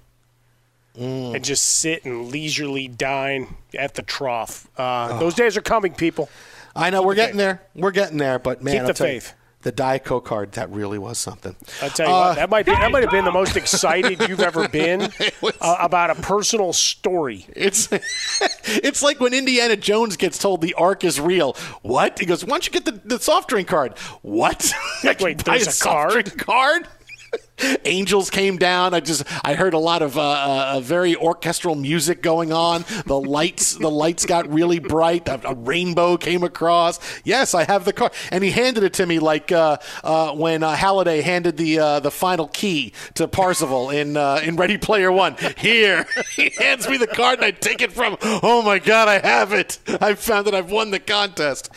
and 0.98 1.44
just 1.44 1.64
sit 1.64 2.06
and 2.06 2.32
leisurely 2.32 2.88
dine 2.88 3.56
at 3.78 3.96
the 3.96 4.02
trough. 4.02 4.68
Uh, 4.78 5.18
Those 5.20 5.34
days 5.36 5.56
are 5.58 5.62
coming, 5.62 5.94
people. 5.94 6.30
I 6.76 6.90
know 6.90 7.02
we're 7.04 7.16
getting 7.16 7.38
there. 7.38 7.62
We're 7.76 7.92
getting 7.92 8.18
there, 8.18 8.40
but 8.40 8.62
man, 8.64 8.74
Keep 8.74 8.82
I'll 8.82 8.88
the 8.88 8.94
tell 8.94 9.08
you, 9.08 9.22
faith. 9.22 9.34
the 9.64 9.72
Diet 9.72 10.04
Coke 10.06 10.26
card 10.26 10.52
that 10.54 10.70
really 10.70 11.00
was 11.00 11.18
something. 11.18 11.56
I 11.82 11.90
tell 11.90 12.08
you 12.08 12.14
Uh, 12.14 12.20
what, 12.30 12.36
that 12.36 12.50
might 12.52 12.66
be, 12.68 12.72
that 12.72 12.92
might 12.92 13.02
have 13.04 13.12
been 13.12 13.26
the 13.26 13.32
most 13.32 13.58
excited 13.58 14.28
you've 14.30 14.40
ever 14.42 14.68
been 14.70 15.10
uh, 15.62 15.76
about 15.80 16.12
a 16.12 16.16
personal 16.16 16.74
story. 16.74 17.46
It's 17.56 17.90
it's 18.66 19.02
like 19.02 19.20
when 19.20 19.34
Indiana 19.34 19.76
Jones 19.76 20.18
gets 20.18 20.38
told 20.38 20.62
the 20.62 20.74
Ark 20.76 21.04
is 21.04 21.20
real. 21.20 21.54
What? 21.82 22.20
He 22.20 22.26
goes, 22.28 22.44
"Why 22.46 22.50
don't 22.52 22.68
you 22.68 22.74
get 22.74 22.86
the, 22.86 22.92
the 23.04 23.20
soft 23.20 23.50
drink 23.50 23.68
card?" 23.68 23.98
What? 24.22 24.72
Wait, 25.20 25.44
there's 25.46 25.68
a 25.68 25.72
soft 25.72 26.12
card? 26.12 26.26
drink 26.26 26.38
card. 26.46 26.88
Angels 27.86 28.30
came 28.30 28.58
down. 28.58 28.94
I 28.94 29.00
just 29.00 29.24
I 29.44 29.56
heard 29.56 29.74
a 29.74 29.80
lot 29.80 30.02
of 30.02 30.18
uh, 30.18 30.22
uh, 30.76 30.80
very 30.82 31.16
orchestral 31.16 31.76
music 31.76 32.22
going 32.22 32.52
on. 32.52 32.86
The 33.06 33.20
lights 33.20 33.76
the 33.76 33.90
lights 33.90 34.26
got 34.26 34.52
really 34.52 34.80
bright. 34.80 35.28
A, 35.28 35.50
a 35.50 35.54
rainbow 35.56 36.18
came 36.18 36.44
across. 36.44 37.00
Yes, 37.24 37.54
I 37.54 37.64
have 37.64 37.86
the 37.86 37.94
card. 37.94 38.14
And 38.32 38.44
he 38.44 38.52
handed 38.52 38.84
it 38.84 38.94
to 38.94 39.06
me 39.06 39.20
like 39.20 39.52
uh, 39.52 39.78
uh, 40.04 40.34
when 40.34 40.62
uh, 40.64 40.76
Halliday 40.76 41.22
handed 41.22 41.58
the 41.58 41.80
uh, 41.80 42.00
the 42.00 42.12
final 42.12 42.48
key 42.48 42.94
to 43.16 43.28
Parzival 43.28 43.90
in 43.90 44.18
uh, 44.18 44.42
in 44.44 44.56
Ready 44.56 44.78
Player 44.78 45.12
One. 45.12 45.36
Here, 45.58 46.06
he 46.36 46.52
hands 46.58 46.88
me 46.88 46.98
the 46.98 47.08
card 47.08 47.40
and 47.40 47.46
I 47.46 47.52
take 47.52 47.82
it 47.82 47.92
from. 47.92 48.18
Oh 48.22 48.62
my 48.62 48.80
God, 48.80 49.08
I 49.08 49.20
have 49.20 49.54
it! 49.54 49.80
I 50.02 50.14
found 50.14 50.48
that 50.48 50.54
I've 50.54 50.72
won 50.72 50.92
the 50.92 51.00
contest. 51.00 51.70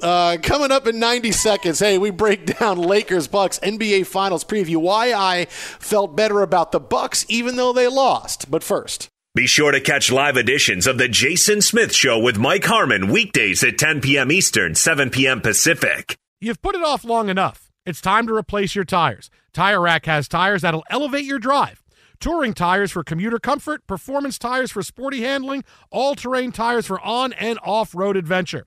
Uh, 0.00 0.38
coming 0.42 0.70
up 0.70 0.86
in 0.86 0.98
90 0.98 1.32
seconds, 1.32 1.78
hey, 1.78 1.98
we 1.98 2.10
break 2.10 2.58
down 2.58 2.78
Lakers 2.78 3.26
Bucks 3.26 3.58
NBA 3.60 4.06
Finals 4.06 4.44
preview. 4.44 4.76
Why 4.76 5.12
I 5.12 5.25
felt 5.46 6.16
better 6.16 6.42
about 6.42 6.72
the 6.72 6.80
Bucks 6.80 7.26
even 7.28 7.56
though 7.56 7.72
they 7.72 7.88
lost. 7.88 8.50
But 8.50 8.62
first. 8.62 9.08
Be 9.34 9.46
sure 9.46 9.70
to 9.70 9.80
catch 9.80 10.10
live 10.10 10.38
editions 10.38 10.86
of 10.86 10.96
The 10.96 11.08
Jason 11.08 11.60
Smith 11.60 11.94
Show 11.94 12.18
with 12.18 12.38
Mike 12.38 12.64
Harmon 12.64 13.12
weekdays 13.12 13.62
at 13.62 13.76
10 13.76 14.00
p.m. 14.00 14.32
Eastern, 14.32 14.74
7 14.74 15.10
p.m. 15.10 15.42
Pacific. 15.42 16.16
You've 16.40 16.62
put 16.62 16.74
it 16.74 16.82
off 16.82 17.04
long 17.04 17.28
enough. 17.28 17.70
It's 17.84 18.00
time 18.00 18.26
to 18.28 18.34
replace 18.34 18.74
your 18.74 18.86
tires. 18.86 19.30
Tire 19.52 19.80
Rack 19.80 20.06
has 20.06 20.26
tires 20.26 20.62
that'll 20.62 20.84
elevate 20.88 21.26
your 21.26 21.38
drive. 21.38 21.82
Touring 22.18 22.54
tires 22.54 22.90
for 22.90 23.04
commuter 23.04 23.38
comfort, 23.38 23.86
performance 23.86 24.38
tires 24.38 24.72
for 24.72 24.82
sporty 24.82 25.20
handling, 25.20 25.64
all 25.90 26.14
terrain 26.14 26.50
tires 26.50 26.86
for 26.86 26.98
on 27.00 27.34
and 27.34 27.58
off 27.62 27.94
road 27.94 28.16
adventure. 28.16 28.66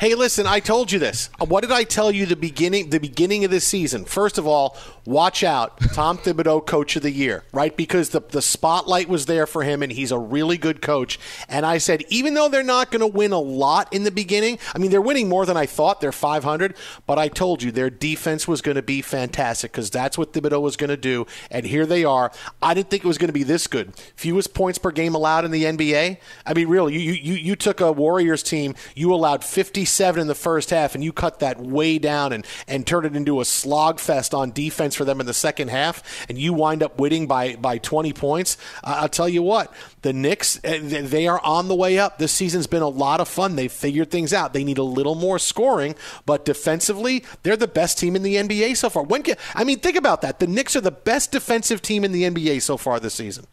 Hey, 0.00 0.16
listen, 0.16 0.46
I 0.48 0.58
told 0.58 0.90
you 0.90 0.98
this. 0.98 1.30
Uh, 1.40 1.44
what 1.44 1.60
did 1.60 1.70
I 1.70 1.84
tell 1.84 2.10
you 2.10 2.26
the 2.26 2.34
beginning 2.34 2.90
the 2.90 2.98
beginning 2.98 3.44
of 3.44 3.50
this 3.52 3.64
season? 3.64 4.04
First 4.04 4.36
of 4.36 4.46
all, 4.46 4.76
watch 5.04 5.44
out, 5.44 5.78
Tom 5.92 6.18
Thibodeau 6.18 6.66
coach 6.66 6.96
of 6.96 7.02
the 7.02 7.12
year, 7.12 7.44
right? 7.52 7.76
Because 7.76 8.08
the 8.08 8.20
the 8.20 8.42
spotlight 8.42 9.08
was 9.08 9.26
there 9.26 9.46
for 9.46 9.62
him 9.62 9.80
and 9.80 9.92
he's 9.92 10.10
a 10.10 10.18
really 10.18 10.56
good 10.56 10.82
coach. 10.82 11.20
And 11.48 11.64
I 11.64 11.78
said 11.78 12.02
even 12.08 12.34
though 12.34 12.48
they're 12.48 12.64
not 12.64 12.90
going 12.90 13.00
to 13.00 13.06
win 13.06 13.32
a 13.32 13.38
lot 13.38 13.92
in 13.92 14.02
the 14.02 14.10
beginning, 14.10 14.58
I 14.74 14.78
mean 14.78 14.90
they're 14.90 15.00
winning 15.00 15.28
more 15.28 15.46
than 15.46 15.56
I 15.56 15.66
thought. 15.66 16.00
They're 16.00 16.10
500, 16.10 16.74
but 17.06 17.18
I 17.18 17.28
told 17.28 17.62
you 17.62 17.70
their 17.70 17.90
defense 17.90 18.48
was 18.48 18.60
going 18.60 18.76
to 18.76 18.82
be 18.82 19.02
fantastic 19.02 19.72
cuz 19.72 19.88
that's 19.88 20.18
what 20.18 20.32
Thibodeau 20.32 20.62
was 20.62 20.76
going 20.76 20.90
to 20.90 20.96
do. 20.96 21.26
And 21.48 21.66
here 21.66 21.86
they 21.86 22.02
are. 22.02 22.32
I 22.60 22.74
didn't 22.74 22.90
think 22.90 23.04
it 23.04 23.08
was 23.08 23.18
going 23.18 23.28
to 23.28 23.32
be 23.32 23.44
this 23.44 23.68
good. 23.68 23.92
Fewest 24.16 24.52
points 24.52 24.78
per 24.78 24.90
game 24.90 25.14
allowed 25.14 25.44
in 25.44 25.52
the 25.52 25.64
NBA. 25.64 26.16
I 26.44 26.54
mean 26.54 26.68
really, 26.68 26.98
you 26.98 27.12
you 27.12 27.34
you 27.34 27.54
took 27.54 27.80
a 27.80 27.92
Warriors 27.92 28.42
team, 28.42 28.74
you 28.96 29.14
allowed 29.14 29.44
50 29.44 29.81
57 29.82 30.20
in 30.20 30.26
the 30.28 30.34
first 30.34 30.70
half, 30.70 30.94
and 30.94 31.02
you 31.02 31.12
cut 31.12 31.40
that 31.40 31.58
way 31.58 31.98
down 31.98 32.32
and, 32.32 32.46
and 32.68 32.86
turn 32.86 33.04
it 33.04 33.16
into 33.16 33.40
a 33.40 33.44
slog 33.44 33.98
fest 33.98 34.32
on 34.32 34.52
defense 34.52 34.94
for 34.94 35.04
them 35.04 35.18
in 35.18 35.26
the 35.26 35.34
second 35.34 35.68
half, 35.68 36.02
and 36.28 36.38
you 36.38 36.52
wind 36.52 36.84
up 36.84 37.00
winning 37.00 37.26
by, 37.26 37.56
by 37.56 37.78
20 37.78 38.12
points, 38.12 38.56
uh, 38.84 38.98
I'll 39.00 39.08
tell 39.08 39.28
you 39.28 39.42
what, 39.42 39.74
the 40.02 40.12
Knicks, 40.12 40.62
uh, 40.64 40.78
they 40.82 41.26
are 41.26 41.40
on 41.42 41.66
the 41.66 41.74
way 41.74 41.98
up. 41.98 42.18
This 42.18 42.30
season's 42.30 42.68
been 42.68 42.82
a 42.82 42.88
lot 42.88 43.20
of 43.20 43.26
fun. 43.26 43.56
They've 43.56 43.72
figured 43.72 44.10
things 44.10 44.32
out. 44.32 44.52
They 44.52 44.62
need 44.62 44.78
a 44.78 44.84
little 44.84 45.16
more 45.16 45.40
scoring, 45.40 45.96
but 46.26 46.44
defensively, 46.44 47.24
they're 47.42 47.56
the 47.56 47.66
best 47.66 47.98
team 47.98 48.14
in 48.14 48.22
the 48.22 48.36
NBA 48.36 48.76
so 48.76 48.88
far. 48.88 49.02
When 49.02 49.24
can, 49.24 49.36
I 49.54 49.64
mean, 49.64 49.80
think 49.80 49.96
about 49.96 50.22
that. 50.22 50.38
The 50.38 50.46
Knicks 50.46 50.76
are 50.76 50.80
the 50.80 50.92
best 50.92 51.32
defensive 51.32 51.82
team 51.82 52.04
in 52.04 52.12
the 52.12 52.22
NBA 52.22 52.62
so 52.62 52.76
far 52.76 53.00
this 53.00 53.14
season. 53.14 53.46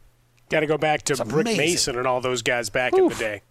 Got 0.49 0.61
to 0.61 0.67
go 0.67 0.77
back 0.77 1.03
to 1.03 1.25
Brick 1.25 1.45
Mason 1.45 1.97
and 1.97 2.05
all 2.07 2.21
those 2.21 2.43
guys 2.43 2.69
back 2.69 2.93
Oof. 2.93 2.99
in 2.99 3.17
the 3.17 3.23
day. 3.23 3.41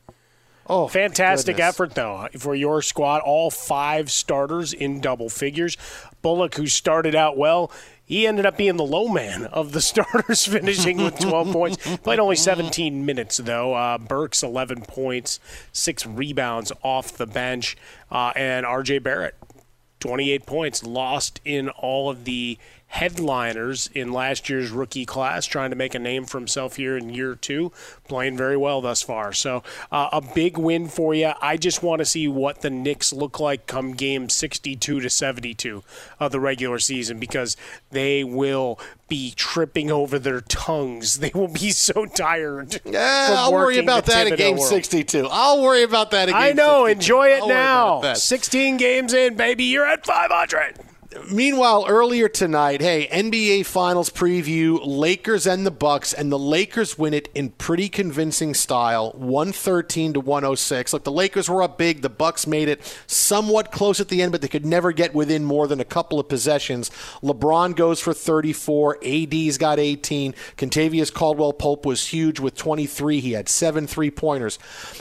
Oh, 0.68 0.86
fantastic 0.88 1.56
goodness. 1.56 1.74
effort 1.74 1.94
though 1.94 2.28
for 2.38 2.54
your 2.54 2.82
squad. 2.82 3.20
All 3.22 3.50
five 3.50 4.10
starters 4.10 4.72
in 4.72 5.00
double 5.00 5.28
figures. 5.28 5.76
Bullock, 6.22 6.56
who 6.56 6.66
started 6.66 7.14
out 7.14 7.36
well, 7.36 7.70
he 8.04 8.26
ended 8.26 8.46
up 8.46 8.56
being 8.56 8.76
the 8.76 8.84
low 8.84 9.08
man 9.08 9.44
of 9.46 9.72
the 9.72 9.80
starters, 9.82 10.46
finishing 10.46 10.98
with 10.98 11.18
12 11.18 11.52
points. 11.52 11.96
Played 11.98 12.18
only 12.18 12.36
17 12.36 13.04
minutes 13.04 13.36
though. 13.38 13.74
Uh, 13.74 13.98
Burks 13.98 14.42
11 14.42 14.82
points, 14.82 15.40
six 15.72 16.06
rebounds 16.06 16.72
off 16.82 17.12
the 17.16 17.26
bench, 17.26 17.76
uh, 18.10 18.32
and 18.34 18.64
R.J. 18.66 18.98
Barrett 19.00 19.34
28 20.00 20.46
points. 20.46 20.84
Lost 20.84 21.40
in 21.44 21.68
all 21.70 22.08
of 22.10 22.24
the 22.24 22.58
headliners 22.88 23.88
in 23.94 24.12
last 24.12 24.48
year's 24.48 24.70
rookie 24.70 25.04
class, 25.04 25.46
trying 25.46 25.70
to 25.70 25.76
make 25.76 25.94
a 25.94 25.98
name 25.98 26.24
for 26.24 26.38
himself 26.38 26.76
here 26.76 26.96
in 26.96 27.10
year 27.10 27.34
two, 27.34 27.70
playing 28.08 28.36
very 28.36 28.56
well 28.56 28.80
thus 28.80 29.02
far. 29.02 29.32
So 29.32 29.62
uh, 29.92 30.08
a 30.12 30.20
big 30.20 30.56
win 30.58 30.88
for 30.88 31.14
you. 31.14 31.32
I 31.40 31.56
just 31.56 31.82
want 31.82 32.00
to 32.00 32.04
see 32.04 32.26
what 32.28 32.62
the 32.62 32.70
Knicks 32.70 33.12
look 33.12 33.38
like 33.38 33.66
come 33.66 33.92
game 33.92 34.28
62 34.28 35.00
to 35.00 35.10
72 35.10 35.84
of 36.18 36.32
the 36.32 36.40
regular 36.40 36.78
season 36.78 37.18
because 37.18 37.56
they 37.90 38.24
will 38.24 38.78
be 39.06 39.32
tripping 39.36 39.90
over 39.90 40.18
their 40.18 40.40
tongues. 40.40 41.18
They 41.28 41.32
will 41.34 41.48
be 41.48 41.70
so 41.72 42.06
tired. 42.06 42.80
Yeah, 42.84 43.26
I'll 43.30 43.52
worry 43.52 43.78
about 43.78 44.06
that 44.06 44.28
in 44.28 44.36
game 44.36 44.56
world. 44.56 44.68
62. 44.68 45.28
I'll 45.30 45.60
worry 45.62 45.82
about 45.82 46.12
that 46.12 46.28
in 46.28 46.34
I 46.34 46.52
know. 46.52 46.86
62. 46.86 46.92
Enjoy 46.92 47.26
it 47.28 47.42
I'll 47.42 48.00
now. 48.02 48.14
16 48.14 48.76
games 48.76 49.12
in, 49.12 49.36
baby. 49.36 49.64
You're 49.64 49.86
at 49.86 50.06
500. 50.06 50.78
Meanwhile, 51.30 51.86
earlier 51.88 52.28
tonight, 52.28 52.82
hey, 52.82 53.08
NBA 53.10 53.64
Finals 53.64 54.10
preview: 54.10 54.78
Lakers 54.84 55.46
and 55.46 55.64
the 55.64 55.70
Bucks, 55.70 56.12
and 56.12 56.30
the 56.30 56.38
Lakers 56.38 56.98
win 56.98 57.14
it 57.14 57.30
in 57.34 57.48
pretty 57.52 57.88
convincing 57.88 58.52
style, 58.52 59.12
one 59.12 59.50
thirteen 59.52 60.12
to 60.12 60.20
106. 60.20 60.92
Look, 60.92 61.04
the 61.04 61.10
Lakers 61.10 61.48
were 61.48 61.62
up 61.62 61.78
big. 61.78 62.02
The 62.02 62.10
Bucks 62.10 62.46
made 62.46 62.68
it 62.68 62.82
somewhat 63.06 63.72
close 63.72 64.00
at 64.00 64.08
the 64.08 64.20
end, 64.20 64.32
but 64.32 64.42
they 64.42 64.48
could 64.48 64.66
never 64.66 64.92
get 64.92 65.14
within 65.14 65.44
more 65.44 65.66
than 65.66 65.80
a 65.80 65.84
couple 65.84 66.20
of 66.20 66.28
possessions. 66.28 66.90
LeBron 67.22 67.74
goes 67.74 68.00
for 68.00 68.12
thirty 68.12 68.52
four. 68.52 68.98
AD's 69.02 69.56
got 69.56 69.78
eighteen. 69.78 70.34
Kentavious 70.58 71.10
Caldwell 71.12 71.54
Pope 71.54 71.86
was 71.86 72.08
huge 72.08 72.38
with 72.38 72.54
twenty 72.54 72.86
three. 72.86 73.20
He 73.20 73.32
had 73.32 73.48
seven 73.48 73.86
three 73.86 74.10
pointers, 74.10 74.58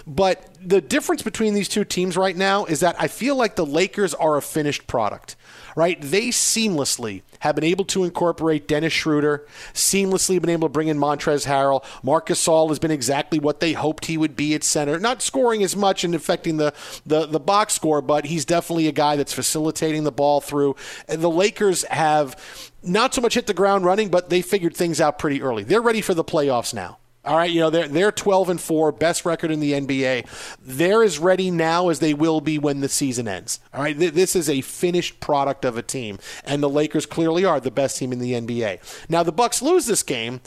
but 0.08 0.58
the 0.62 0.80
difference 0.80 1.22
between 1.22 1.54
these 1.54 1.68
two 1.68 1.84
teams 1.84 2.16
right 2.16 2.36
now 2.36 2.64
is 2.64 2.80
that 2.80 2.96
I 2.98 3.10
feel 3.10 3.36
like 3.36 3.58
the 3.58 3.66
Lakers 3.66 4.14
are 4.14 4.38
a 4.38 4.42
finished 4.42 4.88
product 4.88 5.36
right? 5.78 6.02
They 6.02 6.30
seamlessly 6.30 7.22
have 7.42 7.54
been 7.54 7.64
able 7.64 7.86
to 7.86 8.04
incorporate 8.04 8.68
Dennis 8.68 8.94
Schroeder, 8.94 9.46
seamlessly 9.76 10.42
been 10.42 10.50
able 10.50 10.68
to 10.68 10.72
bring 10.72 10.88
in 10.88 10.98
Montrezl 10.98 11.46
Harrell. 11.46 11.86
Marcus 12.04 12.44
Gasol 12.44 12.70
has 12.70 12.80
been 12.80 12.90
exactly 12.90 13.38
what 13.38 13.60
they 13.60 13.74
hoped 13.74 14.06
he 14.06 14.18
would 14.18 14.36
be 14.36 14.56
at 14.56 14.64
center. 14.64 15.00
Not 15.00 15.22
scoring 15.22 15.62
as 15.62 15.76
much 15.76 16.04
and 16.04 16.16
affecting 16.16 16.58
the, 16.58 16.74
the, 17.06 17.28
the 17.28 17.40
box 17.40 17.76
score, 17.76 18.02
but 18.02 18.26
he's 18.26 18.44
definitely 18.44 18.88
a 18.88 18.92
guy 18.92 19.18
that's 19.18 19.34
facilitating 19.34 20.04
the 20.04 20.12
ball 20.12 20.42
through. 20.42 20.76
And 21.08 21.22
the 21.22 21.30
Lakers 21.30 21.84
have 21.84 22.72
not 22.82 23.14
so 23.14 23.22
much 23.22 23.36
hit 23.36 23.46
the 23.46 23.54
ground 23.54 23.86
running, 23.86 24.10
but 24.10 24.32
they 24.32 24.42
figured 24.42 24.76
things 24.76 25.00
out 25.00 25.20
pretty 25.20 25.44
early. 25.44 25.64
They're 25.64 25.80
ready 25.80 26.02
for 26.02 26.16
the 26.16 26.24
playoffs 26.24 26.74
now. 26.74 26.98
All 27.28 27.36
right, 27.36 27.52
you 27.52 27.60
know 27.60 27.70
they're 27.70 27.90
they're 27.90 28.12
12 28.12 28.50
and 28.50 28.62
four, 28.62 28.94
best 28.94 29.26
record 29.26 29.52
in 29.52 29.60
the 29.60 29.74
NBA. 29.74 30.26
They're 30.62 31.04
as 31.04 31.20
ready 31.20 31.52
now 31.52 31.90
as 31.90 32.00
they 32.00 32.14
will 32.14 32.40
be 32.40 32.58
when 32.58 32.80
the 32.80 32.88
season 32.88 33.28
ends. 33.28 33.60
All 33.74 33.82
right, 33.82 33.98
this 33.98 34.34
is 34.34 34.50
a 34.50 34.62
finished 34.62 35.20
product 35.20 35.66
of 35.66 35.78
a 35.78 35.82
team, 35.82 36.20
and 36.46 36.64
the 36.64 36.70
Lakers 36.70 37.06
clearly 37.06 37.44
are 37.44 37.60
the 37.60 37.70
best 37.70 37.98
team 37.98 38.14
in 38.14 38.20
the 38.20 38.32
NBA. 38.32 38.80
Now 39.10 39.24
the 39.24 39.34
Bucks 39.34 39.62
lose 39.62 39.86
this 39.86 40.04
game. 40.04 40.40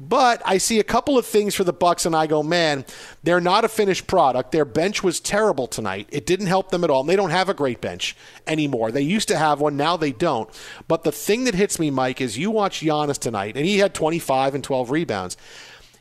But 0.00 0.40
I 0.44 0.58
see 0.58 0.78
a 0.78 0.84
couple 0.84 1.18
of 1.18 1.26
things 1.26 1.56
for 1.56 1.64
the 1.64 1.72
Bucks, 1.72 2.06
and 2.06 2.14
I 2.14 2.28
go, 2.28 2.40
man, 2.40 2.84
they're 3.24 3.40
not 3.40 3.64
a 3.64 3.68
finished 3.68 4.06
product. 4.06 4.52
Their 4.52 4.64
bench 4.64 5.02
was 5.02 5.18
terrible 5.18 5.66
tonight. 5.66 6.08
It 6.12 6.24
didn't 6.24 6.46
help 6.46 6.70
them 6.70 6.84
at 6.84 6.90
all. 6.90 7.00
And 7.00 7.08
they 7.08 7.16
don't 7.16 7.30
have 7.30 7.48
a 7.48 7.54
great 7.54 7.80
bench 7.80 8.16
anymore. 8.46 8.92
They 8.92 9.02
used 9.02 9.26
to 9.26 9.36
have 9.36 9.60
one, 9.60 9.76
now 9.76 9.96
they 9.96 10.12
don't. 10.12 10.48
But 10.86 11.02
the 11.02 11.10
thing 11.10 11.44
that 11.44 11.56
hits 11.56 11.80
me, 11.80 11.90
Mike, 11.90 12.20
is 12.20 12.38
you 12.38 12.52
watch 12.52 12.80
Giannis 12.80 13.18
tonight, 13.18 13.56
and 13.56 13.66
he 13.66 13.78
had 13.78 13.92
25 13.92 14.54
and 14.54 14.62
12 14.62 14.92
rebounds. 14.92 15.36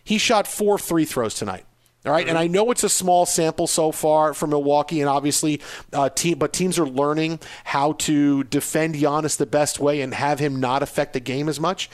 He 0.07 0.19
shot 0.19 0.47
four 0.47 0.77
free 0.77 1.03
throws 1.03 1.33
tonight. 1.33 1.65
All 2.05 2.13
right, 2.13 2.29
and 2.29 2.37
I 2.37 2.47
know 2.47 2.71
it's 2.71 2.85
a 2.85 2.89
small 2.89 3.25
sample 3.25 3.67
so 3.67 3.91
far 3.91 4.33
for 4.33 4.47
Milwaukee, 4.47 5.01
and 5.01 5.09
obviously, 5.09 5.59
uh, 5.91 6.07
team, 6.07 6.39
but 6.39 6.53
teams 6.53 6.79
are 6.79 6.87
learning 6.87 7.41
how 7.65 7.91
to 7.93 8.45
defend 8.45 8.95
Giannis 8.95 9.35
the 9.35 9.45
best 9.45 9.81
way 9.81 9.99
and 9.99 10.13
have 10.13 10.39
him 10.39 10.61
not 10.61 10.81
affect 10.81 11.11
the 11.11 11.19
game 11.19 11.49
as 11.49 11.59
much. 11.59 11.89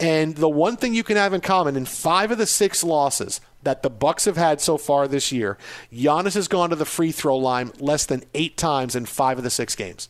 And 0.00 0.34
the 0.36 0.48
one 0.48 0.78
thing 0.78 0.94
you 0.94 1.04
can 1.04 1.18
have 1.18 1.34
in 1.34 1.42
common 1.42 1.76
in 1.76 1.84
five 1.84 2.30
of 2.30 2.38
the 2.38 2.46
six 2.46 2.82
losses 2.82 3.38
that 3.64 3.82
the 3.82 3.90
Bucks 3.90 4.24
have 4.24 4.38
had 4.38 4.62
so 4.62 4.78
far 4.78 5.06
this 5.06 5.30
year, 5.30 5.58
Giannis 5.92 6.36
has 6.36 6.48
gone 6.48 6.70
to 6.70 6.76
the 6.76 6.86
free 6.86 7.12
throw 7.12 7.36
line 7.36 7.72
less 7.78 8.06
than 8.06 8.24
eight 8.32 8.56
times 8.56 8.96
in 8.96 9.04
five 9.04 9.36
of 9.36 9.44
the 9.44 9.50
six 9.50 9.74
games. 9.74 10.08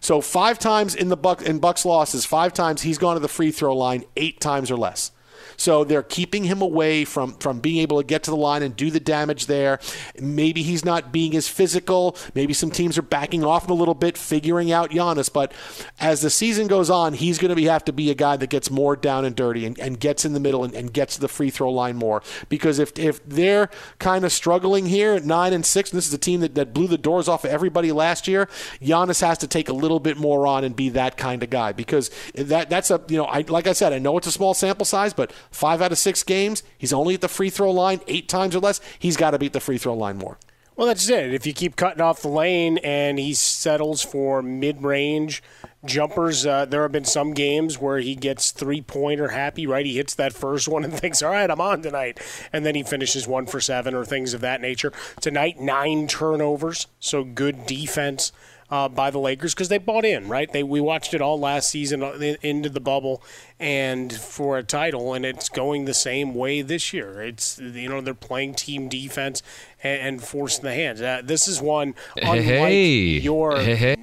So 0.00 0.20
five 0.20 0.58
times 0.58 0.96
in 0.96 1.10
the 1.10 1.16
Buck 1.16 1.42
in 1.42 1.60
Bucks 1.60 1.84
losses, 1.84 2.24
five 2.24 2.52
times 2.52 2.82
he's 2.82 2.98
gone 2.98 3.14
to 3.14 3.20
the 3.20 3.28
free 3.28 3.52
throw 3.52 3.76
line, 3.76 4.02
eight 4.16 4.40
times 4.40 4.72
or 4.72 4.76
less. 4.76 5.12
So 5.58 5.84
they're 5.84 6.02
keeping 6.02 6.44
him 6.44 6.62
away 6.62 7.04
from, 7.04 7.34
from 7.34 7.58
being 7.60 7.78
able 7.78 7.98
to 7.98 8.06
get 8.06 8.22
to 8.22 8.30
the 8.30 8.36
line 8.36 8.62
and 8.62 8.74
do 8.74 8.90
the 8.90 9.00
damage 9.00 9.46
there. 9.46 9.80
Maybe 10.18 10.62
he's 10.62 10.84
not 10.84 11.12
being 11.12 11.36
as 11.36 11.48
physical. 11.48 12.16
Maybe 12.34 12.54
some 12.54 12.70
teams 12.70 12.96
are 12.96 13.02
backing 13.02 13.44
off 13.44 13.64
him 13.64 13.72
a 13.72 13.74
little 13.74 13.94
bit, 13.94 14.16
figuring 14.16 14.72
out 14.72 14.90
Giannis. 14.90 15.30
But 15.30 15.52
as 16.00 16.22
the 16.22 16.30
season 16.30 16.68
goes 16.68 16.88
on, 16.88 17.12
he's 17.12 17.38
going 17.38 17.50
to 17.50 17.56
be, 17.56 17.64
have 17.64 17.84
to 17.86 17.92
be 17.92 18.10
a 18.10 18.14
guy 18.14 18.36
that 18.36 18.48
gets 18.50 18.70
more 18.70 18.94
down 18.96 19.24
and 19.24 19.34
dirty 19.34 19.66
and, 19.66 19.78
and 19.80 19.98
gets 19.98 20.24
in 20.24 20.32
the 20.32 20.40
middle 20.40 20.62
and, 20.62 20.74
and 20.74 20.92
gets 20.92 21.16
to 21.16 21.20
the 21.20 21.28
free 21.28 21.50
throw 21.50 21.72
line 21.72 21.96
more. 21.96 22.22
Because 22.48 22.78
if, 22.78 22.96
if 22.96 23.24
they're 23.26 23.68
kind 23.98 24.24
of 24.24 24.32
struggling 24.32 24.86
here 24.86 25.14
at 25.14 25.24
9 25.24 25.52
and 25.52 25.66
6, 25.66 25.90
and 25.90 25.98
this 25.98 26.06
is 26.06 26.14
a 26.14 26.18
team 26.18 26.40
that, 26.40 26.54
that 26.54 26.72
blew 26.72 26.86
the 26.86 26.96
doors 26.96 27.28
off 27.28 27.44
of 27.44 27.50
everybody 27.50 27.90
last 27.90 28.28
year, 28.28 28.46
Giannis 28.80 29.20
has 29.22 29.38
to 29.38 29.48
take 29.48 29.68
a 29.68 29.72
little 29.72 29.98
bit 29.98 30.16
more 30.16 30.46
on 30.46 30.62
and 30.62 30.76
be 30.76 30.88
that 30.90 31.16
kind 31.16 31.42
of 31.42 31.50
guy. 31.50 31.72
Because 31.72 32.10
that 32.34 32.70
that's 32.70 32.92
a, 32.92 33.02
you 33.08 33.16
know, 33.16 33.24
I, 33.24 33.40
like 33.48 33.66
I 33.66 33.72
said, 33.72 33.92
I 33.92 33.98
know 33.98 34.16
it's 34.18 34.28
a 34.28 34.32
small 34.32 34.54
sample 34.54 34.86
size, 34.86 35.12
but 35.12 35.32
Five 35.50 35.82
out 35.82 35.92
of 35.92 35.98
six 35.98 36.22
games, 36.22 36.62
he's 36.76 36.92
only 36.92 37.14
at 37.14 37.20
the 37.20 37.28
free 37.28 37.50
throw 37.50 37.70
line 37.70 38.00
eight 38.06 38.28
times 38.28 38.54
or 38.54 38.60
less. 38.60 38.80
He's 38.98 39.16
got 39.16 39.32
to 39.32 39.38
beat 39.38 39.52
the 39.52 39.60
free 39.60 39.78
throw 39.78 39.94
line 39.94 40.18
more. 40.18 40.38
Well, 40.78 40.86
that's 40.86 41.08
it. 41.08 41.34
If 41.34 41.44
you 41.44 41.52
keep 41.52 41.74
cutting 41.74 42.00
off 42.00 42.22
the 42.22 42.28
lane 42.28 42.78
and 42.78 43.18
he 43.18 43.34
settles 43.34 44.00
for 44.04 44.42
mid 44.42 44.84
range 44.84 45.42
jumpers, 45.84 46.46
uh, 46.46 46.66
there 46.66 46.82
have 46.82 46.92
been 46.92 47.04
some 47.04 47.34
games 47.34 47.80
where 47.80 47.98
he 47.98 48.14
gets 48.14 48.52
three 48.52 48.80
pointer 48.80 49.30
happy, 49.30 49.66
right? 49.66 49.84
He 49.84 49.96
hits 49.96 50.14
that 50.14 50.32
first 50.32 50.68
one 50.68 50.84
and 50.84 50.92
thinks, 51.00 51.20
all 51.20 51.32
right, 51.32 51.50
I'm 51.50 51.60
on 51.60 51.82
tonight. 51.82 52.20
And 52.52 52.64
then 52.64 52.76
he 52.76 52.84
finishes 52.84 53.26
one 53.26 53.46
for 53.46 53.60
seven 53.60 53.92
or 53.92 54.04
things 54.04 54.34
of 54.34 54.40
that 54.42 54.60
nature. 54.60 54.92
Tonight, 55.20 55.58
nine 55.58 56.06
turnovers, 56.06 56.86
so 57.00 57.24
good 57.24 57.66
defense 57.66 58.30
uh, 58.70 58.88
by 58.88 59.10
the 59.10 59.18
Lakers 59.18 59.54
because 59.54 59.68
they 59.68 59.78
bought 59.78 60.04
in, 60.04 60.28
right? 60.28 60.52
They 60.52 60.62
we 60.62 60.80
watched 60.80 61.14
it 61.14 61.20
all 61.20 61.38
last 61.38 61.70
season 61.70 62.02
uh, 62.02 62.12
into 62.42 62.68
the 62.68 62.80
bubble 62.80 63.22
and 63.58 64.12
for 64.12 64.58
a 64.58 64.62
title, 64.62 65.14
and 65.14 65.24
it's 65.24 65.48
going 65.48 65.84
the 65.84 65.94
same 65.94 66.34
way 66.34 66.62
this 66.62 66.92
year. 66.92 67.22
It's 67.22 67.58
you 67.58 67.88
know 67.88 68.00
they're 68.00 68.14
playing 68.14 68.54
team 68.54 68.88
defense 68.88 69.42
and, 69.82 70.00
and 70.00 70.22
forcing 70.22 70.64
the 70.64 70.74
hands. 70.74 71.00
Uh, 71.00 71.22
this 71.24 71.48
is 71.48 71.60
one 71.60 71.94
unlike 72.16 72.42
hey, 72.42 73.18
your. 73.18 73.58
Hey, 73.60 73.76
hey. 73.76 73.96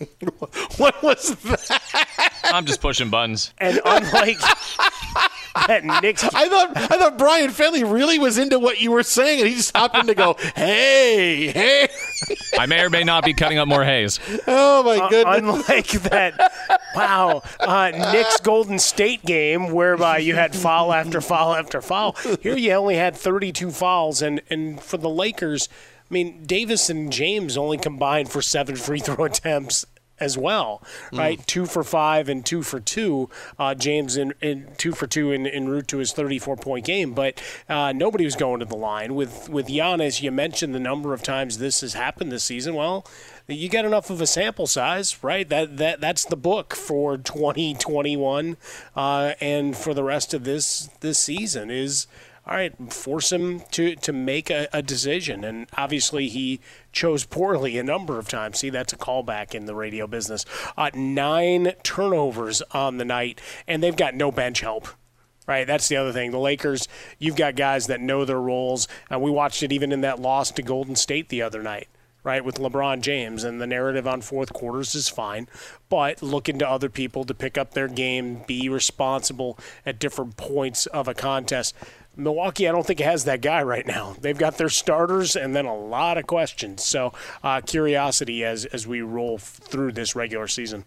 what 0.78 1.02
was 1.02 1.34
that? 1.36 2.32
I'm 2.44 2.64
just 2.64 2.80
pushing 2.80 3.10
buttons. 3.10 3.52
And 3.58 3.80
unlike 3.84 4.38
that 5.66 5.84
Knicks, 5.84 6.24
I 6.24 6.48
thought 6.48 6.76
I 6.76 6.98
thought 6.98 7.18
Brian 7.18 7.50
Finley 7.50 7.84
really 7.84 8.18
was 8.18 8.38
into 8.38 8.58
what 8.58 8.80
you 8.80 8.90
were 8.92 9.02
saying, 9.02 9.40
and 9.40 9.48
he 9.48 9.54
just 9.56 9.76
happened 9.76 10.08
to 10.08 10.14
go, 10.14 10.36
"Hey, 10.56 11.48
hey." 11.48 11.88
I 12.58 12.66
may 12.66 12.80
or 12.82 12.90
may 12.90 13.04
not 13.04 13.24
be 13.24 13.34
cutting 13.34 13.58
up 13.58 13.68
more 13.68 13.84
haze. 13.84 14.20
Oh 14.46 14.82
my 14.82 15.08
goodness! 15.08 15.24
Uh, 15.24 15.38
unlike 15.38 15.90
that, 16.10 16.80
wow, 16.94 17.42
uh, 17.60 17.90
Knicks 18.12 18.40
Golden 18.40 18.78
State 18.78 19.24
game 19.24 19.70
whereby 19.72 20.18
you 20.18 20.34
had 20.34 20.54
foul 20.54 20.92
after 20.92 21.20
foul 21.20 21.54
after 21.54 21.80
foul. 21.80 22.16
Here 22.40 22.56
you 22.56 22.72
only 22.72 22.96
had 22.96 23.16
32 23.16 23.70
fouls, 23.70 24.22
and 24.22 24.40
and 24.50 24.80
for 24.80 24.96
the 24.96 25.10
Lakers. 25.10 25.68
I 26.10 26.12
mean, 26.12 26.44
Davis 26.44 26.90
and 26.90 27.12
James 27.12 27.56
only 27.56 27.78
combined 27.78 28.30
for 28.30 28.42
seven 28.42 28.76
free 28.76 29.00
throw 29.00 29.24
attempts 29.24 29.86
as 30.20 30.36
well, 30.36 30.82
right? 31.12 31.38
Mm. 31.38 31.46
Two 31.46 31.66
for 31.66 31.82
five 31.82 32.28
and 32.28 32.44
two 32.44 32.62
for 32.62 32.78
two. 32.78 33.30
Uh, 33.58 33.74
James 33.74 34.16
in, 34.16 34.34
in, 34.42 34.68
two 34.76 34.92
for 34.92 35.06
two 35.06 35.32
in, 35.32 35.46
in 35.46 35.68
route 35.68 35.88
to 35.88 35.98
his 35.98 36.12
34 36.12 36.56
point 36.56 36.84
game, 36.84 37.14
but 37.14 37.42
uh, 37.68 37.92
nobody 37.92 38.24
was 38.24 38.36
going 38.36 38.60
to 38.60 38.66
the 38.66 38.76
line 38.76 39.14
with 39.14 39.48
with 39.48 39.68
Giannis. 39.68 40.20
You 40.20 40.30
mentioned 40.30 40.74
the 40.74 40.80
number 40.80 41.14
of 41.14 41.22
times 41.22 41.58
this 41.58 41.80
has 41.80 41.94
happened 41.94 42.30
this 42.30 42.44
season. 42.44 42.74
Well, 42.74 43.06
you 43.48 43.68
get 43.68 43.84
enough 43.84 44.10
of 44.10 44.20
a 44.20 44.26
sample 44.26 44.66
size, 44.66 45.24
right? 45.24 45.48
That 45.48 45.78
that 45.78 46.00
that's 46.00 46.26
the 46.26 46.36
book 46.36 46.74
for 46.74 47.16
2021 47.16 48.56
uh, 48.94 49.32
and 49.40 49.76
for 49.76 49.94
the 49.94 50.04
rest 50.04 50.34
of 50.34 50.44
this 50.44 50.90
this 51.00 51.18
season 51.18 51.70
is 51.70 52.06
all 52.50 52.56
right, 52.56 52.92
force 52.92 53.30
him 53.30 53.60
to, 53.70 53.94
to 53.94 54.12
make 54.12 54.50
a, 54.50 54.66
a, 54.72 54.82
decision. 54.82 55.44
And 55.44 55.68
obviously, 55.76 56.28
he 56.28 56.58
chose 56.90 57.24
poorly 57.24 57.78
a 57.78 57.84
number 57.84 58.18
of 58.18 58.28
times. 58.28 58.58
See, 58.58 58.70
that's 58.70 58.92
a 58.92 58.96
callback 58.96 59.54
in 59.54 59.66
the 59.66 59.74
radio 59.74 60.08
business. 60.08 60.44
Uh, 60.76 60.90
nine 60.92 61.74
turnovers 61.84 62.60
on 62.72 62.96
the 62.96 63.04
night, 63.04 63.40
and 63.68 63.80
they've 63.80 63.96
got 63.96 64.16
no 64.16 64.32
bench 64.32 64.60
help. 64.60 64.88
Right, 65.46 65.66
that's 65.66 65.88
the 65.88 65.96
other 65.96 66.12
thing. 66.12 66.32
The 66.32 66.38
Lakers, 66.38 66.86
you've 67.18 67.36
got 67.36 67.56
guys 67.56 67.86
that 67.86 68.00
know 68.00 68.24
their 68.24 68.40
roles. 68.40 68.88
And 69.08 69.22
we 69.22 69.30
watched 69.30 69.62
it 69.62 69.72
even 69.72 69.90
in 69.90 70.00
that 70.02 70.20
loss 70.20 70.50
to 70.52 70.62
Golden 70.62 70.96
State 70.96 71.28
the 71.28 71.42
other 71.42 71.62
night 71.62 71.88
right, 72.22 72.44
with 72.44 72.56
LeBron 72.56 73.00
James. 73.00 73.44
And 73.44 73.60
the 73.60 73.66
narrative 73.66 74.06
on 74.06 74.20
fourth 74.20 74.52
quarters 74.52 74.94
is 74.94 75.08
fine, 75.08 75.48
but 75.88 76.22
looking 76.22 76.58
to 76.58 76.68
other 76.68 76.88
people 76.88 77.24
to 77.24 77.34
pick 77.34 77.56
up 77.56 77.72
their 77.72 77.88
game, 77.88 78.42
be 78.46 78.68
responsible 78.68 79.58
at 79.86 79.98
different 79.98 80.36
points 80.36 80.86
of 80.86 81.08
a 81.08 81.14
contest. 81.14 81.74
Milwaukee, 82.16 82.68
I 82.68 82.72
don't 82.72 82.86
think 82.86 83.00
it 83.00 83.04
has 83.04 83.24
that 83.24 83.40
guy 83.40 83.62
right 83.62 83.86
now. 83.86 84.16
They've 84.20 84.36
got 84.36 84.58
their 84.58 84.68
starters 84.68 85.36
and 85.36 85.54
then 85.54 85.64
a 85.64 85.76
lot 85.76 86.18
of 86.18 86.26
questions. 86.26 86.84
So, 86.84 87.12
uh, 87.42 87.60
curiosity 87.60 88.44
as 88.44 88.64
as 88.66 88.86
we 88.86 89.00
roll 89.00 89.38
through 89.38 89.92
this 89.92 90.14
regular 90.14 90.48
season. 90.48 90.84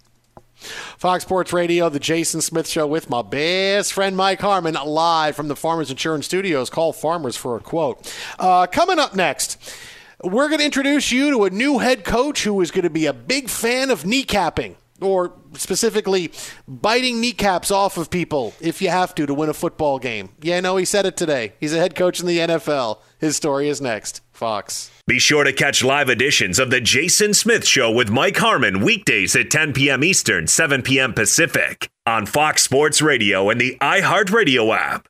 Fox 0.55 1.24
Sports 1.24 1.51
Radio, 1.51 1.89
the 1.89 1.99
Jason 1.99 2.41
Smith 2.41 2.67
Show 2.67 2.88
with 2.88 3.09
my 3.09 3.21
best 3.21 3.91
friend 3.93 4.15
Mike 4.15 4.39
Harmon, 4.39 4.76
live 4.76 5.36
from 5.36 5.47
the 5.47 5.55
Farmers 5.55 5.89
Insurance 5.89 6.26
Studios. 6.26 6.69
Call 6.69 6.93
Farmers 6.93 7.36
for 7.36 7.57
a 7.57 7.59
quote. 7.59 8.13
Uh, 8.39 8.67
coming 8.67 8.99
up 8.99 9.15
next, 9.15 9.76
we're 10.24 10.47
going 10.47 10.59
to 10.59 10.65
introduce 10.65 11.11
you 11.11 11.32
to 11.32 11.43
a 11.45 11.49
new 11.49 11.80
head 11.80 12.05
coach 12.05 12.43
who 12.43 12.61
is 12.61 12.71
going 12.71 12.84
to 12.84 12.89
be 12.89 13.05
a 13.07 13.13
big 13.13 13.49
fan 13.49 13.89
of 13.89 14.03
kneecapping 14.03 14.76
or 15.01 15.34
specifically 15.55 16.31
biting 16.67 17.21
kneecaps 17.21 17.71
off 17.71 17.97
of 17.97 18.09
people 18.09 18.53
if 18.59 18.81
you 18.81 18.89
have 18.89 19.13
to 19.15 19.25
to 19.25 19.33
win 19.33 19.49
a 19.49 19.53
football 19.53 19.99
game. 19.99 20.29
Yeah, 20.41 20.59
no, 20.59 20.77
he 20.77 20.85
said 20.85 21.05
it 21.05 21.17
today. 21.17 21.53
He's 21.59 21.73
a 21.73 21.79
head 21.79 21.95
coach 21.95 22.19
in 22.19 22.27
the 22.27 22.39
NFL. 22.39 22.99
His 23.19 23.35
story 23.35 23.69
is 23.69 23.81
next. 23.81 24.21
Fox. 24.31 24.91
Be 25.07 25.19
sure 25.19 25.43
to 25.43 25.53
catch 25.53 25.83
live 25.83 26.09
editions 26.09 26.59
of 26.59 26.69
The 26.69 26.81
Jason 26.81 27.33
Smith 27.33 27.67
Show 27.67 27.91
with 27.91 28.09
Mike 28.09 28.37
Harmon 28.37 28.83
weekdays 28.83 29.35
at 29.35 29.51
10 29.51 29.73
p.m. 29.73 30.03
Eastern, 30.03 30.47
7 30.47 30.81
p.m. 30.81 31.13
Pacific 31.13 31.89
on 32.05 32.25
Fox 32.25 32.63
Sports 32.63 33.01
Radio 33.01 33.49
and 33.49 33.61
the 33.61 33.77
iHeartRadio 33.79 34.75
app. 34.75 35.07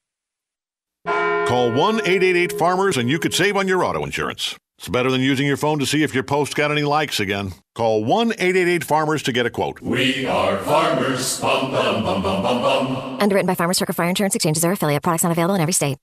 Call 1.47 1.71
1 1.71 1.95
888 2.01 2.53
Farmers 2.53 2.97
and 2.97 3.09
you 3.09 3.19
could 3.19 3.33
save 3.33 3.57
on 3.57 3.67
your 3.67 3.83
auto 3.83 4.03
insurance. 4.03 4.57
It's 4.83 4.89
better 4.89 5.09
than 5.09 5.21
using 5.21 5.47
your 5.47 5.55
phone 5.55 5.79
to 5.79 5.85
see 5.85 6.03
if 6.03 6.13
your 6.13 6.23
post 6.23 6.55
got 6.55 6.69
any 6.69 6.81
likes 6.81 7.21
again. 7.21 7.53
Call 7.73 8.03
1 8.03 8.33
888 8.33 8.83
Farmers 8.83 9.23
to 9.23 9.31
get 9.31 9.45
a 9.45 9.49
quote. 9.49 9.79
We 9.79 10.25
are 10.25 10.57
farmers. 10.57 11.39
Bum, 11.39 11.71
bum, 11.71 12.03
bum, 12.03 12.21
bum, 12.21 12.43
bum, 12.43 12.61
bum. 12.61 13.17
Underwritten 13.21 13.47
by 13.47 13.55
Farmers 13.55 13.77
Circle 13.77 13.95
Fire 13.95 14.09
Insurance 14.09 14.35
Exchanges 14.35 14.65
or 14.65 14.73
affiliate. 14.73 15.01
Products 15.01 15.23
not 15.23 15.31
available 15.31 15.55
in 15.55 15.61
every 15.61 15.71
state. 15.71 15.99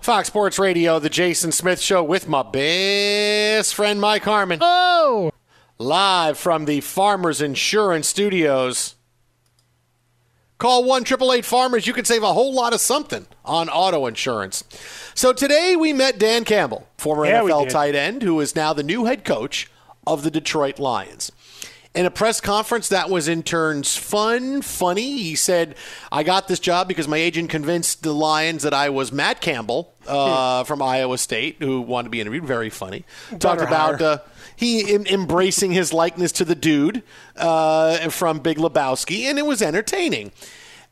Fox 0.00 0.26
Sports 0.26 0.58
Radio, 0.58 0.98
The 0.98 1.08
Jason 1.08 1.52
Smith 1.52 1.80
Show 1.80 2.02
with 2.02 2.26
my 2.26 2.42
best 2.42 3.76
friend 3.76 4.00
Mike 4.00 4.24
Harmon. 4.24 4.58
Oh! 4.60 5.30
Live 5.78 6.36
from 6.36 6.64
the 6.64 6.80
Farmers 6.80 7.40
Insurance 7.40 8.08
Studios. 8.08 8.96
Call 10.58 10.84
1 10.84 11.02
888 11.02 11.44
Farmers. 11.44 11.86
You 11.86 11.92
can 11.92 12.04
save 12.06 12.22
a 12.22 12.32
whole 12.32 12.52
lot 12.54 12.72
of 12.72 12.80
something 12.80 13.26
on 13.44 13.68
auto 13.68 14.06
insurance. 14.06 14.64
So 15.14 15.32
today 15.32 15.76
we 15.76 15.92
met 15.92 16.18
Dan 16.18 16.44
Campbell, 16.44 16.88
former 16.96 17.26
Yeah, 17.26 17.42
NFL 17.42 17.68
tight 17.68 17.94
end, 17.94 18.22
who 18.22 18.40
is 18.40 18.56
now 18.56 18.72
the 18.72 18.82
new 18.82 19.04
head 19.04 19.24
coach 19.24 19.70
of 20.06 20.22
the 20.22 20.30
Detroit 20.30 20.78
Lions. 20.78 21.30
in 21.94 22.04
a 22.06 22.10
press 22.10 22.40
conference 22.40 22.88
that 22.90 23.08
was 23.10 23.26
in 23.28 23.42
turns 23.42 23.96
fun, 23.96 24.60
funny. 24.62 25.18
He 25.22 25.34
said, 25.34 25.74
I 26.12 26.22
got 26.22 26.46
this 26.48 26.58
job 26.60 26.88
because 26.88 27.08
my 27.08 27.16
agent 27.18 27.48
convinced 27.50 28.02
the 28.02 28.12
Lions 28.12 28.62
that 28.62 28.74
I 28.74 28.88
was 28.90 29.12
Matt 29.12 29.40
Campbell 29.40 29.94
uh, 30.06 30.64
from 30.64 30.80
Iowa 30.82 31.18
State, 31.18 31.56
who 31.58 31.80
wanted 31.80 32.04
to 32.04 32.10
be 32.10 32.20
interviewed. 32.20 32.44
Very 32.44 32.70
funny. 32.70 33.04
Talked 33.38 33.62
about 33.62 34.00
uh, 34.02 34.18
he 34.56 34.92
em- 34.92 35.06
embracing 35.06 35.72
his 35.72 35.92
likeness 35.92 36.32
to 36.32 36.44
the 36.44 36.54
dude 36.54 37.02
uh, 37.36 38.08
from 38.08 38.40
Big 38.40 38.58
Lebowski, 38.58 39.22
and 39.24 39.38
it 39.38 39.46
was 39.46 39.62
entertaining. 39.62 40.32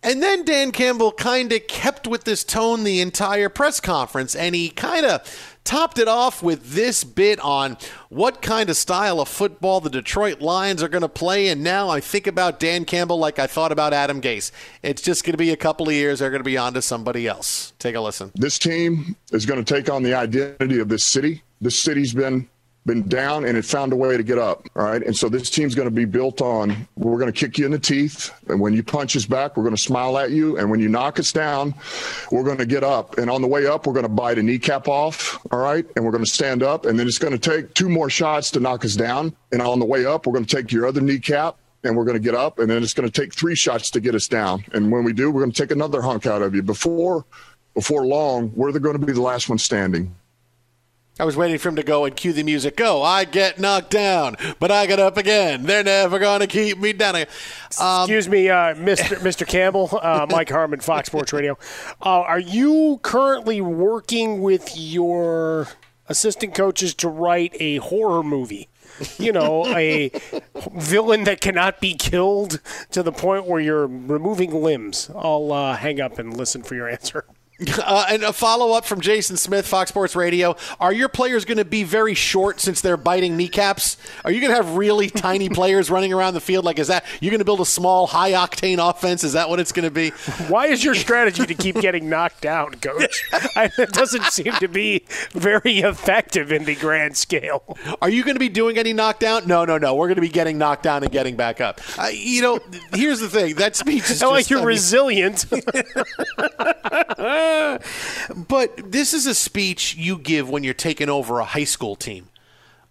And 0.05 0.23
then 0.23 0.45
Dan 0.45 0.71
Campbell 0.71 1.13
kind 1.13 1.51
of 1.51 1.67
kept 1.67 2.07
with 2.07 2.25
this 2.25 2.45
tone 2.45 2.85
the 2.85 3.01
entire 3.01 3.49
press 3.49 3.81
conference, 3.81 4.35
and 4.35 4.55
he 4.55 4.69
kind 4.69 5.07
of 5.07 5.55
topped 5.65 5.99
it 5.99 6.07
off 6.07 6.43
with 6.43 6.73
this 6.73 7.05
bit 7.05 7.41
on 7.41 7.79
what 8.11 8.43
kind 8.43 8.69
of 8.69 8.77
style 8.77 9.19
of 9.19 9.29
football 9.29 9.81
the 9.81 9.89
Detroit 9.89 10.43
Lions 10.43 10.83
are 10.83 10.89
going 10.89 11.01
to 11.01 11.09
play. 11.09 11.49
And 11.49 11.63
now 11.65 11.89
I 11.89 12.01
think 12.01 12.27
about 12.27 12.61
Dan 12.61 12.85
Campbell 12.85 13.19
like 13.19 13.39
I 13.39 13.47
thought 13.47 13.73
about 13.73 13.95
Adam 13.95 14.21
Gase. 14.21 14.51
It's 14.83 15.01
just 15.01 15.25
going 15.25 15.33
to 15.33 15.39
be 15.39 15.51
a 15.51 15.57
couple 15.57 15.89
of 15.89 15.95
years. 15.95 16.19
They're 16.19 16.29
going 16.29 16.41
to 16.41 16.45
be 16.45 16.59
on 16.59 16.75
to 16.75 16.83
somebody 16.83 17.27
else. 17.27 17.73
Take 17.79 17.95
a 17.95 18.01
listen. 18.03 18.31
This 18.35 18.59
team 18.59 19.17
is 19.33 19.47
going 19.47 19.65
to 19.65 19.75
take 19.75 19.89
on 19.89 20.03
the 20.03 20.13
identity 20.13 20.81
of 20.81 20.91
this 20.91 21.05
city. 21.05 21.43
This 21.63 21.81
city's 21.81 22.13
been 22.13 22.47
been 22.87 23.09
down 23.09 23.45
and 23.45 23.57
it 23.57 23.65
found 23.65 23.93
a 23.93 23.97
way 23.97 24.17
to 24.17 24.23
get 24.23 24.39
up. 24.39 24.69
All 24.77 24.85
right. 24.85 25.03
And 25.03 25.17
so 25.17 25.29
this 25.29 25.49
team's 25.49 25.75
going 25.75 25.89
to 25.89 25.95
be 25.95 26.05
built 26.05 26.41
on 26.43 26.87
we're 26.97 27.19
going 27.19 27.33
to 27.33 27.39
kick 27.39 27.59
you 27.59 27.65
in 27.65 27.73
the 27.73 27.79
teeth. 27.79 28.31
And 28.49 28.61
when 28.61 28.75
you 28.75 28.83
punch 28.83 29.17
us 29.17 29.25
back, 29.25 29.57
we're 29.57 29.63
going 29.63 29.77
to 29.77 29.81
smile 29.81 30.19
at 30.19 30.31
you. 30.31 30.59
And 30.59 30.71
when 30.71 30.81
you 30.81 30.89
knock 30.89 31.19
us 31.19 31.33
down, 31.33 31.75
we're 32.31 32.45
going 32.45 32.59
to 32.59 32.67
get 32.67 32.85
up. 32.85 33.19
And 33.19 33.31
on 33.31 33.41
the 33.41 33.49
way 33.49 33.67
up, 33.67 33.87
we're 33.87 33.93
going 33.93 34.05
to 34.05 34.09
bite 34.09 34.39
a 34.39 34.43
kneecap 34.43 34.89
off. 34.89 35.39
All 35.51 35.59
right. 35.59 35.87
And 35.97 36.05
we're 36.05 36.13
going 36.13 36.25
to 36.25 36.31
stand 36.31 36.63
up. 36.63 36.87
And 36.87 36.99
then 36.99 37.07
it's 37.07 37.19
going 37.19 37.37
to 37.37 37.39
take 37.39 37.75
two 37.75 37.89
more 37.89 38.11
shots 38.11 38.51
to 38.53 38.61
knock 38.61 38.85
us 38.85 38.95
down. 38.95 39.35
And 39.53 39.63
on 39.63 39.79
the 39.79 39.87
way 39.87 40.05
up, 40.05 40.27
we're 40.27 40.35
going 40.35 40.45
to 40.45 40.57
take 40.57 40.73
your 40.73 40.87
other 40.87 41.01
kneecap 41.01 41.57
and 41.85 41.97
we're 41.97 42.05
going 42.05 42.17
to 42.17 42.23
get 42.23 42.35
up. 42.35 42.59
And 42.59 42.71
then 42.71 42.83
it's 42.83 42.95
going 42.95 43.11
to 43.11 43.21
take 43.21 43.35
three 43.35 43.55
shots 43.55 43.91
to 43.91 44.01
get 44.01 44.15
us 44.15 44.27
down. 44.27 44.65
And 44.73 44.91
when 44.91 45.05
we 45.05 45.13
do, 45.13 45.31
we're 45.31 45.43
going 45.43 45.53
to 45.53 45.63
take 45.63 45.71
another 45.71 46.03
hunk 46.03 46.27
out 46.27 46.43
of 46.43 46.55
you. 46.55 46.63
Before, 46.63 47.25
before 47.75 48.07
long, 48.07 48.53
we're 48.55 48.73
going 48.79 48.99
to 48.99 49.07
be 49.07 49.13
the 49.13 49.23
last 49.23 49.49
one 49.49 49.59
standing. 49.59 50.15
I 51.19 51.25
was 51.25 51.37
waiting 51.37 51.59
for 51.59 51.69
him 51.69 51.77
to 51.77 51.85
go 51.85 52.05
and 52.05 52.17
cue 52.17 52.33
the 52.33 52.43
music. 52.43 52.77
Go, 52.77 53.01
I 53.01 53.25
get 53.25 53.61
knocked 53.61 53.91
down, 53.91 54.35
but 54.59 54.73
I 54.73 54.87
get 54.87 54.99
up 54.99 55.17
again. 55.17 55.63
They're 55.63 55.85
never 55.85 56.19
going 56.19 56.41
to 56.41 56.49
keep 56.49 56.79
me 56.79 56.93
down. 56.93 57.15
Um, 57.15 58.03
Excuse 58.03 58.29
me, 58.29 58.49
uh, 58.49 58.75
Mr. 58.75 59.17
Mr. 59.23 59.47
Campbell, 59.47 59.97
uh, 60.03 60.27
Mike 60.31 60.51
Harmon, 60.51 60.81
Fox 60.81 61.07
Sports 61.07 61.33
Radio. 61.33 61.57
Uh, 62.03 62.23
are 62.23 62.41
you 62.41 62.99
currently 63.03 63.61
working 63.61 64.43
with 64.43 64.77
your 64.77 65.69
assistant 66.09 66.53
coaches 66.53 66.95
to 66.95 67.09
write 67.09 67.55
a 67.61 67.77
horror 67.77 68.25
movie? 68.25 68.69
you 69.19 69.33
know, 69.33 69.67
a 69.67 70.11
villain 70.73 71.25
that 71.25 71.41
cannot 71.41 71.81
be 71.81 71.95
killed 71.95 72.61
to 72.93 73.03
the 73.03 73.13
point 73.13 73.47
where 73.47 73.61
you're 73.61 73.87
removing 73.87 74.63
limbs. 74.63 75.11
I'll 75.15 75.53
uh, 75.53 75.77
hang 75.77 76.01
up 76.01 76.19
and 76.19 76.37
listen 76.37 76.63
for 76.63 76.75
your 76.75 76.89
answer. 76.89 77.25
Uh, 77.87 78.07
and 78.11 78.23
a 78.25 78.33
follow 78.33 78.73
up 78.73 78.85
from 78.85 79.01
Jason 79.01 79.37
Smith, 79.37 79.67
Fox 79.67 79.91
Sports 79.91 80.17
Radio. 80.17 80.57
Are 80.81 80.93
your 80.93 81.09
players 81.09 81.45
going 81.45 81.59
to 81.59 81.65
be 81.65 81.85
very 81.85 82.15
short 82.15 82.59
since 82.61 82.81
they're 82.81 82.97
biting 82.97 83.37
kneecaps? 83.37 83.97
Are 84.25 84.31
you 84.33 84.41
going 84.41 84.51
to 84.51 84.57
have 84.57 84.77
really 84.77 85.09
tiny 85.11 85.49
players 85.49 85.89
running 85.91 86.13
around 86.13 86.35
the 86.35 86.41
field? 86.41 86.65
Like, 86.65 86.79
is 86.79 86.89
that 86.89 87.05
you're 87.21 87.31
going 87.31 87.39
to 87.41 87.45
build 87.45 87.61
a 87.61 87.67
small, 87.67 88.07
high 88.09 88.33
octane 88.33 88.79
offense? 88.79 89.23
Is 89.23 89.35
that 89.35 89.49
what 89.49 89.61
it's 89.61 89.71
going 89.71 89.85
to 89.85 89.91
be? 89.91 90.11
Why 90.49 90.67
is 90.67 90.83
your 90.83 90.95
strategy 90.97 91.47
to 91.47 91.55
keep 91.55 91.77
getting 91.77 92.09
knocked 92.09 92.41
down, 92.41 92.73
coach? 92.77 93.23
I, 93.33 93.71
it 93.79 93.91
doesn't 93.91 94.25
seem 94.25 94.53
to 94.55 94.69
be 94.69 95.05
very 95.33 95.79
effective 95.79 96.51
in 96.51 96.65
the 96.65 96.75
grand 96.75 97.17
scale. 97.17 97.77
Are 98.03 98.09
you 98.11 98.25
going 98.25 98.35
to 98.37 98.41
be 98.41 98.49
doing 98.49 98.79
any 98.79 98.93
knockdown? 98.93 99.47
No, 99.47 99.65
no, 99.65 99.79
no. 99.79 99.95
We're 99.95 100.09
going 100.09 100.17
to 100.17 100.23
be 100.23 100.29
getting 100.29 100.59
knocked 100.59 100.83
down 100.83 101.03
and 101.05 101.13
getting 101.13 101.37
back 101.37 101.61
up. 101.61 101.81
Uh, 101.99 102.09
you 102.13 102.43
know, 102.43 102.59
here's 102.95 103.21
the 103.21 103.29
thing. 103.29 103.57
That 103.57 103.77
speech 103.77 104.11
is 104.11 104.23
I 104.23 104.27
like 104.27 104.51
you're 104.51 104.59
I 104.61 104.63
mean- 104.63 104.69
resilient. 104.69 105.45
but 108.49 108.93
this 108.93 109.15
is 109.15 109.27
a 109.27 109.35
speech 109.35 109.97
you 109.97 110.19
give 110.19 110.49
when 110.49 110.65
you're 110.65 110.75
taking 110.75 111.09
over 111.09 111.41
a 111.41 111.45
high 111.45 111.65
school 111.65 111.97
team. 111.97 112.29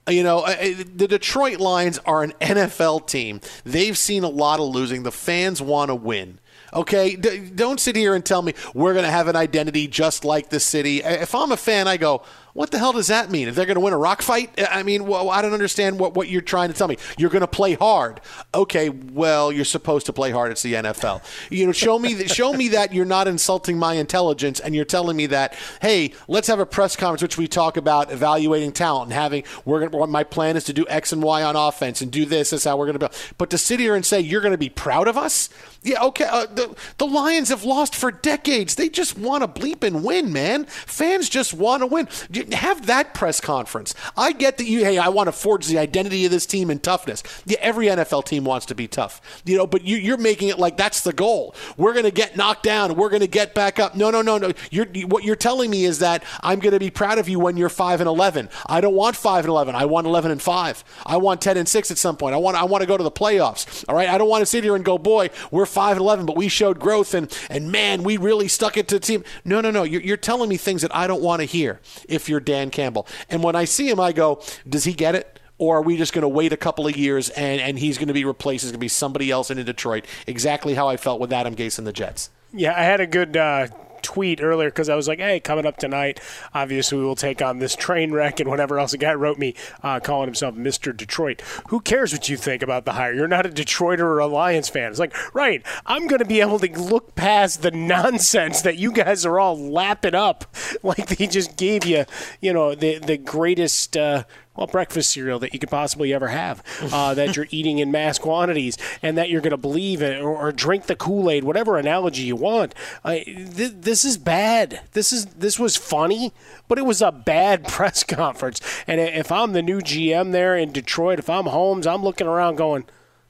You 0.07 0.23
know, 0.23 0.45
the 0.45 1.07
Detroit 1.07 1.59
Lions 1.59 1.97
are 1.99 2.23
an 2.23 2.33
NFL 2.41 3.07
team. 3.07 3.39
They've 3.63 3.97
seen 3.97 4.23
a 4.25 4.29
lot 4.29 4.59
of 4.59 4.67
losing. 4.67 5.03
The 5.03 5.13
fans 5.13 5.61
want 5.61 5.89
to 5.89 5.95
win. 5.95 6.39
Okay, 6.73 7.15
D- 7.15 7.51
don't 7.53 7.79
sit 7.79 7.95
here 7.95 8.15
and 8.15 8.25
tell 8.25 8.41
me 8.41 8.53
we're 8.73 8.93
going 8.93 9.05
to 9.05 9.11
have 9.11 9.27
an 9.27 9.35
identity 9.35 9.87
just 9.87 10.25
like 10.25 10.49
the 10.49 10.59
city. 10.59 11.01
If 11.03 11.35
I'm 11.35 11.51
a 11.51 11.57
fan, 11.57 11.87
I 11.87 11.97
go, 11.97 12.23
what 12.53 12.69
the 12.69 12.77
hell 12.77 12.93
does 12.93 13.07
that 13.07 13.31
mean? 13.31 13.47
If 13.47 13.55
they're 13.55 13.65
going 13.65 13.75
to 13.75 13.81
win 13.81 13.93
a 13.93 13.97
rock 13.97 14.21
fight? 14.21 14.51
I 14.69 14.83
mean, 14.83 15.05
well, 15.05 15.29
I 15.29 15.41
don't 15.41 15.53
understand 15.53 15.99
what, 15.99 16.13
what 16.13 16.29
you're 16.29 16.41
trying 16.41 16.69
to 16.69 16.75
tell 16.75 16.87
me. 16.87 16.97
You're 17.17 17.31
going 17.31 17.41
to 17.41 17.47
play 17.47 17.73
hard. 17.73 18.21
Okay, 18.53 18.89
well, 18.89 19.51
you're 19.51 19.65
supposed 19.65 20.05
to 20.05 20.13
play 20.13 20.29
hard. 20.29 20.51
It's 20.51 20.61
the 20.61 20.73
NFL. 20.73 21.23
You 21.49 21.65
know, 21.65 21.71
show 21.71 21.97
me 21.97 22.13
that, 22.15 22.29
show 22.29 22.53
me 22.53 22.69
that 22.69 22.93
you're 22.93 23.05
not 23.05 23.27
insulting 23.27 23.77
my 23.77 23.95
intelligence 23.95 24.59
and 24.59 24.75
you're 24.75 24.85
telling 24.85 25.17
me 25.17 25.25
that, 25.27 25.55
hey, 25.81 26.13
let's 26.27 26.47
have 26.47 26.59
a 26.59 26.65
press 26.65 26.95
conference 26.95 27.23
which 27.23 27.37
we 27.37 27.47
talk 27.47 27.75
about 27.75 28.11
evaluating 28.11 28.71
talent 28.71 29.05
and 29.05 29.13
having 29.13 29.43
we're 29.65 29.87
going 29.87 30.11
my 30.11 30.23
plan 30.23 30.55
is 30.55 30.63
to 30.65 30.73
do 30.73 30.85
X 30.89 31.11
and 31.11 31.23
Y 31.23 31.41
on 31.41 31.55
offense 31.55 32.01
and 32.01 32.11
do 32.11 32.25
this. 32.25 32.51
That's 32.51 32.65
how 32.65 32.77
we're 32.77 32.85
going 32.85 32.93
to 32.93 32.99
build. 32.99 33.15
But 33.37 33.49
to 33.49 33.57
sit 33.57 33.79
here 33.79 33.95
and 33.95 34.05
say 34.05 34.19
you're 34.19 34.41
going 34.41 34.51
to 34.51 34.57
be 34.57 34.69
proud 34.69 35.07
of 35.07 35.17
us? 35.17 35.49
Yeah, 35.84 36.03
okay. 36.05 36.25
Uh, 36.25 36.45
the, 36.45 36.75
the 36.97 37.05
Lions 37.05 37.49
have 37.49 37.63
lost 37.63 37.95
for 37.95 38.11
decades. 38.11 38.75
They 38.75 38.89
just 38.89 39.17
want 39.17 39.41
to 39.43 39.61
bleep 39.61 39.84
and 39.84 40.03
win, 40.03 40.31
man. 40.31 40.65
Fans 40.65 41.29
just 41.29 41.53
want 41.53 41.81
to 41.81 41.88
win. 41.88 42.07
Have 42.53 42.86
that 42.88 43.13
press 43.13 43.41
conference. 43.41 43.93
I 44.15 44.31
get 44.31 44.57
that 44.57 44.65
you, 44.65 44.84
hey, 44.84 44.97
I 44.97 45.09
want 45.09 45.27
to 45.27 45.31
forge 45.34 45.67
the 45.67 45.77
identity 45.77 46.25
of 46.25 46.31
this 46.31 46.45
team 46.45 46.69
and 46.69 46.81
toughness. 46.81 47.21
Yeah, 47.45 47.57
every 47.59 47.88
NFL 47.88 48.25
team 48.25 48.45
wants 48.45 48.65
to 48.67 48.75
be 48.75 48.88
tough, 48.88 49.21
you 49.45 49.57
know, 49.57 49.67
but 49.67 49.84
you, 49.84 49.97
you're 49.97 50.17
making 50.17 50.49
it 50.49 50.57
like 50.57 50.77
that's 50.77 51.01
the 51.01 51.13
goal. 51.13 51.53
We're 51.77 51.93
going 51.93 52.05
to 52.05 52.11
get 52.11 52.38
knocked 52.38 52.63
down. 52.63 52.95
We're 52.95 53.09
going 53.09 53.21
to 53.21 53.27
get 53.27 53.53
back 53.53 53.79
up. 53.79 53.95
No, 53.95 54.09
no, 54.09 54.21
no, 54.21 54.38
no. 54.38 54.53
You're, 54.71 54.88
you- 54.93 55.07
what 55.07 55.23
you're 55.23 55.36
telling 55.36 55.69
me 55.69 55.86
is 55.86 55.99
that 55.99 56.23
I'm 56.41 56.59
going 56.59 56.73
to 56.73 56.79
be 56.79 56.89
proud 56.89 57.17
of 57.17 57.27
you 57.27 57.39
when 57.39 57.57
you're 57.57 57.69
five 57.69 57.99
and 57.99 58.07
eleven. 58.07 58.49
I 58.67 58.79
don't 58.81 58.95
want 58.95 59.15
five 59.17 59.43
and 59.43 59.49
eleven. 59.49 59.75
I 59.75 59.86
want 59.86 60.07
eleven 60.07 60.31
and 60.31 60.41
five. 60.41 60.84
I 61.05 61.17
want 61.17 61.41
ten 61.41 61.57
and 61.57 61.67
six 61.67 61.91
at 61.91 61.97
some 61.97 62.15
point. 62.15 62.34
I 62.34 62.38
want, 62.38 62.55
I 62.55 62.63
want 62.63 62.81
to 62.84 62.88
go 62.88 62.95
to 62.97 63.03
the 63.03 63.11
playoffs. 63.11 63.84
All 63.89 63.95
right. 63.95 64.07
I 64.07 64.17
don't 64.17 64.29
want 64.29 64.41
to 64.41 64.45
sit 64.45 64.63
here 64.63 64.75
and 64.75 64.86
go, 64.86 64.97
boy, 64.97 65.29
we're 65.51 65.65
five 65.74 65.97
and 65.97 66.01
eleven, 66.01 66.26
but 66.26 66.38
we 66.38 66.47
showed 66.47 66.80
growth 66.80 67.13
and 67.13 67.36
and 67.49 67.71
man, 67.71 68.03
we 68.03 68.17
really 68.17 68.47
stuck 68.47 68.78
it 68.78 68.88
to 68.89 68.95
the 68.95 68.99
team. 68.99 69.24
No, 69.43 69.59
no, 69.59 69.71
no. 69.71 69.84
You're, 69.84 70.01
you're 70.01 70.17
telling 70.17 70.49
me 70.49 70.57
things 70.57 70.82
that 70.84 70.95
I 70.95 71.07
don't 71.07 71.21
want 71.21 71.41
to 71.41 71.45
hear. 71.45 71.80
If 72.07 72.30
you're 72.30 72.39
Dan 72.39 72.69
Campbell, 72.69 73.07
and 73.30 73.43
when 73.43 73.55
I 73.55 73.65
see 73.65 73.89
him, 73.89 73.99
I 73.99 74.13
go, 74.13 74.41
does 74.67 74.86
he 74.86 74.93
get 74.93 75.15
it? 75.15 75.39
Or 75.59 75.78
are 75.78 75.82
we 75.82 75.97
just 75.97 76.13
going 76.13 76.24
to 76.24 76.28
wait 76.30 76.51
a 76.51 76.57
couple 76.57 76.88
of 76.88 76.97
years 76.97 77.30
and, 77.30 77.61
and 77.61 77.80
he's 77.80 77.97
going 77.97 78.07
to 78.07 78.13
be 78.13 78.26
replaced? 78.26 78.63
It's 78.63 78.71
going 78.71 78.80
to 78.80 78.80
be 78.80 78.88
somebody 78.88 79.32
else 79.32 79.51
in 79.51 79.63
Detroit. 79.63 80.05
Exactly 80.28 80.74
how 80.74 80.88
I 80.89 80.97
felt 80.97 81.19
with 81.19 81.32
Adam 81.32 81.55
Gase 81.55 81.78
and 81.78 81.88
the 81.88 81.93
Jets. 81.93 82.32
Yeah, 82.51 82.74
I 82.78 82.84
had 82.84 82.99
a 82.99 83.07
good 83.07 83.38
uh, 83.38 83.67
tweet 84.03 84.41
earlier 84.41 84.69
because 84.69 84.89
I 84.89 84.95
was 84.95 85.07
like, 85.07 85.19
hey, 85.19 85.39
coming 85.39 85.65
up 85.65 85.77
tonight, 85.77 86.19
obviously 86.53 86.97
we 86.97 87.03
will 87.05 87.15
take 87.15 87.41
on 87.41 87.59
this 87.59 87.75
train 87.75 88.11
wreck 88.11 88.39
and 88.39 88.49
whatever 88.49 88.79
else. 88.79 88.93
A 88.93 88.97
guy 88.97 89.13
wrote 89.13 89.39
me 89.39 89.55
uh, 89.81 89.99
calling 89.99 90.27
himself 90.27 90.55
Mr. 90.55 90.95
Detroit. 90.95 91.41
Who 91.69 91.79
cares 91.79 92.13
what 92.13 92.29
you 92.29 92.37
think 92.37 92.61
about 92.61 92.85
the 92.85 92.93
hire? 92.93 93.13
You're 93.13 93.27
not 93.27 93.45
a 93.45 93.49
Detroiter 93.49 93.99
or 93.99 94.19
a 94.19 94.27
Lions 94.27 94.69
fan. 94.69 94.89
It's 94.89 94.99
like, 94.99 95.15
right, 95.33 95.65
I'm 95.85 96.07
going 96.07 96.19
to 96.19 96.25
be 96.25 96.41
able 96.41 96.59
to 96.59 96.79
look 96.79 97.15
past 97.15 97.61
the 97.61 97.71
nonsense 97.71 98.61
that 98.61 98.77
you 98.77 98.91
guys 98.91 99.25
are 99.25 99.39
all 99.39 99.57
lapping 99.57 100.15
up 100.15 100.45
like 100.83 101.07
they 101.07 101.27
just 101.27 101.57
gave 101.57 101.85
you, 101.85 102.05
you 102.41 102.53
know, 102.53 102.75
the, 102.75 102.99
the 102.99 103.17
greatest. 103.17 103.97
Uh, 103.97 104.23
well, 104.55 104.67
breakfast 104.67 105.09
cereal 105.11 105.39
that 105.39 105.53
you 105.53 105.59
could 105.59 105.69
possibly 105.69 106.13
ever 106.13 106.27
have, 106.27 106.63
uh, 106.91 107.13
that 107.15 107.35
you're 107.35 107.47
eating 107.49 107.79
in 107.79 107.91
mass 107.91 108.19
quantities, 108.19 108.77
and 109.01 109.17
that 109.17 109.29
you're 109.29 109.41
going 109.41 109.51
to 109.51 109.57
believe 109.57 110.01
it 110.01 110.21
or, 110.21 110.35
or 110.35 110.51
drink 110.51 110.85
the 110.85 110.95
Kool 110.95 111.29
Aid, 111.29 111.43
whatever 111.43 111.77
analogy 111.77 112.23
you 112.23 112.35
want. 112.35 112.75
Th- 113.03 113.73
this 113.73 114.05
is 114.05 114.17
bad. 114.17 114.81
This 114.91 115.11
is 115.11 115.25
this 115.25 115.57
was 115.57 115.75
funny, 115.75 116.33
but 116.67 116.77
it 116.77 116.85
was 116.85 117.01
a 117.01 117.11
bad 117.11 117.67
press 117.67 118.03
conference. 118.03 118.61
And 118.85 119.01
if 119.01 119.31
I'm 119.31 119.53
the 119.53 119.63
new 119.63 119.79
GM 119.81 120.31
there 120.31 120.55
in 120.55 120.71
Detroit, 120.71 121.19
if 121.19 121.29
I'm 121.29 121.45
Holmes, 121.45 121.87
I'm 121.87 122.03
looking 122.03 122.27
around 122.27 122.55
going, 122.55 122.85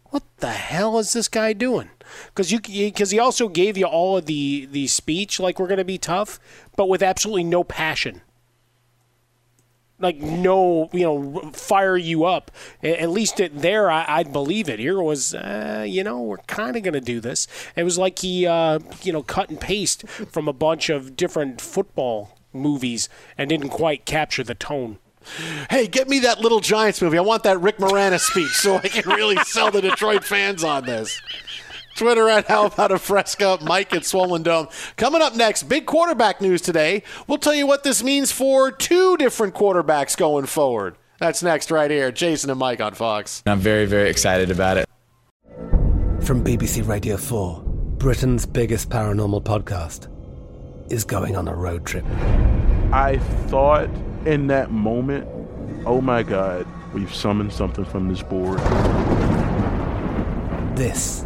"What 0.09 0.24
the 0.38 0.51
hell 0.51 0.99
is 0.99 1.13
this 1.13 1.30
guy 1.30 1.53
doing?" 1.53 1.89
Because 2.28 2.51
you 2.51 2.59
because 2.59 3.11
he 3.11 3.19
also 3.19 3.47
gave 3.47 3.78
you 3.78 3.86
all 3.86 4.17
of 4.17 4.26
the 4.26 4.65
the 4.65 4.88
speech 4.88 5.39
like 5.39 5.57
we're 5.57 5.67
going 5.67 5.78
to 5.78 5.86
be 5.86 5.97
tough, 5.97 6.38
but 6.76 6.89
with 6.89 7.01
absolutely 7.01 7.45
no 7.45 7.63
passion 7.63 8.21
like 10.04 10.18
no, 10.18 10.89
you 10.91 11.04
know, 11.04 11.51
fire 11.54 11.97
you 11.97 12.26
up. 12.26 12.51
At 12.84 13.10
least 13.10 13.41
there, 13.54 13.89
I, 13.89 14.06
I'd 14.08 14.34
believe 14.34 14.70
it. 14.70 14.80
Here 14.80 15.01
was, 15.01 15.34
uh, 15.34 15.86
you 15.88 16.04
know, 16.04 16.22
we're 16.22 16.38
kind 16.38 16.76
of 16.76 16.84
going 16.84 16.93
to 16.93 17.01
do 17.01 17.20
this. 17.20 17.47
It 17.76 17.84
was 17.84 17.97
like 17.97 18.20
he, 18.20 18.45
uh, 18.45 18.80
you 19.01 19.14
know, 19.14 19.24
cut 19.24 19.49
and 19.49 19.60
paste 19.60 20.08
from 20.08 20.47
a 20.47 20.54
bunch 20.54 20.89
of 20.89 21.16
different 21.16 21.62
football 21.62 22.38
movies 22.51 23.10
and 23.38 23.49
didn't 23.49 23.70
quite 23.70 24.06
capture 24.06 24.43
the 24.43 24.56
tone. 24.56 24.99
Hey, 25.70 25.88
get 25.88 26.10
me 26.10 26.20
that 26.20 26.39
Little 26.39 26.60
Giants 26.60 27.01
movie. 27.01 27.18
I 27.18 27.22
want 27.22 27.43
that 27.43 27.60
Rick 27.60 27.78
Moranis 27.78 28.22
speech 28.22 28.51
so 28.51 28.76
I 28.76 28.89
can 28.89 29.10
really 29.10 29.38
sell 29.45 29.72
the 29.72 29.82
Detroit 29.82 30.24
fans 30.24 30.64
on 30.64 30.86
this. 30.86 31.22
Twitter 31.96 32.28
at 32.30 32.48
How 32.48 32.66
About 32.66 32.91
a 32.91 32.98
Fresca, 33.00 33.60
Mike 33.62 33.94
at 33.94 34.06
Swollen 34.06 34.44
Dome. 34.44 34.68
Coming 34.98 35.22
up 35.22 35.36
next, 35.36 35.64
big 35.64 35.86
quarterback 35.86 36.41
news 36.41 36.62
today. 36.62 37.04
We'll 37.28 37.38
tell 37.38 37.54
you 37.54 37.68
what 37.68 37.84
this 37.84 38.04
means 38.04 38.32
for 38.32 38.72
two 38.72 39.18
different 39.18 39.54
quarterbacks 39.54 40.18
going 40.18 40.48
forward. 40.48 40.98
That's 41.20 41.44
next 41.44 41.72
right 41.72 41.89
here. 41.89 42.12
Jason 42.12 42.50
and 42.50 42.60
Mike 42.60 42.82
on 42.82 42.94
Fox. 42.94 43.44
I'm 43.46 43.60
very, 43.60 43.86
very 43.86 44.10
excited 44.10 44.52
about 44.52 44.78
it. 44.78 44.89
From 46.24 46.44
BBC 46.44 46.88
Radio 46.88 47.18
4, 47.18 47.62
Britain's 47.98 48.46
biggest 48.46 48.89
paranormal 48.89 49.44
podcast 49.44 50.10
is 50.91 51.04
going 51.04 51.36
on 51.36 51.48
a 51.48 51.56
road 51.56 51.86
trip. 51.86 52.06
I 52.91 53.20
thought 53.48 53.89
in 54.26 54.48
that 54.48 54.72
moment, 54.72 55.28
oh 55.86 56.02
my 56.02 56.24
God, 56.24 56.68
we've 56.94 57.14
summoned 57.14 57.54
something 57.54 57.86
from 57.86 58.10
this 58.10 58.22
board. 58.24 58.60
This 60.76 61.26